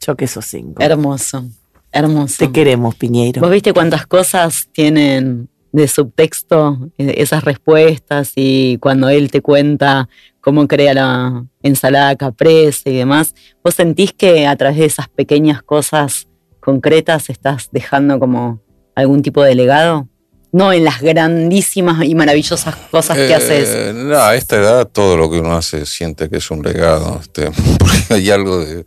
Choque 0.00 0.24
esos 0.24 0.46
cinco. 0.46 0.82
Hermoso, 0.82 1.44
hermoso. 1.92 2.38
Te 2.38 2.50
queremos, 2.50 2.96
Piñeiro. 2.96 3.40
¿Vos 3.40 3.52
viste 3.52 3.72
cuántas 3.72 4.04
cosas 4.08 4.66
tienen 4.72 5.48
de 5.72 5.88
subtexto 5.88 6.90
eh, 6.98 7.14
esas 7.18 7.44
respuestas 7.44 8.32
y 8.36 8.78
cuando 8.78 9.08
él 9.08 9.30
te 9.30 9.40
cuenta 9.40 10.08
cómo 10.40 10.66
crea 10.66 10.94
la 10.94 11.44
ensalada 11.62 12.16
caprese 12.16 12.90
y 12.90 12.96
demás, 12.96 13.34
vos 13.62 13.74
sentís 13.74 14.12
que 14.12 14.46
a 14.46 14.56
través 14.56 14.78
de 14.78 14.86
esas 14.86 15.08
pequeñas 15.08 15.62
cosas 15.62 16.28
concretas 16.60 17.30
estás 17.30 17.68
dejando 17.72 18.18
como 18.18 18.60
algún 18.94 19.22
tipo 19.22 19.42
de 19.42 19.54
legado? 19.54 20.08
No 20.52 20.72
en 20.72 20.82
las 20.82 21.00
grandísimas 21.00 22.04
y 22.04 22.14
maravillosas 22.16 22.74
cosas 22.90 23.16
que 23.16 23.32
haces. 23.32 23.68
Eh, 23.68 23.92
no, 23.94 24.18
a 24.18 24.34
esta 24.34 24.56
edad 24.56 24.88
todo 24.88 25.16
lo 25.16 25.30
que 25.30 25.38
uno 25.38 25.56
hace 25.56 25.86
siente 25.86 26.28
que 26.28 26.38
es 26.38 26.50
un 26.50 26.62
legado, 26.62 27.20
este, 27.20 27.50
porque 27.78 28.14
hay 28.14 28.30
algo 28.30 28.58
de 28.58 28.84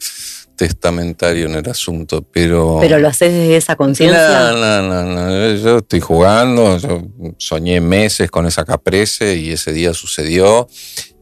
testamentario 0.64 1.48
en 1.48 1.56
el 1.56 1.70
asunto, 1.70 2.26
pero... 2.32 2.78
Pero 2.80 2.98
lo 2.98 3.10
haces 3.10 3.34
desde 3.34 3.58
esa 3.58 3.76
conciencia. 3.76 4.54
No, 4.54 4.82
no, 4.82 4.82
no, 4.82 5.04
no, 5.04 5.56
yo 5.56 5.80
estoy 5.80 6.00
jugando, 6.00 6.78
yo 6.78 7.04
soñé 7.38 7.82
meses 7.82 8.32
con 8.32 8.46
esa 8.46 8.64
caprese 8.64 9.36
y 9.36 9.52
ese 9.52 9.74
día 9.74 9.94
sucedió 9.94 10.70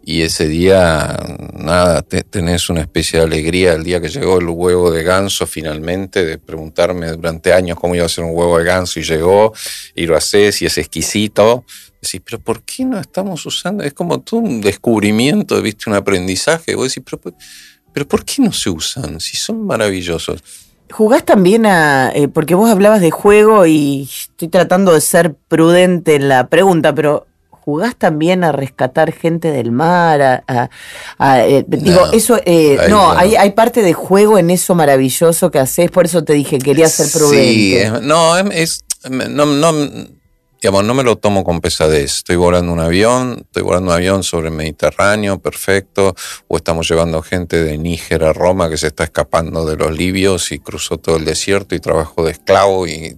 y 0.03 0.21
ese 0.21 0.47
día, 0.47 1.17
nada, 1.53 2.03
tenés 2.03 2.69
una 2.69 2.81
especie 2.81 3.17
de 3.17 3.25
alegría 3.25 3.73
el 3.73 3.83
día 3.83 3.99
que 3.99 4.09
llegó 4.09 4.37
el 4.37 4.47
huevo 4.47 4.91
de 4.91 5.01
ganso 5.01 5.47
finalmente, 5.47 6.23
de 6.23 6.37
preguntarme 6.37 7.11
durante 7.11 7.51
años 7.51 7.79
cómo 7.79 7.95
iba 7.95 8.05
a 8.05 8.09
ser 8.09 8.25
un 8.25 8.35
huevo 8.35 8.59
de 8.59 8.63
ganso 8.63 8.99
y 8.99 9.03
llegó 9.03 9.53
y 9.95 10.05
lo 10.05 10.15
haces 10.15 10.61
y 10.61 10.67
es 10.67 10.77
exquisito. 10.77 11.65
Decís, 11.99 12.21
pero 12.25 12.39
¿por 12.39 12.61
qué 12.63 12.83
no 12.85 12.99
estamos 12.99 13.43
usando? 13.45 13.83
Es 13.83 13.93
como 13.93 14.21
todo 14.21 14.39
un 14.39 14.61
descubrimiento, 14.61 15.59
viste, 15.61 15.89
un 15.89 15.95
aprendizaje. 15.95 16.75
Vos 16.75 16.89
decís, 16.93 17.03
pero, 17.09 17.35
pero 17.93 18.07
¿por 18.07 18.25
qué 18.25 18.41
no 18.41 18.51
se 18.51 18.69
usan 18.69 19.19
si 19.19 19.37
son 19.37 19.65
maravillosos? 19.65 20.43
Jugás 20.91 21.23
también 21.23 21.65
a, 21.65 22.11
eh, 22.13 22.27
porque 22.27 22.55
vos 22.55 22.69
hablabas 22.69 23.01
de 23.01 23.11
juego 23.11 23.65
y 23.65 24.09
estoy 24.11 24.49
tratando 24.49 24.93
de 24.93 25.01
ser 25.01 25.35
prudente 25.47 26.15
en 26.15 26.27
la 26.27 26.47
pregunta, 26.47 26.93
pero 26.93 27.27
jugás 27.49 27.95
también 27.95 28.43
a 28.43 28.51
rescatar 28.51 29.13
gente 29.13 29.51
del 29.51 29.71
mar, 29.71 30.43
a, 30.47 31.47
eh, 31.47 31.63
digo, 31.67 32.11
eso, 32.11 32.39
eh, 32.45 32.77
no, 32.89 33.11
hay, 33.11 33.35
hay, 33.35 33.51
parte 33.51 33.83
de 33.83 33.93
juego 33.93 34.37
en 34.37 34.49
eso 34.49 34.73
maravilloso 34.75 35.51
que 35.51 35.59
haces, 35.59 35.91
por 35.91 36.05
eso 36.05 36.23
te 36.23 36.33
dije, 36.33 36.57
quería 36.57 36.87
ser 36.89 37.07
prudente. 37.11 37.85
Sí, 37.85 38.01
no, 38.01 38.37
es, 38.37 38.83
no, 39.09 39.45
no, 39.45 39.71
digamos, 40.61 40.83
no 40.83 40.93
me 40.93 41.03
lo 41.03 41.17
tomo 41.17 41.43
con 41.43 41.59
pesadez. 41.59 42.17
Estoy 42.17 42.35
volando 42.35 42.71
un 42.71 42.79
avión, 42.79 43.39
estoy 43.41 43.63
volando 43.63 43.89
un 43.89 43.95
avión 43.95 44.23
sobre 44.23 44.49
el 44.49 44.53
Mediterráneo, 44.53 45.39
perfecto, 45.39 46.15
o 46.47 46.57
estamos 46.57 46.87
llevando 46.87 47.23
gente 47.23 47.63
de 47.63 47.79
Níger 47.79 48.23
a 48.23 48.31
Roma 48.31 48.69
que 48.69 48.77
se 48.77 48.87
está 48.87 49.03
escapando 49.03 49.65
de 49.65 49.75
los 49.75 49.97
libios 49.97 50.51
y 50.51 50.59
cruzó 50.59 50.97
todo 50.97 51.17
el 51.17 51.25
desierto 51.25 51.73
y 51.73 51.79
trabajó 51.79 52.23
de 52.23 52.33
esclavo 52.33 52.85
y 52.85 53.17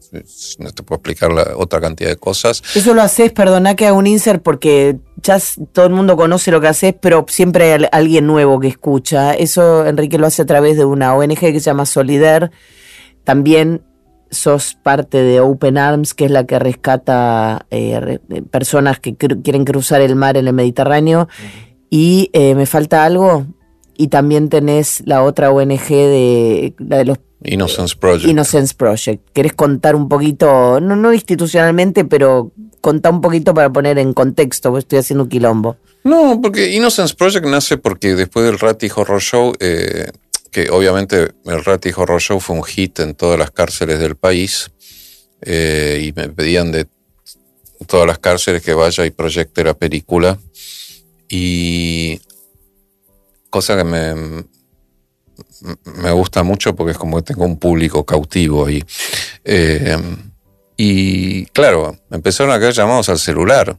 no 0.60 0.72
te 0.72 0.84
puedo 0.84 1.00
explicar 1.00 1.34
la 1.34 1.58
otra 1.58 1.82
cantidad 1.82 2.10
de 2.10 2.16
cosas. 2.16 2.64
Eso 2.76 2.94
lo 2.94 3.02
haces, 3.02 3.34
perdona 3.34 3.76
que 3.76 3.88
haga 3.88 3.98
un 3.98 4.08
insert 4.08 4.41
porque 4.41 4.96
ya 5.22 5.38
todo 5.74 5.88
el 5.88 5.94
mundo 5.94 6.16
conoce 6.16 6.50
lo 6.50 6.62
que 6.62 6.68
haces, 6.68 6.96
pero 6.98 7.26
siempre 7.28 7.74
hay 7.74 7.86
alguien 7.91 8.26
nuevo 8.26 8.62
que 8.62 8.70
escucha. 8.70 9.34
Eso 9.34 9.86
Enrique 9.86 10.18
lo 10.18 10.28
hace 10.28 10.44
a 10.44 10.46
través 10.46 10.78
de 10.78 10.86
una 10.86 11.14
ONG 11.14 11.39
que 11.39 11.60
se 11.60 11.66
llama 11.66 11.86
Solider. 11.86 12.52
También 13.26 13.84
sos 14.34 14.76
parte 14.82 15.22
de 15.22 15.40
Open 15.40 15.78
Arms, 15.78 16.14
que 16.14 16.26
es 16.26 16.32
la 16.32 16.46
que 16.46 16.60
rescata 16.60 17.66
eh, 17.72 18.20
eh, 18.30 18.42
personas 18.44 19.00
que 19.00 19.16
quieren 19.16 19.66
cruzar 19.66 20.02
el 20.02 20.16
mar 20.16 20.38
en 20.38 20.48
el 20.48 20.54
Mediterráneo. 20.54 21.28
Y 21.90 22.30
eh, 22.34 22.56
me 22.56 22.66
falta 22.66 23.06
algo. 23.06 23.46
Y 23.96 24.08
también 24.08 24.50
tenés 24.50 25.04
la 25.06 25.24
otra 25.24 25.52
ONG 25.52 25.88
de, 25.88 26.74
de 26.80 27.06
los 27.06 27.20
Innocence 27.44 27.96
Project. 27.96 28.30
Innocence 28.30 28.74
Project. 28.76 29.30
¿Querés 29.34 29.54
contar 29.54 29.96
un 29.96 30.08
poquito, 30.10 30.80
no, 30.80 30.96
no 30.96 31.14
institucionalmente, 31.14 32.06
pero 32.06 32.52
contar 32.82 33.14
un 33.14 33.22
poquito 33.22 33.54
para 33.54 33.72
poner 33.72 33.98
en 34.00 34.14
contexto? 34.14 34.70
Porque 34.70 34.80
estoy 34.80 35.00
haciendo 35.00 35.24
un 35.24 35.30
quilombo. 35.30 35.78
No, 36.04 36.40
porque 36.42 36.74
Innocence 36.74 37.16
Project 37.16 37.46
nace 37.46 37.78
porque 37.78 38.16
después 38.16 38.46
del 38.46 38.60
Ratty 38.60 38.90
Horror 38.94 39.22
Show 39.22 39.54
que 40.54 40.70
obviamente 40.70 41.34
el 41.45 41.66
Ratty 41.66 41.89
Horror 41.93 42.22
fue 42.22 42.56
un 42.56 42.64
hit 42.64 42.99
en 42.99 43.16
todas 43.16 43.39
las 43.39 43.51
cárceles 43.51 43.99
del 43.99 44.16
país 44.16 44.72
eh, 45.41 46.06
y 46.06 46.14
me 46.14 46.30
pedían 46.30 46.72
de 46.72 46.88
todas 47.88 48.08
las 48.08 48.20
cárceles 48.20 48.62
que 48.62 48.74
vaya 48.74 49.06
y 49.06 49.12
proyecte 49.12 49.64
la 49.64 49.74
película 49.74 50.38
y 51.28 52.22
cosa 53.49 53.76
que 53.76 53.84
me, 53.84 54.45
me 55.86 56.12
gusta 56.12 56.43
mucho 56.43 56.76
porque 56.76 56.91
es 56.91 56.97
como 56.99 57.18
que 57.18 57.34
tengo 57.34 57.45
un 57.45 57.58
público 57.58 58.06
cautivo 58.06 58.68
ahí. 58.68 58.84
Eh, 59.43 59.97
y 60.78 61.45
claro, 61.47 61.97
empezaron 62.12 62.54
a 62.54 62.60
caer 62.60 62.74
llamados 62.74 63.10
al 63.10 63.18
celular. 63.18 63.76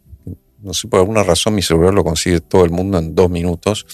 No 0.58 0.74
sé, 0.74 0.88
por 0.88 0.98
alguna 0.98 1.22
razón 1.22 1.54
mi 1.54 1.62
celular 1.62 1.94
lo 1.94 2.02
consigue 2.02 2.40
todo 2.40 2.64
el 2.64 2.70
mundo 2.70 2.98
en 2.98 3.14
dos 3.14 3.30
minutos 3.30 3.86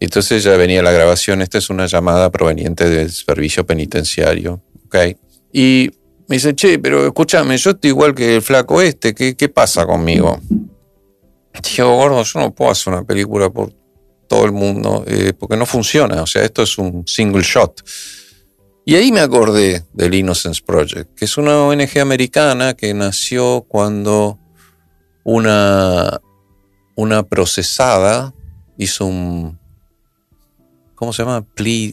entonces 0.00 0.42
ya 0.42 0.56
venía 0.56 0.82
la 0.82 0.92
grabación, 0.92 1.42
esta 1.42 1.58
es 1.58 1.70
una 1.70 1.86
llamada 1.86 2.30
proveniente 2.30 2.88
del 2.88 3.10
servicio 3.10 3.64
penitenciario, 3.64 4.62
¿ok? 4.86 4.96
Y 5.52 5.90
me 6.28 6.36
dice, 6.36 6.54
che, 6.54 6.78
pero 6.78 7.06
escúchame, 7.06 7.56
yo 7.56 7.70
estoy 7.70 7.90
igual 7.90 8.14
que 8.14 8.36
el 8.36 8.42
flaco 8.42 8.80
este, 8.80 9.14
¿qué, 9.14 9.48
pasa 9.48 9.86
conmigo? 9.86 10.40
Digo, 11.74 11.96
gordo, 11.96 12.22
yo 12.22 12.40
no 12.40 12.54
puedo 12.54 12.70
hacer 12.70 12.92
una 12.92 13.04
película 13.04 13.50
por 13.50 13.72
todo 14.28 14.44
el 14.44 14.52
mundo, 14.52 15.04
eh, 15.06 15.32
porque 15.38 15.56
no 15.56 15.66
funciona, 15.66 16.22
o 16.22 16.26
sea, 16.26 16.42
esto 16.42 16.62
es 16.62 16.78
un 16.78 17.06
single 17.06 17.42
shot. 17.42 17.82
Y 18.86 18.96
ahí 18.96 19.12
me 19.12 19.20
acordé 19.20 19.84
del 19.92 20.14
Innocence 20.14 20.60
Project, 20.64 21.14
que 21.14 21.24
es 21.24 21.38
una 21.38 21.62
ONG 21.62 21.98
americana 22.00 22.74
que 22.74 22.92
nació 22.92 23.64
cuando 23.66 24.38
una, 25.24 26.20
una 26.94 27.22
procesada 27.22 28.34
hizo 28.76 29.06
un 29.06 29.58
¿cómo 30.94 31.12
se 31.12 31.22
llama? 31.22 31.44
Plea, 31.54 31.92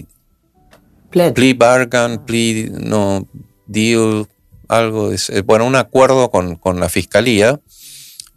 plea 1.11 1.53
bargain, 1.57 2.19
plea, 2.25 2.69
no, 2.71 3.27
deal, 3.67 4.27
algo, 4.67 5.11
es, 5.11 5.31
bueno, 5.45 5.65
un 5.65 5.75
acuerdo 5.75 6.31
con, 6.31 6.79
la 6.79 6.89
fiscalía 6.89 7.59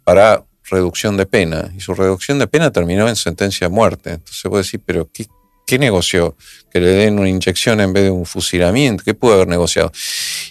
para 0.03 0.43
reducción 0.69 1.17
de 1.17 1.25
pena. 1.25 1.71
Y 1.75 1.79
su 1.79 1.93
reducción 1.93 2.39
de 2.39 2.47
pena 2.47 2.71
terminó 2.71 3.07
en 3.07 3.15
sentencia 3.15 3.67
de 3.67 3.73
muerte. 3.73 4.11
Entonces 4.11 4.43
puede 4.43 4.63
decir, 4.63 4.81
pero 4.85 5.09
¿qué, 5.11 5.27
¿qué 5.65 5.79
negoció? 5.79 6.35
Que 6.71 6.81
le 6.81 6.89
den 6.89 7.19
una 7.19 7.29
inyección 7.29 7.79
en 7.79 7.93
vez 7.93 8.03
de 8.03 8.09
un 8.09 8.25
fusilamiento. 8.25 9.03
¿Qué 9.03 9.13
pudo 9.13 9.35
haber 9.35 9.47
negociado? 9.47 9.91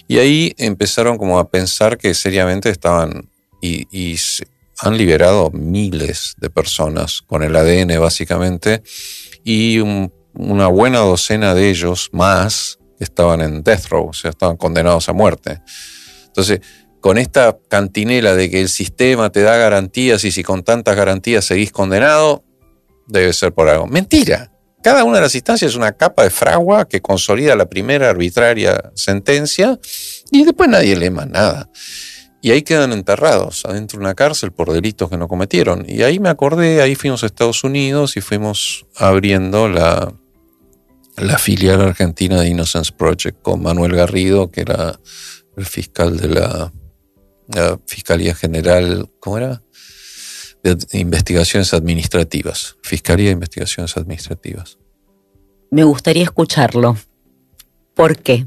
Y 0.07 0.17
ahí 0.17 0.53
empezaron 0.57 1.17
como 1.17 1.37
a 1.37 1.49
pensar 1.49 1.97
que 1.97 2.13
seriamente 2.13 2.69
estaban 2.69 3.29
y, 3.61 3.87
y 3.91 4.17
han 4.79 4.97
liberado 4.97 5.51
miles 5.51 6.35
de 6.37 6.49
personas 6.49 7.21
con 7.21 7.43
el 7.43 7.55
ADN 7.55 7.99
básicamente 7.99 8.83
y 9.45 9.79
una 10.33 10.67
buena 10.67 10.99
docena 10.99 11.53
de 11.53 11.69
ellos 11.69 12.09
más 12.11 12.79
estaban 12.99 13.41
en 13.41 13.63
death 13.63 13.85
row, 13.89 14.09
o 14.09 14.13
sea, 14.13 14.31
estaban 14.31 14.57
condenados 14.57 15.07
a 15.07 15.13
muerte. 15.13 15.61
Entonces, 16.25 16.61
con 16.99 17.19
esta 17.19 17.55
cantinela 17.69 18.33
de 18.33 18.49
que 18.49 18.61
el 18.61 18.69
sistema 18.69 19.29
te 19.29 19.43
da 19.43 19.55
garantías 19.55 20.23
y 20.25 20.31
si 20.31 20.41
con 20.41 20.63
tantas 20.63 20.95
garantías 20.95 21.45
seguís 21.45 21.71
condenado, 21.71 22.43
debe 23.07 23.31
ser 23.33 23.53
por 23.53 23.69
algo. 23.69 23.85
Mentira. 23.85 24.51
Cada 24.81 25.03
una 25.03 25.17
de 25.17 25.21
las 25.21 25.35
instancias 25.35 25.71
es 25.71 25.77
una 25.77 25.91
capa 25.91 26.23
de 26.23 26.31
fragua 26.31 26.87
que 26.87 27.01
consolida 27.01 27.55
la 27.55 27.69
primera 27.69 28.09
arbitraria 28.09 28.91
sentencia 28.95 29.79
y 30.31 30.43
después 30.43 30.69
nadie 30.69 30.95
lee 30.95 31.11
más 31.11 31.27
nada 31.27 31.69
y 32.45 32.51
ahí 32.51 32.61
quedan 32.61 32.93
enterrados 32.93 33.65
adentro 33.65 33.97
de 33.97 34.05
una 34.05 34.13
cárcel 34.13 34.51
por 34.51 34.71
delitos 34.71 35.09
que 35.09 35.17
no 35.17 35.27
cometieron. 35.27 35.83
Y 35.89 36.03
ahí 36.03 36.19
me 36.19 36.29
acordé, 36.29 36.79
ahí 36.83 36.93
fuimos 36.93 37.23
a 37.23 37.25
Estados 37.25 37.63
Unidos 37.63 38.17
y 38.17 38.21
fuimos 38.21 38.85
abriendo 38.95 39.67
la, 39.67 40.13
la 41.17 41.39
filial 41.39 41.81
argentina 41.81 42.39
de 42.39 42.49
Innocence 42.49 42.91
Project 42.95 43.41
con 43.41 43.63
Manuel 43.63 43.95
Garrido, 43.95 44.51
que 44.51 44.61
era 44.61 44.99
el 45.57 45.65
fiscal 45.65 46.17
de 46.17 46.27
la, 46.29 46.71
Fiscalía 47.87 48.35
General, 48.35 49.09
¿cómo 49.19 49.39
era? 49.39 49.63
De 50.61 50.77
Investigaciones 50.99 51.73
Administrativas, 51.73 52.77
Fiscalía 52.83 53.29
de 53.29 53.33
Investigaciones 53.33 53.97
Administrativas. 53.97 54.77
Me 55.71 55.83
gustaría 55.83 56.21
escucharlo. 56.21 56.95
¿Por 57.95 58.19
qué? 58.19 58.45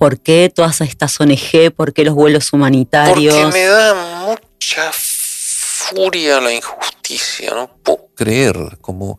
¿Por 0.00 0.18
qué 0.18 0.50
todas 0.52 0.80
estas 0.80 1.20
ONG? 1.20 1.74
¿Por 1.76 1.92
qué 1.92 2.04
los 2.04 2.14
vuelos 2.14 2.54
humanitarios? 2.54 3.34
Porque 3.34 3.52
me 3.52 3.66
da 3.66 4.24
mucha 4.24 4.90
furia 4.94 6.40
la 6.40 6.54
injusticia. 6.54 7.50
No 7.50 7.70
puedo 7.82 8.08
creer, 8.14 8.78
como, 8.80 9.18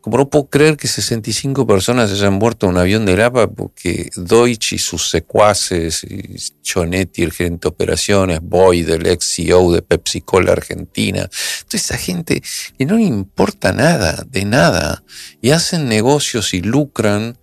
como 0.00 0.18
no 0.18 0.28
puedo 0.28 0.46
creer 0.46 0.76
que 0.76 0.88
65 0.88 1.64
personas 1.64 2.10
hayan 2.10 2.32
muerto 2.32 2.66
en 2.66 2.72
un 2.72 2.78
avión 2.78 3.06
de 3.06 3.16
Lapa 3.16 3.46
porque 3.46 4.10
Deutsch 4.16 4.72
y 4.72 4.78
sus 4.78 5.10
secuaces, 5.10 6.02
y 6.02 6.34
Chonetti, 6.60 7.22
el 7.22 7.30
gerente 7.30 7.68
de 7.68 7.68
operaciones, 7.68 8.40
Boyd, 8.42 8.90
el 8.90 9.06
ex 9.06 9.32
CEO 9.32 9.70
de 9.70 9.82
Pepsi 9.82 10.22
Cola 10.22 10.50
Argentina, 10.50 11.30
toda 11.68 11.78
esa 11.78 11.96
gente 11.96 12.42
que 12.76 12.84
no 12.84 12.96
le 12.96 13.04
importa 13.04 13.72
nada, 13.72 14.24
de 14.28 14.44
nada, 14.44 15.04
y 15.40 15.52
hacen 15.52 15.88
negocios 15.88 16.52
y 16.52 16.62
lucran 16.62 17.38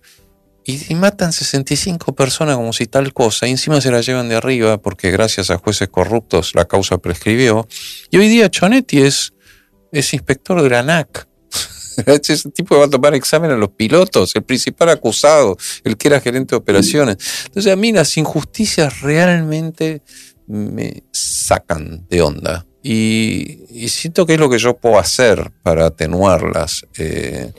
y, 0.66 0.94
matan 0.94 1.32
65 1.32 2.14
personas 2.14 2.56
como 2.56 2.72
si 2.72 2.86
tal 2.86 3.12
cosa, 3.12 3.46
y 3.46 3.50
encima 3.50 3.80
se 3.80 3.90
la 3.90 4.00
llevan 4.00 4.28
de 4.28 4.36
arriba 4.36 4.78
porque 4.78 5.10
gracias 5.10 5.50
a 5.50 5.58
jueces 5.58 5.88
corruptos 5.88 6.54
la 6.54 6.64
causa 6.64 6.98
prescribió. 6.98 7.68
Y 8.10 8.16
hoy 8.16 8.28
día 8.28 8.50
Chonetti 8.50 9.02
es, 9.02 9.34
es 9.92 10.14
inspector 10.14 10.62
de 10.62 10.70
la 10.70 10.80
ANAC. 10.80 11.28
Ese 12.06 12.50
tipo 12.50 12.78
va 12.78 12.86
a 12.86 12.90
tomar 12.90 13.14
examen 13.14 13.50
a 13.50 13.56
los 13.56 13.70
pilotos, 13.70 14.34
el 14.34 14.42
principal 14.42 14.88
acusado, 14.88 15.56
el 15.84 15.96
que 15.96 16.08
era 16.08 16.20
gerente 16.20 16.52
de 16.52 16.56
operaciones. 16.56 17.18
Entonces 17.46 17.72
a 17.72 17.76
mí 17.76 17.92
las 17.92 18.16
injusticias 18.16 19.02
realmente 19.02 20.02
me 20.46 21.04
sacan 21.12 22.06
de 22.08 22.22
onda. 22.22 22.66
Y, 22.82 23.88
siento 23.88 24.26
que 24.26 24.34
es 24.34 24.40
lo 24.40 24.50
que 24.50 24.58
yo 24.58 24.76
puedo 24.76 24.98
hacer 24.98 25.50
para 25.62 25.86
atenuarlas. 25.86 26.84
Eh, 26.98 27.52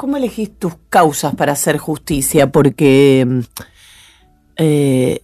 ¿Cómo 0.00 0.16
elegís 0.16 0.58
tus 0.58 0.72
causas 0.88 1.34
para 1.34 1.52
hacer 1.52 1.76
justicia? 1.76 2.50
Porque 2.50 3.42
eh, 4.56 5.20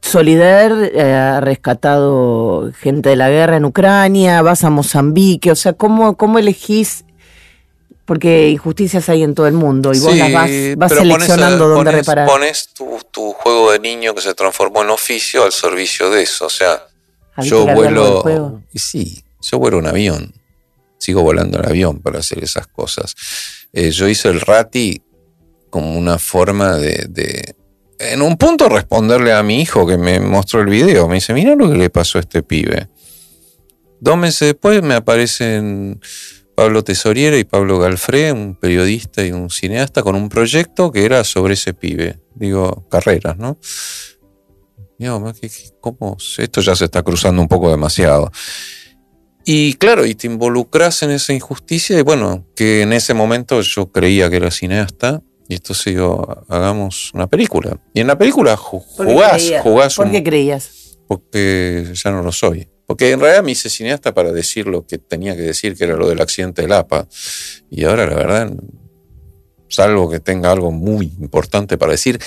Solider 0.00 0.90
eh, 0.94 1.12
ha 1.12 1.40
rescatado 1.42 2.72
gente 2.80 3.10
de 3.10 3.16
la 3.16 3.28
guerra 3.28 3.58
en 3.58 3.66
Ucrania, 3.66 4.40
vas 4.40 4.64
a 4.64 4.70
Mozambique, 4.70 5.50
o 5.50 5.54
sea, 5.54 5.74
¿cómo, 5.74 6.16
cómo 6.16 6.38
elegís? 6.38 7.04
Porque 8.06 8.48
injusticias 8.48 9.06
hay 9.10 9.22
en 9.22 9.34
todo 9.34 9.46
el 9.46 9.52
mundo 9.52 9.92
y 9.92 9.98
vos 9.98 10.16
las 10.16 10.32
vas, 10.32 10.92
seleccionando 10.92 11.68
dónde 11.68 11.92
reparar. 11.92 12.26
Pones 12.26 12.68
tu, 12.68 12.98
tu, 13.10 13.34
juego 13.34 13.70
de 13.70 13.80
niño 13.80 14.14
que 14.14 14.22
se 14.22 14.32
transformó 14.32 14.80
en 14.80 14.88
oficio 14.88 15.44
al 15.44 15.52
servicio 15.52 16.08
de 16.08 16.22
eso. 16.22 16.46
O 16.46 16.50
sea, 16.50 16.86
yo 17.42 17.66
vuelo. 17.66 18.62
Y 18.72 18.78
sí, 18.78 19.22
yo 19.42 19.58
vuelo 19.58 19.76
un 19.76 19.88
avión. 19.88 20.32
Sigo 20.98 21.22
volando 21.22 21.58
el 21.58 21.66
avión 21.66 22.00
para 22.00 22.20
hacer 22.20 22.42
esas 22.42 22.66
cosas. 22.66 23.14
Eh, 23.72 23.90
yo 23.90 24.08
hice 24.08 24.28
el 24.28 24.40
Rati 24.40 25.02
como 25.70 25.96
una 25.96 26.18
forma 26.18 26.76
de 26.76 27.54
en 27.98 28.22
un 28.22 28.36
punto 28.36 28.68
responderle 28.68 29.32
a 29.32 29.42
mi 29.42 29.60
hijo 29.60 29.86
que 29.86 29.96
me 29.96 30.20
mostró 30.20 30.60
el 30.60 30.68
video. 30.68 31.08
Me 31.08 31.16
dice, 31.16 31.32
mira 31.32 31.54
lo 31.54 31.70
que 31.70 31.76
le 31.76 31.90
pasó 31.90 32.18
a 32.18 32.20
este 32.20 32.42
pibe. 32.42 32.88
Dos 34.00 34.16
meses 34.16 34.48
después 34.48 34.82
me 34.82 34.94
aparecen 34.94 36.00
Pablo 36.54 36.84
Tesoriera 36.84 37.38
y 37.38 37.44
Pablo 37.44 37.78
Galfré, 37.78 38.32
un 38.32 38.56
periodista 38.56 39.24
y 39.24 39.32
un 39.32 39.50
cineasta, 39.50 40.02
con 40.02 40.14
un 40.14 40.28
proyecto 40.28 40.92
que 40.92 41.04
era 41.04 41.24
sobre 41.24 41.54
ese 41.54 41.72
pibe. 41.72 42.20
Digo, 42.34 42.86
carreras, 42.90 43.38
¿no? 43.38 43.58
Digo, 44.98 45.32
¿cómo? 45.80 46.16
Esto 46.38 46.60
ya 46.60 46.74
se 46.74 46.86
está 46.86 47.02
cruzando 47.02 47.40
un 47.40 47.48
poco 47.48 47.70
demasiado. 47.70 48.30
Y 49.48 49.74
claro, 49.74 50.04
y 50.04 50.16
te 50.16 50.26
involucras 50.26 51.04
en 51.04 51.12
esa 51.12 51.32
injusticia 51.32 51.96
y 51.96 52.02
bueno, 52.02 52.44
que 52.56 52.82
en 52.82 52.92
ese 52.92 53.14
momento 53.14 53.60
yo 53.60 53.92
creía 53.92 54.28
que 54.28 54.36
era 54.36 54.50
cineasta 54.50 55.22
y 55.48 55.54
entonces 55.54 55.94
digo, 55.94 56.44
hagamos 56.48 57.12
una 57.14 57.28
película. 57.28 57.78
Y 57.94 58.00
en 58.00 58.08
la 58.08 58.18
película 58.18 58.56
jugás, 58.56 59.52
jugás. 59.62 59.94
¿Por 59.94 60.10
qué 60.10 60.24
creías? 60.24 60.98
Porque 61.06 61.92
ya 61.94 62.10
no 62.10 62.22
lo 62.22 62.32
soy. 62.32 62.68
Porque 62.86 63.12
en 63.12 63.20
realidad 63.20 63.44
me 63.44 63.52
hice 63.52 63.70
cineasta 63.70 64.12
para 64.12 64.32
decir 64.32 64.66
lo 64.66 64.84
que 64.84 64.98
tenía 64.98 65.36
que 65.36 65.42
decir, 65.42 65.76
que 65.76 65.84
era 65.84 65.94
lo 65.94 66.08
del 66.08 66.20
accidente 66.20 66.62
del 66.62 66.72
APA. 66.72 67.06
Y 67.70 67.84
ahora, 67.84 68.04
la 68.08 68.16
verdad, 68.16 68.52
salvo 69.68 70.10
que 70.10 70.18
tenga 70.18 70.50
algo 70.50 70.72
muy 70.72 71.12
importante 71.20 71.78
para 71.78 71.92
decir, 71.92 72.20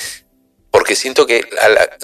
porque 0.71 0.95
siento 0.95 1.25
que 1.25 1.43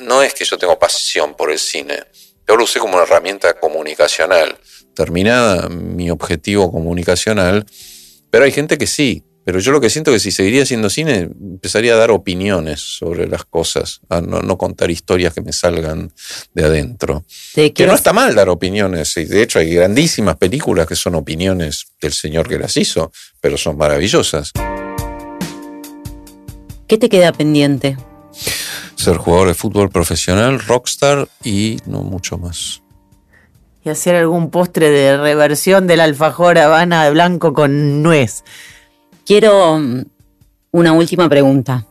no 0.03 0.23
es 0.23 0.33
que 0.33 0.43
yo 0.43 0.57
tengo 0.57 0.77
pasión 0.77 1.35
por 1.35 1.51
el 1.51 1.59
cine, 1.59 2.03
yo 2.45 2.57
lo 2.57 2.65
usé 2.65 2.79
como 2.79 2.95
una 2.95 3.03
herramienta 3.03 3.57
comunicacional. 3.57 4.57
Terminada 4.95 5.69
mi 5.69 6.09
objetivo 6.09 6.71
comunicacional, 6.71 7.65
pero 8.29 8.45
hay 8.45 8.51
gente 8.51 8.77
que 8.77 8.87
sí, 8.87 9.23
pero 9.45 9.59
yo 9.59 9.71
lo 9.71 9.79
que 9.79 9.91
siento 9.91 10.09
es 10.09 10.23
que 10.23 10.31
si 10.31 10.35
seguiría 10.35 10.63
haciendo 10.63 10.89
cine, 10.89 11.29
empezaría 11.39 11.93
a 11.93 11.97
dar 11.97 12.09
opiniones 12.09 12.81
sobre 12.81 13.27
las 13.27 13.45
cosas, 13.45 14.01
a 14.09 14.19
no, 14.19 14.57
contar 14.57 14.89
historias 14.89 15.35
que 15.35 15.41
me 15.41 15.53
salgan 15.53 16.11
de 16.55 16.63
adentro. 16.63 17.23
que 17.53 17.85
no 17.85 17.93
está 17.93 18.11
mal 18.11 18.33
dar 18.33 18.49
opiniones, 18.49 19.13
de 19.13 19.43
hecho 19.43 19.59
hay 19.59 19.75
grandísimas 19.75 20.37
películas 20.37 20.87
que 20.87 20.95
son 20.95 21.13
opiniones 21.13 21.85
del 22.01 22.13
señor 22.13 22.49
que 22.49 22.57
las 22.57 22.75
hizo, 22.75 23.11
pero 23.39 23.55
son 23.55 23.77
maravillosas. 23.77 24.51
¿Qué 26.87 26.97
te 26.97 27.07
queda 27.07 27.31
pendiente? 27.31 27.97
Ser 28.95 29.17
jugador 29.17 29.49
de 29.49 29.53
fútbol 29.53 29.89
profesional, 29.89 30.59
rockstar 30.59 31.29
y 31.43 31.77
no 31.85 32.01
mucho 32.01 32.39
más. 32.39 32.81
Y 33.85 33.89
hacer 33.89 34.15
algún 34.15 34.49
postre 34.49 34.89
de 34.89 35.15
reversión 35.15 35.85
del 35.85 35.99
alfajor 35.99 36.57
Habana 36.57 37.05
de 37.05 37.11
blanco 37.11 37.53
con 37.53 38.01
nuez. 38.01 38.43
Quiero 39.27 39.77
mm, 39.77 40.05
una 40.71 40.93
última 40.93 41.29
pregunta. 41.29 41.85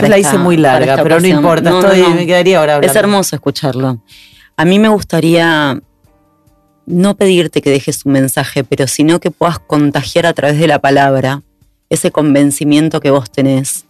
Yo 0.00 0.08
la 0.08 0.16
hice 0.16 0.38
muy 0.38 0.56
larga, 0.56 1.02
pero 1.02 1.18
no 1.18 1.26
importa, 1.26 1.72
me 2.14 2.24
quedaría 2.24 2.60
ahora 2.60 2.76
hablando. 2.76 2.92
Es 2.92 2.96
hermoso 2.96 3.34
escucharlo. 3.34 4.00
A 4.56 4.64
mí 4.64 4.78
me 4.78 4.88
gustaría 4.88 5.80
no 6.86 7.16
pedirte 7.16 7.62
que 7.62 7.70
dejes 7.70 8.06
un 8.06 8.12
mensaje, 8.12 8.62
pero 8.62 8.86
sino 8.86 9.18
que 9.18 9.32
puedas 9.32 9.58
contagiar 9.58 10.26
a 10.26 10.34
través 10.34 10.60
de 10.60 10.68
la 10.68 10.78
palabra 10.78 11.42
ese 11.90 12.12
convencimiento 12.12 13.00
que 13.00 13.10
vos 13.10 13.28
tenés 13.28 13.86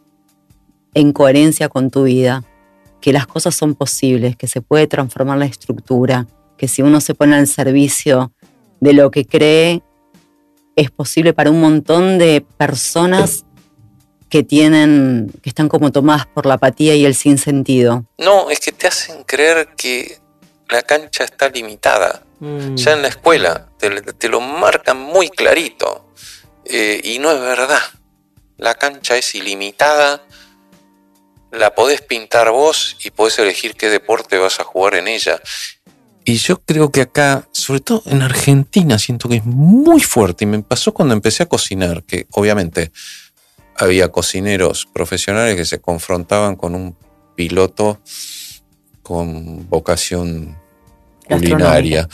en 0.94 1.12
coherencia 1.12 1.68
con 1.68 1.90
tu 1.90 2.04
vida, 2.04 2.42
que 3.02 3.12
las 3.12 3.26
cosas 3.26 3.54
son 3.54 3.74
posibles, 3.74 4.34
que 4.34 4.46
se 4.46 4.62
puede 4.62 4.86
transformar 4.86 5.36
la 5.36 5.44
estructura, 5.44 6.26
que 6.56 6.68
si 6.68 6.82
uno 6.82 7.00
se 7.00 7.14
pone 7.14 7.36
al 7.36 7.46
servicio 7.46 8.32
de 8.80 8.92
lo 8.92 9.10
que 9.10 9.24
cree, 9.24 9.82
es 10.76 10.90
posible 10.90 11.32
para 11.32 11.50
un 11.50 11.60
montón 11.60 12.18
de 12.18 12.44
personas 12.56 13.44
que 14.28 14.42
tienen, 14.42 15.32
que 15.42 15.48
están 15.48 15.68
como 15.68 15.92
tomadas 15.92 16.26
por 16.26 16.46
la 16.46 16.54
apatía 16.54 16.94
y 16.96 17.04
el 17.04 17.14
sinsentido. 17.14 18.04
No, 18.18 18.50
es 18.50 18.60
que 18.60 18.72
te 18.72 18.88
hacen 18.88 19.22
creer 19.22 19.68
que 19.76 20.18
la 20.68 20.82
cancha 20.82 21.24
está 21.24 21.48
limitada. 21.48 22.22
Mm. 22.40 22.74
Ya 22.74 22.92
en 22.92 23.02
la 23.02 23.08
escuela 23.08 23.68
te, 23.78 24.28
lo 24.28 24.40
marcan 24.40 24.98
muy 24.98 25.28
clarito. 25.28 26.12
Eh, 26.64 27.00
y 27.04 27.18
no 27.18 27.30
es 27.30 27.40
verdad. 27.40 27.82
La 28.56 28.74
cancha 28.74 29.16
es 29.16 29.34
ilimitada. 29.34 30.26
La 31.52 31.74
podés 31.74 32.00
pintar 32.00 32.50
vos 32.50 32.96
y 33.04 33.10
podés 33.10 33.38
elegir 33.38 33.76
qué 33.76 33.88
deporte 33.88 34.38
vas 34.38 34.58
a 34.58 34.64
jugar 34.64 34.96
en 34.96 35.06
ella. 35.06 35.40
Y 36.24 36.36
yo 36.36 36.62
creo 36.62 36.90
que 36.90 37.02
acá, 37.02 37.46
sobre 37.52 37.80
todo 37.80 38.02
en 38.06 38.22
Argentina, 38.22 38.98
siento 38.98 39.28
que 39.28 39.36
es 39.36 39.44
muy 39.44 40.00
fuerte. 40.00 40.44
Y 40.44 40.46
me 40.46 40.62
pasó 40.62 40.94
cuando 40.94 41.14
empecé 41.14 41.42
a 41.42 41.46
cocinar, 41.46 42.02
que 42.04 42.26
obviamente 42.32 42.92
había 43.76 44.10
cocineros 44.10 44.86
profesionales 44.86 45.56
que 45.56 45.66
se 45.66 45.80
confrontaban 45.80 46.56
con 46.56 46.74
un 46.74 46.96
piloto 47.36 48.00
con 49.02 49.68
vocación 49.68 50.56
culinaria. 51.28 52.08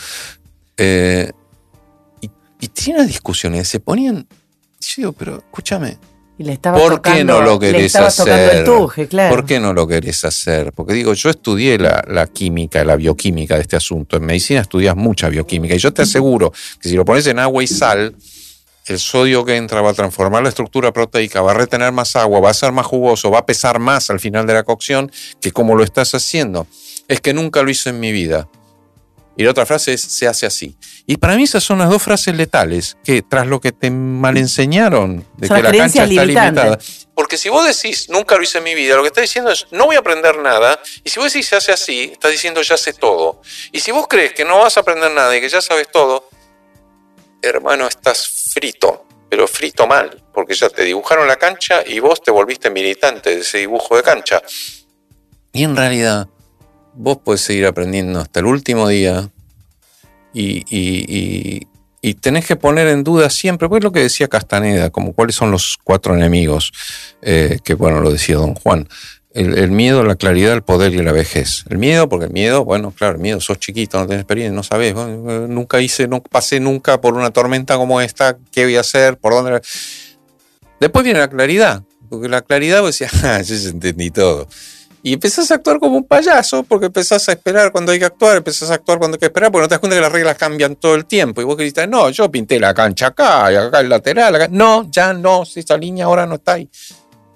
Eh, 0.75 1.31
y, 2.19 2.29
y 2.59 2.67
tenían 2.67 3.07
discusiones, 3.07 3.67
se 3.67 3.79
ponían. 3.79 4.27
Yo 4.79 4.93
digo, 4.97 5.11
pero 5.13 5.37
escúchame, 5.37 5.97
¿Por 6.81 7.01
qué 7.01 7.23
no 7.23 7.41
lo 7.41 7.59
querés 7.59 7.95
hacer? 7.95 8.65
¿Por 9.29 9.45
qué 9.45 9.59
no 9.59 9.73
lo 9.73 9.87
querés 9.87 10.23
hacer? 10.25 10.73
Porque 10.73 10.93
digo, 10.93 11.13
yo 11.13 11.29
estudié 11.29 11.77
la, 11.77 12.27
química, 12.27 12.83
la 12.83 12.95
bioquímica 12.95 13.55
de 13.55 13.61
este 13.61 13.75
asunto. 13.75 14.17
En 14.17 14.25
medicina 14.25 14.61
estudias 14.61 14.95
mucha 14.95 15.29
bioquímica 15.29 15.75
y 15.75 15.79
yo 15.79 15.93
te 15.93 16.03
aseguro 16.03 16.51
que 16.81 16.89
si 16.89 16.95
lo 16.95 17.05
pones 17.05 17.27
en 17.27 17.39
agua 17.39 17.63
y 17.63 17.67
sal, 17.67 18.15
el 18.87 18.99
sodio 18.99 19.45
que 19.45 19.55
entra 19.55 19.81
va 19.81 19.91
a 19.91 19.93
transformar 19.93 20.43
la 20.43 20.49
estructura 20.49 20.91
proteica, 20.91 21.41
va 21.41 21.51
a 21.51 21.55
retener 21.55 21.91
más 21.91 22.15
agua, 22.15 22.39
va 22.39 22.49
a 22.49 22.53
ser 22.53 22.71
más 22.71 22.85
jugoso, 22.85 23.31
va 23.31 23.39
a 23.39 23.45
pesar 23.45 23.79
más 23.79 24.09
al 24.09 24.19
final 24.19 24.45
de 24.47 24.53
la 24.53 24.63
cocción 24.63 25.11
que 25.39 25.51
como 25.51 25.75
lo 25.75 25.83
estás 25.83 26.13
haciendo. 26.15 26.67
Es 27.07 27.21
que 27.21 27.33
nunca 27.33 27.61
lo 27.61 27.69
hice 27.69 27.89
en 27.89 27.99
mi 27.99 28.11
vida. 28.11 28.47
Y 29.37 29.43
la 29.43 29.51
otra 29.51 29.65
frase 29.65 29.93
es, 29.93 30.01
se 30.01 30.27
hace 30.27 30.45
así. 30.45 30.75
Y 31.05 31.17
para 31.17 31.35
mí 31.35 31.43
esas 31.43 31.63
son 31.63 31.79
las 31.79 31.89
dos 31.89 32.01
frases 32.01 32.35
letales, 32.35 32.97
que 33.03 33.21
tras 33.21 33.47
lo 33.47 33.59
que 33.61 33.71
te 33.71 33.89
mal 33.89 34.37
enseñaron 34.37 35.25
de 35.37 35.47
que 35.47 35.61
la 35.61 35.71
cancha 35.71 36.03
está 36.03 36.25
limitada. 36.25 36.79
Porque 37.15 37.37
si 37.37 37.49
vos 37.49 37.65
decís, 37.65 38.09
nunca 38.09 38.35
lo 38.35 38.43
hice 38.43 38.59
en 38.59 38.63
mi 38.63 38.75
vida, 38.75 38.95
lo 38.95 39.03
que 39.03 39.07
estás 39.07 39.23
diciendo 39.23 39.51
es, 39.51 39.67
no 39.71 39.85
voy 39.85 39.95
a 39.95 39.99
aprender 39.99 40.37
nada. 40.37 40.79
Y 41.03 41.09
si 41.09 41.19
vos 41.19 41.31
decís, 41.31 41.47
se 41.47 41.55
hace 41.55 41.71
así, 41.71 42.09
estás 42.13 42.31
diciendo, 42.31 42.61
ya 42.61 42.77
sé 42.77 42.93
todo. 42.93 43.41
Y 43.71 43.79
si 43.79 43.91
vos 43.91 44.07
crees 44.07 44.33
que 44.33 44.45
no 44.45 44.59
vas 44.59 44.77
a 44.77 44.81
aprender 44.81 45.11
nada 45.11 45.35
y 45.35 45.41
que 45.41 45.49
ya 45.49 45.61
sabes 45.61 45.87
todo, 45.91 46.29
hermano, 47.41 47.87
estás 47.87 48.27
frito, 48.53 49.05
pero 49.29 49.47
frito 49.47 49.87
mal, 49.87 50.23
porque 50.33 50.53
ya 50.53 50.69
te 50.69 50.83
dibujaron 50.83 51.27
la 51.27 51.37
cancha 51.37 51.83
y 51.85 51.99
vos 51.99 52.21
te 52.21 52.31
volviste 52.31 52.69
militante 52.69 53.35
de 53.35 53.41
ese 53.41 53.59
dibujo 53.59 53.95
de 53.95 54.03
cancha. 54.03 54.41
Y 55.53 55.63
en 55.63 55.75
realidad, 55.75 56.27
vos 56.93 57.17
podés 57.17 57.41
seguir 57.41 57.65
aprendiendo 57.65 58.19
hasta 58.19 58.39
el 58.39 58.45
último 58.45 58.87
día 58.87 59.29
y, 60.33 61.67
tenés 62.21 62.45
que 62.45 62.55
poner 62.55 62.87
en 62.87 63.03
duda 63.03 63.29
siempre, 63.29 63.69
pues 63.69 63.83
lo 63.83 63.91
que 63.91 63.99
decía 63.99 64.27
Castaneda, 64.27 64.89
como 64.89 65.13
cuáles 65.13 65.35
son 65.35 65.51
los 65.51 65.77
cuatro 65.83 66.15
enemigos, 66.15 66.71
eh, 67.21 67.59
que 67.63 67.73
bueno, 67.73 68.01
lo 68.01 68.11
decía 68.11 68.35
don 68.35 68.55
Juan. 68.55 68.87
El, 69.33 69.71
miedo, 69.71 70.03
la 70.03 70.15
claridad, 70.15 70.51
el 70.53 70.61
poder 70.61 70.93
y 70.93 70.97
la 70.97 71.13
vejez. 71.13 71.63
El 71.69 71.77
miedo, 71.77 72.09
porque 72.09 72.25
el 72.25 72.33
miedo, 72.33 72.65
bueno, 72.65 72.91
claro, 72.91 73.15
el 73.15 73.21
miedo, 73.21 73.39
sos 73.39 73.59
chiquito, 73.59 73.97
no 73.97 74.05
tenés 74.05 74.23
experiencia, 74.23 74.53
no 74.53 74.61
sabés, 74.61 74.93
nunca 74.93 75.79
hice, 75.79 76.09
no 76.09 76.21
pasé 76.21 76.59
nunca 76.59 76.99
por 76.99 77.13
una 77.13 77.31
tormenta 77.31 77.77
como 77.77 78.01
esta, 78.01 78.37
¿qué 78.51 78.65
voy 78.65 78.75
a 78.75 78.81
hacer? 78.81 79.17
¿Por 79.17 79.31
dónde? 79.31 79.61
Después 80.81 81.05
viene 81.05 81.19
la 81.19 81.29
claridad, 81.29 81.83
porque 82.09 82.27
la 82.27 82.41
claridad 82.41 82.81
vos 82.81 82.99
decías, 82.99 83.13
ah, 83.23 83.41
yo 83.41 83.55
entendí 83.69 84.11
todo. 84.11 84.49
Y 85.03 85.13
empezás 85.13 85.49
a 85.51 85.55
actuar 85.55 85.79
como 85.79 85.97
un 85.97 86.03
payaso 86.03 86.63
porque 86.63 86.85
empezás 86.87 87.27
a 87.27 87.31
esperar 87.31 87.71
cuando 87.71 87.91
hay 87.91 87.99
que 87.99 88.05
actuar, 88.05 88.37
empezás 88.37 88.69
a 88.69 88.75
actuar 88.75 88.99
cuando 88.99 89.15
hay 89.15 89.19
que 89.19 89.25
esperar, 89.25 89.51
porque 89.51 89.63
no 89.63 89.67
te 89.67 89.73
das 89.73 89.79
cuenta 89.79 89.95
que 89.95 90.01
las 90.01 90.11
reglas 90.11 90.37
cambian 90.37 90.75
todo 90.75 90.95
el 90.95 91.05
tiempo. 91.05 91.41
Y 91.41 91.43
vos 91.43 91.57
gritas, 91.57 91.87
no, 91.87 92.09
yo 92.09 92.29
pinté 92.29 92.59
la 92.59 92.73
cancha 92.73 93.07
acá 93.07 93.51
y 93.51 93.55
acá 93.55 93.79
el 93.79 93.89
lateral, 93.89 94.35
acá. 94.35 94.47
No, 94.49 94.89
ya 94.91 95.13
no, 95.13 95.43
esa 95.43 95.77
línea 95.77 96.05
ahora 96.05 96.25
no 96.25 96.35
está 96.35 96.53
ahí. 96.53 96.69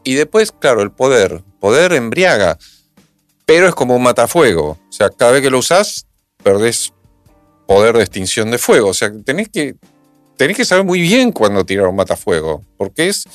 Y 0.03 0.13
después, 0.13 0.51
claro, 0.51 0.82
el 0.82 0.91
poder. 0.91 1.43
Poder 1.59 1.93
embriaga, 1.93 2.59
pero 3.45 3.68
es 3.68 3.74
como 3.74 3.95
un 3.95 4.03
matafuego. 4.03 4.78
O 4.88 4.91
sea, 4.91 5.09
cada 5.09 5.32
vez 5.32 5.41
que 5.41 5.49
lo 5.49 5.57
usás, 5.57 6.05
perdés 6.43 6.93
poder 7.66 7.97
de 7.97 8.03
extinción 8.03 8.51
de 8.51 8.59
fuego. 8.59 8.89
O 8.89 8.93
sea, 8.93 9.11
tenés 9.26 9.49
que 9.49 9.76
tenés 10.38 10.57
que 10.57 10.66
saber 10.66 10.86
muy 10.86 11.01
bien 11.01 11.32
cuándo 11.32 11.66
tirar 11.66 11.88
un 11.88 11.95
matafuego, 11.95 12.63
porque 12.78 13.07
es 13.07 13.26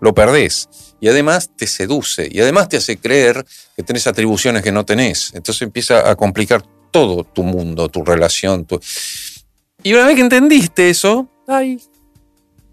lo 0.00 0.14
perdés. 0.14 0.68
Y 1.00 1.08
además 1.08 1.50
te 1.56 1.66
seduce, 1.66 2.28
y 2.30 2.40
además 2.40 2.68
te 2.68 2.76
hace 2.76 2.98
creer 2.98 3.44
que 3.76 3.82
tenés 3.82 4.06
atribuciones 4.06 4.62
que 4.62 4.72
no 4.72 4.84
tenés. 4.84 5.32
Entonces 5.34 5.62
empieza 5.62 6.10
a 6.10 6.14
complicar 6.14 6.62
todo 6.90 7.24
tu 7.24 7.42
mundo, 7.42 7.88
tu 7.88 8.04
relación. 8.04 8.66
Y 9.82 9.94
una 9.94 10.06
vez 10.06 10.16
que 10.16 10.20
entendiste 10.20 10.90
eso, 10.90 11.28
ay, 11.48 11.80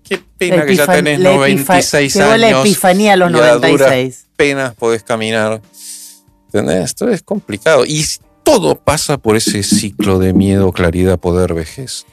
qué 0.03 0.21
pena 0.38 0.65
que 0.65 0.75
ya 0.75 0.88
tenés 0.88 1.19
96 1.19 2.17
años. 2.17 2.39
la 2.39 2.61
epifanía 2.61 3.13
a 3.13 3.17
los 3.17 3.32
96. 3.32 4.28
Penas 4.36 4.75
podés 4.75 5.03
caminar. 5.03 5.61
¿Entendés? 6.45 6.86
Esto 6.86 7.09
es 7.09 7.21
complicado. 7.23 7.86
Y 7.86 8.05
todo 8.43 8.80
pasa 8.80 9.17
por 9.17 9.36
ese 9.36 9.63
ciclo 9.63 10.19
de 10.19 10.34
miedo, 10.34 10.71
claridad, 10.71 11.19
poder, 11.19 11.53
vejez. 11.53 12.05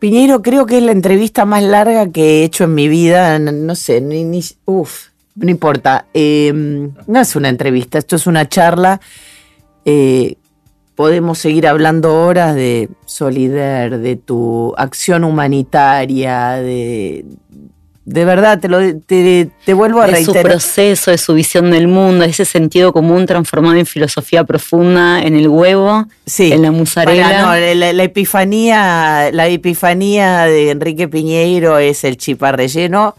Piñeiro, 0.00 0.42
creo 0.42 0.66
que 0.66 0.78
es 0.78 0.82
la 0.82 0.92
entrevista 0.92 1.44
más 1.44 1.62
larga 1.62 2.10
que 2.10 2.40
he 2.40 2.44
hecho 2.44 2.64
en 2.64 2.74
mi 2.74 2.88
vida. 2.88 3.38
No, 3.38 3.74
sé, 3.76 4.00
ni, 4.00 4.24
ni 4.24 4.42
uf, 4.64 5.09
no 5.40 5.50
importa. 5.50 6.06
Em, 6.12 6.92
no 7.06 7.20
es 7.20 7.34
una 7.34 7.48
entrevista, 7.48 7.98
esto 7.98 8.16
es 8.16 8.26
una 8.26 8.48
charla. 8.48 9.00
Eh, 9.84 10.36
podemos 10.94 11.38
seguir 11.38 11.66
hablando 11.66 12.14
horas 12.14 12.54
de 12.54 12.90
Solider, 13.06 13.98
de 13.98 14.16
tu 14.16 14.74
acción 14.76 15.24
humanitaria, 15.24 16.52
de, 16.56 17.24
de 18.04 18.24
verdad, 18.26 18.60
te, 18.60 18.68
lo, 18.68 18.80
te, 19.00 19.72
vuelvo 19.72 20.02
a 20.02 20.06
de 20.06 20.12
reiterar. 20.12 20.42
su 20.42 20.48
proceso, 20.48 21.10
de 21.10 21.18
su 21.18 21.32
visión 21.32 21.70
del 21.70 21.88
mundo, 21.88 22.24
ese 22.24 22.44
sentido 22.44 22.92
común 22.92 23.24
transformado 23.24 23.76
en 23.76 23.86
filosofía 23.86 24.44
profunda 24.44 25.22
en 25.22 25.36
el 25.36 25.48
huevo, 25.48 26.06
sí. 26.26 26.52
en 26.52 26.62
la 26.62 26.70
musarela. 26.70 27.42
no, 27.42 27.74
la, 27.74 28.02
epifanía, 28.02 29.30
la 29.32 29.48
epifanía 29.48 30.42
de 30.44 30.70
Enrique 30.70 31.08
Piñeiro 31.08 31.78
es 31.78 32.04
el 32.04 32.18
chipar 32.18 32.58
relleno. 32.58 33.14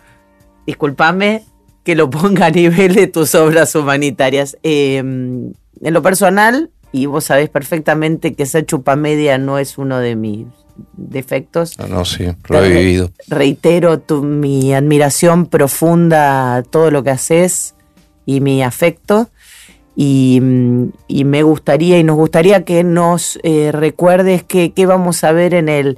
Discúlpame 0.67 1.45
que 1.83 1.95
lo 1.95 2.09
ponga 2.09 2.47
a 2.47 2.51
nivel 2.51 2.95
de 2.95 3.07
tus 3.07 3.35
obras 3.35 3.75
humanitarias. 3.75 4.57
Em, 4.63 5.53
en 5.81 5.93
lo 5.93 6.01
personal, 6.01 6.69
y 6.91 7.05
vos 7.05 7.25
sabés 7.25 7.49
perfectamente 7.49 8.33
que 8.33 8.43
esa 8.43 8.65
chupamedia 8.65 9.37
no 9.37 9.57
es 9.57 9.77
uno 9.77 9.99
de 9.99 10.15
mis 10.15 10.45
defectos. 10.93 11.77
No, 11.79 11.87
no, 11.87 12.05
sí, 12.05 12.25
lo 12.49 12.63
he 12.63 12.69
vivido. 12.69 13.11
Reitero 13.27 13.99
tu, 13.99 14.23
mi 14.23 14.73
admiración 14.73 15.45
profunda 15.45 16.55
a 16.55 16.63
todo 16.63 16.91
lo 16.91 17.03
que 17.03 17.11
haces 17.11 17.75
y 18.25 18.41
mi 18.41 18.63
afecto. 18.63 19.29
Y, 19.95 20.39
me 20.41 21.43
gustaría 21.43 21.99
y 21.99 22.03
nos 22.03 22.15
gustaría 22.15 22.63
que 22.63 22.83
nos 22.83 23.37
eh, 23.43 23.71
recuerdes 23.71 24.43
qué 24.43 24.85
vamos 24.85 25.23
a 25.23 25.31
ver 25.31 25.53
en 25.53 25.69
el, 25.69 25.97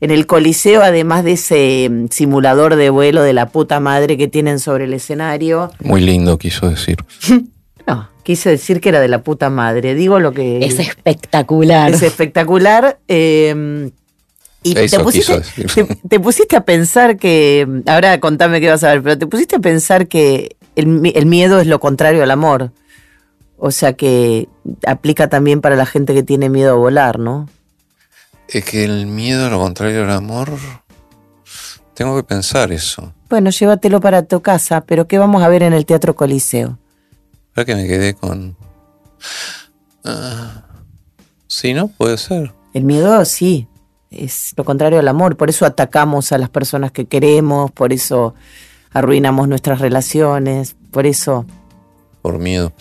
en 0.00 0.10
el 0.10 0.26
Coliseo, 0.26 0.82
además 0.82 1.24
de 1.24 1.32
ese 1.32 1.88
mm, 1.90 2.06
simulador 2.10 2.76
de 2.76 2.90
vuelo 2.90 3.22
de 3.22 3.32
la 3.32 3.48
puta 3.48 3.80
madre 3.80 4.16
que 4.16 4.28
tienen 4.28 4.58
sobre 4.58 4.84
el 4.84 4.94
escenario. 4.94 5.70
Muy 5.80 6.00
lindo, 6.00 6.38
quiso 6.38 6.68
decir. 6.70 6.98
no, 7.86 8.08
quise 8.22 8.50
decir 8.50 8.80
que 8.80 8.88
era 8.90 9.00
de 9.00 9.08
la 9.08 9.22
puta 9.22 9.50
madre. 9.50 9.94
Digo 9.94 10.20
lo 10.20 10.32
que. 10.32 10.64
Es 10.64 10.78
espectacular. 10.78 11.92
Es 11.92 12.02
espectacular. 12.02 12.98
Eh, 13.08 13.90
y 14.62 14.74
te 14.74 15.00
pusiste, 15.00 15.40
te, 16.08 16.20
pusiste, 16.20 16.54
a 16.54 16.64
pensar 16.64 17.16
que, 17.16 17.66
ahora 17.86 18.20
contame 18.20 18.60
qué 18.60 18.68
vas 18.68 18.84
a 18.84 18.90
ver, 18.90 19.02
pero 19.02 19.16
te 19.16 19.26
pusiste 19.26 19.56
a 19.56 19.60
pensar 19.60 20.06
que 20.06 20.56
el, 20.76 20.86
miedo 21.26 21.60
es 21.60 21.66
lo 21.66 21.80
contrario 21.80 22.22
al 22.22 22.30
amor. 22.30 22.70
O 23.56 23.70
sea 23.70 23.94
que 23.94 24.48
aplica 24.86 25.28
también 25.28 25.62
para 25.62 25.76
la 25.76 25.86
gente 25.86 26.12
que 26.12 26.22
tiene 26.22 26.50
miedo 26.50 26.72
a 26.72 26.76
volar, 26.76 27.18
¿no? 27.18 27.48
Es 28.52 28.64
que 28.64 28.82
el 28.82 29.06
miedo, 29.06 29.48
lo 29.48 29.60
contrario 29.60 30.02
al 30.02 30.10
amor, 30.10 30.50
tengo 31.94 32.16
que 32.16 32.24
pensar 32.24 32.72
eso. 32.72 33.12
Bueno, 33.28 33.50
llévatelo 33.50 34.00
para 34.00 34.24
tu 34.24 34.42
casa, 34.42 34.80
pero 34.80 35.06
¿qué 35.06 35.18
vamos 35.18 35.44
a 35.44 35.48
ver 35.48 35.62
en 35.62 35.72
el 35.72 35.86
Teatro 35.86 36.16
Coliseo? 36.16 36.76
Para 37.54 37.64
que 37.64 37.76
me 37.76 37.86
quedé 37.86 38.14
con... 38.14 38.56
Ah, 40.04 40.64
sí, 41.46 41.74
¿no? 41.74 41.88
Puede 41.88 42.18
ser. 42.18 42.52
El 42.74 42.82
miedo, 42.82 43.24
sí, 43.24 43.68
es 44.10 44.52
lo 44.56 44.64
contrario 44.64 44.98
al 44.98 45.06
amor, 45.06 45.36
por 45.36 45.48
eso 45.48 45.64
atacamos 45.64 46.32
a 46.32 46.38
las 46.38 46.48
personas 46.48 46.90
que 46.90 47.04
queremos, 47.04 47.70
por 47.70 47.92
eso 47.92 48.34
arruinamos 48.90 49.46
nuestras 49.46 49.78
relaciones, 49.78 50.74
por 50.90 51.06
eso... 51.06 51.46
Por 52.20 52.40
miedo. 52.40 52.72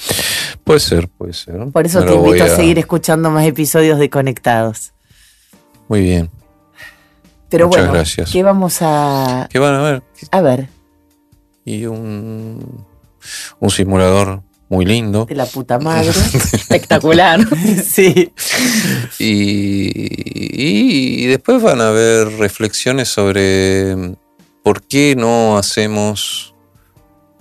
Puede 0.63 0.79
ser, 0.79 1.09
puede 1.09 1.33
ser. 1.33 1.69
Por 1.71 1.85
eso 1.85 2.03
te 2.03 2.15
invito 2.15 2.43
a... 2.43 2.47
seguir 2.47 2.79
escuchando 2.79 3.29
más 3.29 3.45
episodios 3.45 3.99
de 3.99 4.09
Conectados. 4.09 4.93
Muy 5.89 6.01
bien. 6.01 6.29
Pero 7.49 7.67
Muchas 7.67 7.91
gracias. 7.91 8.31
¿qué 8.31 8.43
vamos 8.43 8.77
a...? 8.81 9.47
¿Qué 9.51 9.59
van 9.59 9.73
a 9.73 9.81
ver? 9.81 10.03
A 10.31 10.41
ver. 10.41 10.69
Y 11.65 11.85
un, 11.85 12.85
un 13.59 13.69
simulador 13.69 14.43
muy 14.69 14.85
lindo. 14.85 15.25
De 15.25 15.35
la 15.35 15.47
puta 15.47 15.79
madre. 15.79 16.09
Espectacular. 16.33 17.39
sí. 17.83 18.31
Y, 19.17 19.91
y, 21.23 21.25
después 21.25 21.61
van 21.61 21.81
a 21.81 21.89
haber 21.89 22.27
reflexiones 22.37 23.09
sobre 23.09 24.15
por 24.63 24.83
qué 24.83 25.15
no 25.17 25.57
hacemos 25.57 26.53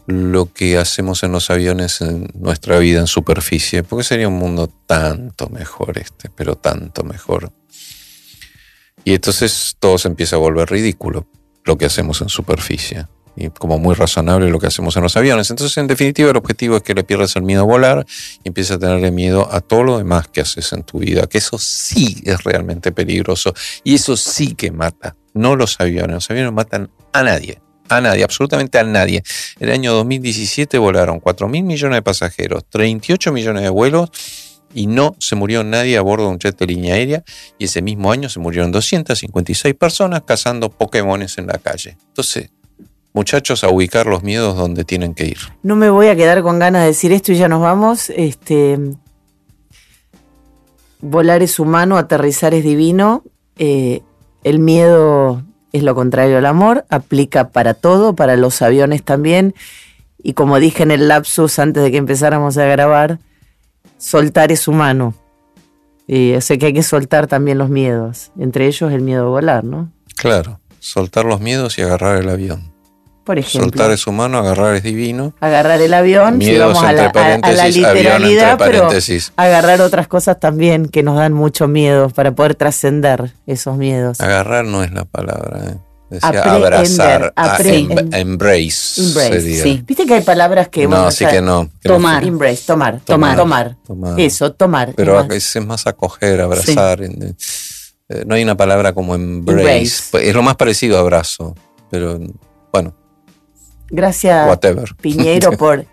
lo 0.07 0.51
que 0.51 0.79
hacemos 0.79 1.23
en 1.23 1.33
los 1.33 1.51
aviones 1.51 2.01
en 2.01 2.31
nuestra 2.35 2.79
vida 2.79 3.01
en 3.01 3.07
superficie. 3.07 3.83
Porque 3.83 4.05
sería 4.05 4.29
un 4.29 4.39
mundo 4.39 4.71
tanto 4.87 5.51
mejor 5.51 5.99
este, 5.99 6.31
pero 6.35 6.57
tanto 6.57 7.05
mejor. 7.05 7.53
Y 9.09 9.15
entonces 9.15 9.75
todo 9.79 9.97
se 9.97 10.07
empieza 10.07 10.37
a 10.37 10.39
volver 10.39 10.71
ridículo, 10.71 11.27
lo 11.65 11.79
que 11.79 11.87
hacemos 11.87 12.21
en 12.21 12.29
superficie 12.29 13.07
y 13.37 13.49
como 13.49 13.79
muy 13.79 13.95
razonable 13.95 14.51
lo 14.51 14.59
que 14.59 14.67
hacemos 14.67 14.99
en 14.99 15.03
los 15.03 15.17
aviones. 15.17 15.49
Entonces, 15.49 15.79
en 15.79 15.87
definitiva, 15.87 16.31
el 16.31 16.37
objetivo 16.37 16.77
es 16.77 16.83
que 16.83 16.93
le 16.93 17.05
pierdas 17.05 17.35
el 17.35 17.43
miedo 17.43 17.63
a 17.63 17.65
volar 17.65 18.05
y 18.45 18.49
empieces 18.49 18.77
a 18.77 18.79
tenerle 18.79 19.11
miedo 19.11 19.49
a 19.51 19.63
todo 19.63 19.83
lo 19.83 19.97
demás 19.97 20.29
que 20.29 20.43
haces 20.43 20.75
en 20.75 20.83
tu 20.83 20.99
vida, 20.99 21.27
que 21.27 21.39
eso 21.39 21.57
sí 21.57 22.21
es 22.27 22.45
realmente 22.45 22.93
peligroso 22.93 23.55
y 23.83 23.95
eso 23.95 24.15
sí 24.15 24.55
que 24.55 24.71
mata, 24.71 25.17
no 25.33 25.57
los 25.57 25.81
aviones. 25.81 26.13
Los 26.13 26.31
aviones 26.31 26.53
matan 26.53 26.91
a 27.15 27.23
nadie, 27.23 27.63
a 27.89 28.03
nadie, 28.03 28.25
absolutamente 28.25 28.79
a 28.79 28.85
nadie. 28.85 29.23
El 29.59 29.71
año 29.71 29.95
2017 29.95 30.77
volaron 30.77 31.19
4 31.19 31.49
mil 31.49 31.65
millones 31.65 31.97
de 31.97 32.03
pasajeros, 32.03 32.67
38 32.69 33.33
millones 33.33 33.63
de 33.63 33.71
vuelos 33.71 34.11
y 34.75 34.87
no 34.87 35.17
se 35.19 35.35
murió 35.37 35.65
nadie 35.65 35.97
a 35.97 36.03
bordo 36.03 36.25
de 36.27 36.31
un 36.31 36.39
jet 36.39 36.57
de 36.59 36.67
línea 36.67 36.95
aérea 36.95 37.25
y 37.59 37.65
ese 37.65 37.83
mismo 37.83 38.13
año 38.13 38.29
se 38.29 38.39
murieron 38.41 38.71
256 38.73 39.75
personas 39.75 40.23
cazando 40.25 40.69
Pokémones 40.71 41.39
en 41.39 41.47
la 41.47 41.59
calle. 41.59 41.97
Entonces, 42.09 42.51
muchachos 43.13 43.65
a 43.65 43.71
ubicar 43.71 44.07
los 44.07 44.23
miedos 44.23 44.57
donde 44.57 44.85
tienen 44.85 45.15
que 45.15 45.27
ir. 45.27 45.39
No 45.63 45.77
me 45.77 45.91
voy 45.91 46.09
a 46.09 46.17
quedar 46.17 46.43
con 46.43 46.59
ganas 46.59 46.83
de 46.83 46.89
decir 46.89 47.13
esto 47.13 47.33
y 47.33 47.37
ya 47.37 47.49
nos 47.49 47.61
vamos. 47.61 48.11
Este, 48.11 48.79
volar 51.01 51.43
es 51.43 51.59
humano, 51.59 51.97
aterrizar 51.97 52.55
es 52.55 52.65
divino. 52.65 53.25
Eh, 53.57 54.03
el 54.45 54.59
miedo 54.59 55.43
es 55.73 55.83
lo 55.83 55.95
contrario 55.95 56.39
al 56.39 56.47
amor, 56.47 56.85
aplica 56.91 57.51
para 57.51 57.75
todo, 57.75 58.15
para 58.15 58.37
los 58.37 58.63
aviones 58.63 59.03
también. 59.03 59.55
Y 60.23 60.35
como 60.35 60.59
dije 60.59 60.83
en 60.83 60.91
el 60.91 61.09
lapsus 61.09 61.59
antes 61.59 61.83
de 61.83 61.91
que 61.91 61.97
empezáramos 61.97 62.57
a 62.59 62.65
grabar, 62.65 63.19
soltar 63.99 64.51
es 64.53 64.69
humano. 64.69 65.15
Y 66.07 66.35
o 66.35 66.41
que 66.41 66.67
hay 66.67 66.73
que 66.73 66.83
soltar 66.83 67.27
también 67.27 67.59
los 67.59 67.69
miedos, 67.69 68.31
entre 68.39 68.67
ellos 68.67 68.91
el 68.93 69.03
miedo 69.03 69.27
a 69.27 69.29
volar, 69.29 69.65
¿no? 69.65 69.93
Claro, 70.17 70.59
soltar 70.81 71.27
los 71.27 71.41
miedos 71.41 71.79
y 71.79 71.83
agarrar 71.83 72.17
el 72.17 72.31
avión. 72.31 72.73
Por 73.25 73.39
ejemplo. 73.39 73.69
Soltar 73.69 73.91
es 73.91 74.07
humano, 74.07 74.39
agarrar 74.39 74.75
es 74.75 74.83
divino. 74.83 75.35
Agarrar 75.41 75.83
el 75.83 75.93
avión, 75.93 76.39
Miedos 76.39 76.73
vamos 76.73 76.83
a 76.83 76.95
la, 76.95 77.09
a, 77.09 77.53
la 77.53 77.69
literalidad, 77.69 78.57
pero 78.57 78.89
agarrar 79.37 79.83
otras 79.83 80.09
cosas 80.09 80.41
también 80.41 80.89
que 80.89 81.03
nos 81.03 81.19
dan 81.19 81.35
mucho 81.35 81.69
miedo 81.69 82.09
para 82.09 82.33
poder 82.33 82.55
trascender 82.55 83.35
esos 83.47 83.77
miedos. 83.77 84.19
Agarrar 84.23 84.65
no 84.65 84.83
es 84.83 84.93
la 84.93 85.05
palabra. 85.05 85.61
¿eh? 85.73 85.77
Decía 86.11 86.43
abrazar, 86.43 87.35
embrace. 88.13 89.03
embrace 89.03 89.83
Viste 89.87 90.07
que 90.07 90.15
hay 90.15 90.23
palabras 90.23 90.69
que. 90.69 90.89
No, 90.89 91.11
sí 91.11 91.27
que 91.27 91.43
no. 91.43 91.71
tomar. 91.83 92.25
embrace, 92.25 92.65
tomar, 92.67 93.01
tomar, 93.01 93.37
tomar, 93.37 93.77
Eso, 94.17 94.53
tomar. 94.53 94.95
Pero 94.95 95.21
es, 95.31 95.57
más 95.67 95.87
acoger, 95.87 96.41
abrazar. 96.41 97.03
Eh, 97.03 98.25
no 98.25 98.35
hay 98.35 98.43
una 98.43 98.57
palabra 98.57 98.95
como 98.95 99.15
embrace. 99.15 100.29
Es 100.29 100.35
lo 100.35 100.43
más 100.43 100.57
parecido 100.57 100.97
a 100.97 101.01
abrazo. 101.01 101.55
Pero 101.91 102.19
bueno. 102.73 102.95
Gracias, 103.91 104.59
Piñero, 105.01 105.53
por, 105.59 105.87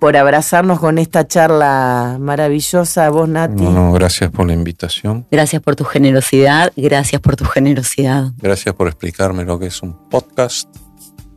por 0.00 0.16
abrazarnos 0.16 0.80
con 0.80 0.98
esta 0.98 1.28
charla 1.28 2.16
maravillosa. 2.18 3.08
Vos, 3.10 3.28
Nati. 3.28 3.62
No, 3.62 3.92
gracias 3.92 4.30
por 4.30 4.46
la 4.46 4.54
invitación. 4.54 5.26
Gracias 5.30 5.62
por 5.62 5.76
tu 5.76 5.84
generosidad. 5.84 6.72
Gracias 6.74 7.20
por 7.20 7.36
tu 7.36 7.44
generosidad. 7.44 8.32
Gracias 8.38 8.74
por 8.74 8.88
explicarme 8.88 9.44
lo 9.44 9.58
que 9.58 9.66
es 9.66 9.82
un 9.82 10.08
podcast. 10.08 10.68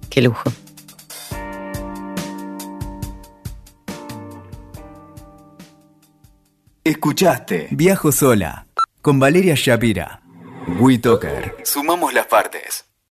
Qué 0.09 0.22
lujo. 0.22 0.49
Escuchaste 6.86 7.68
Viajo 7.72 8.11
sola 8.11 8.68
con 9.01 9.20
Valeria 9.20 9.55
Shapira. 9.55 10.22
WeToker. 10.80 11.57
Sumamos 11.64 12.14
las 12.14 12.28
partes. 12.28 12.86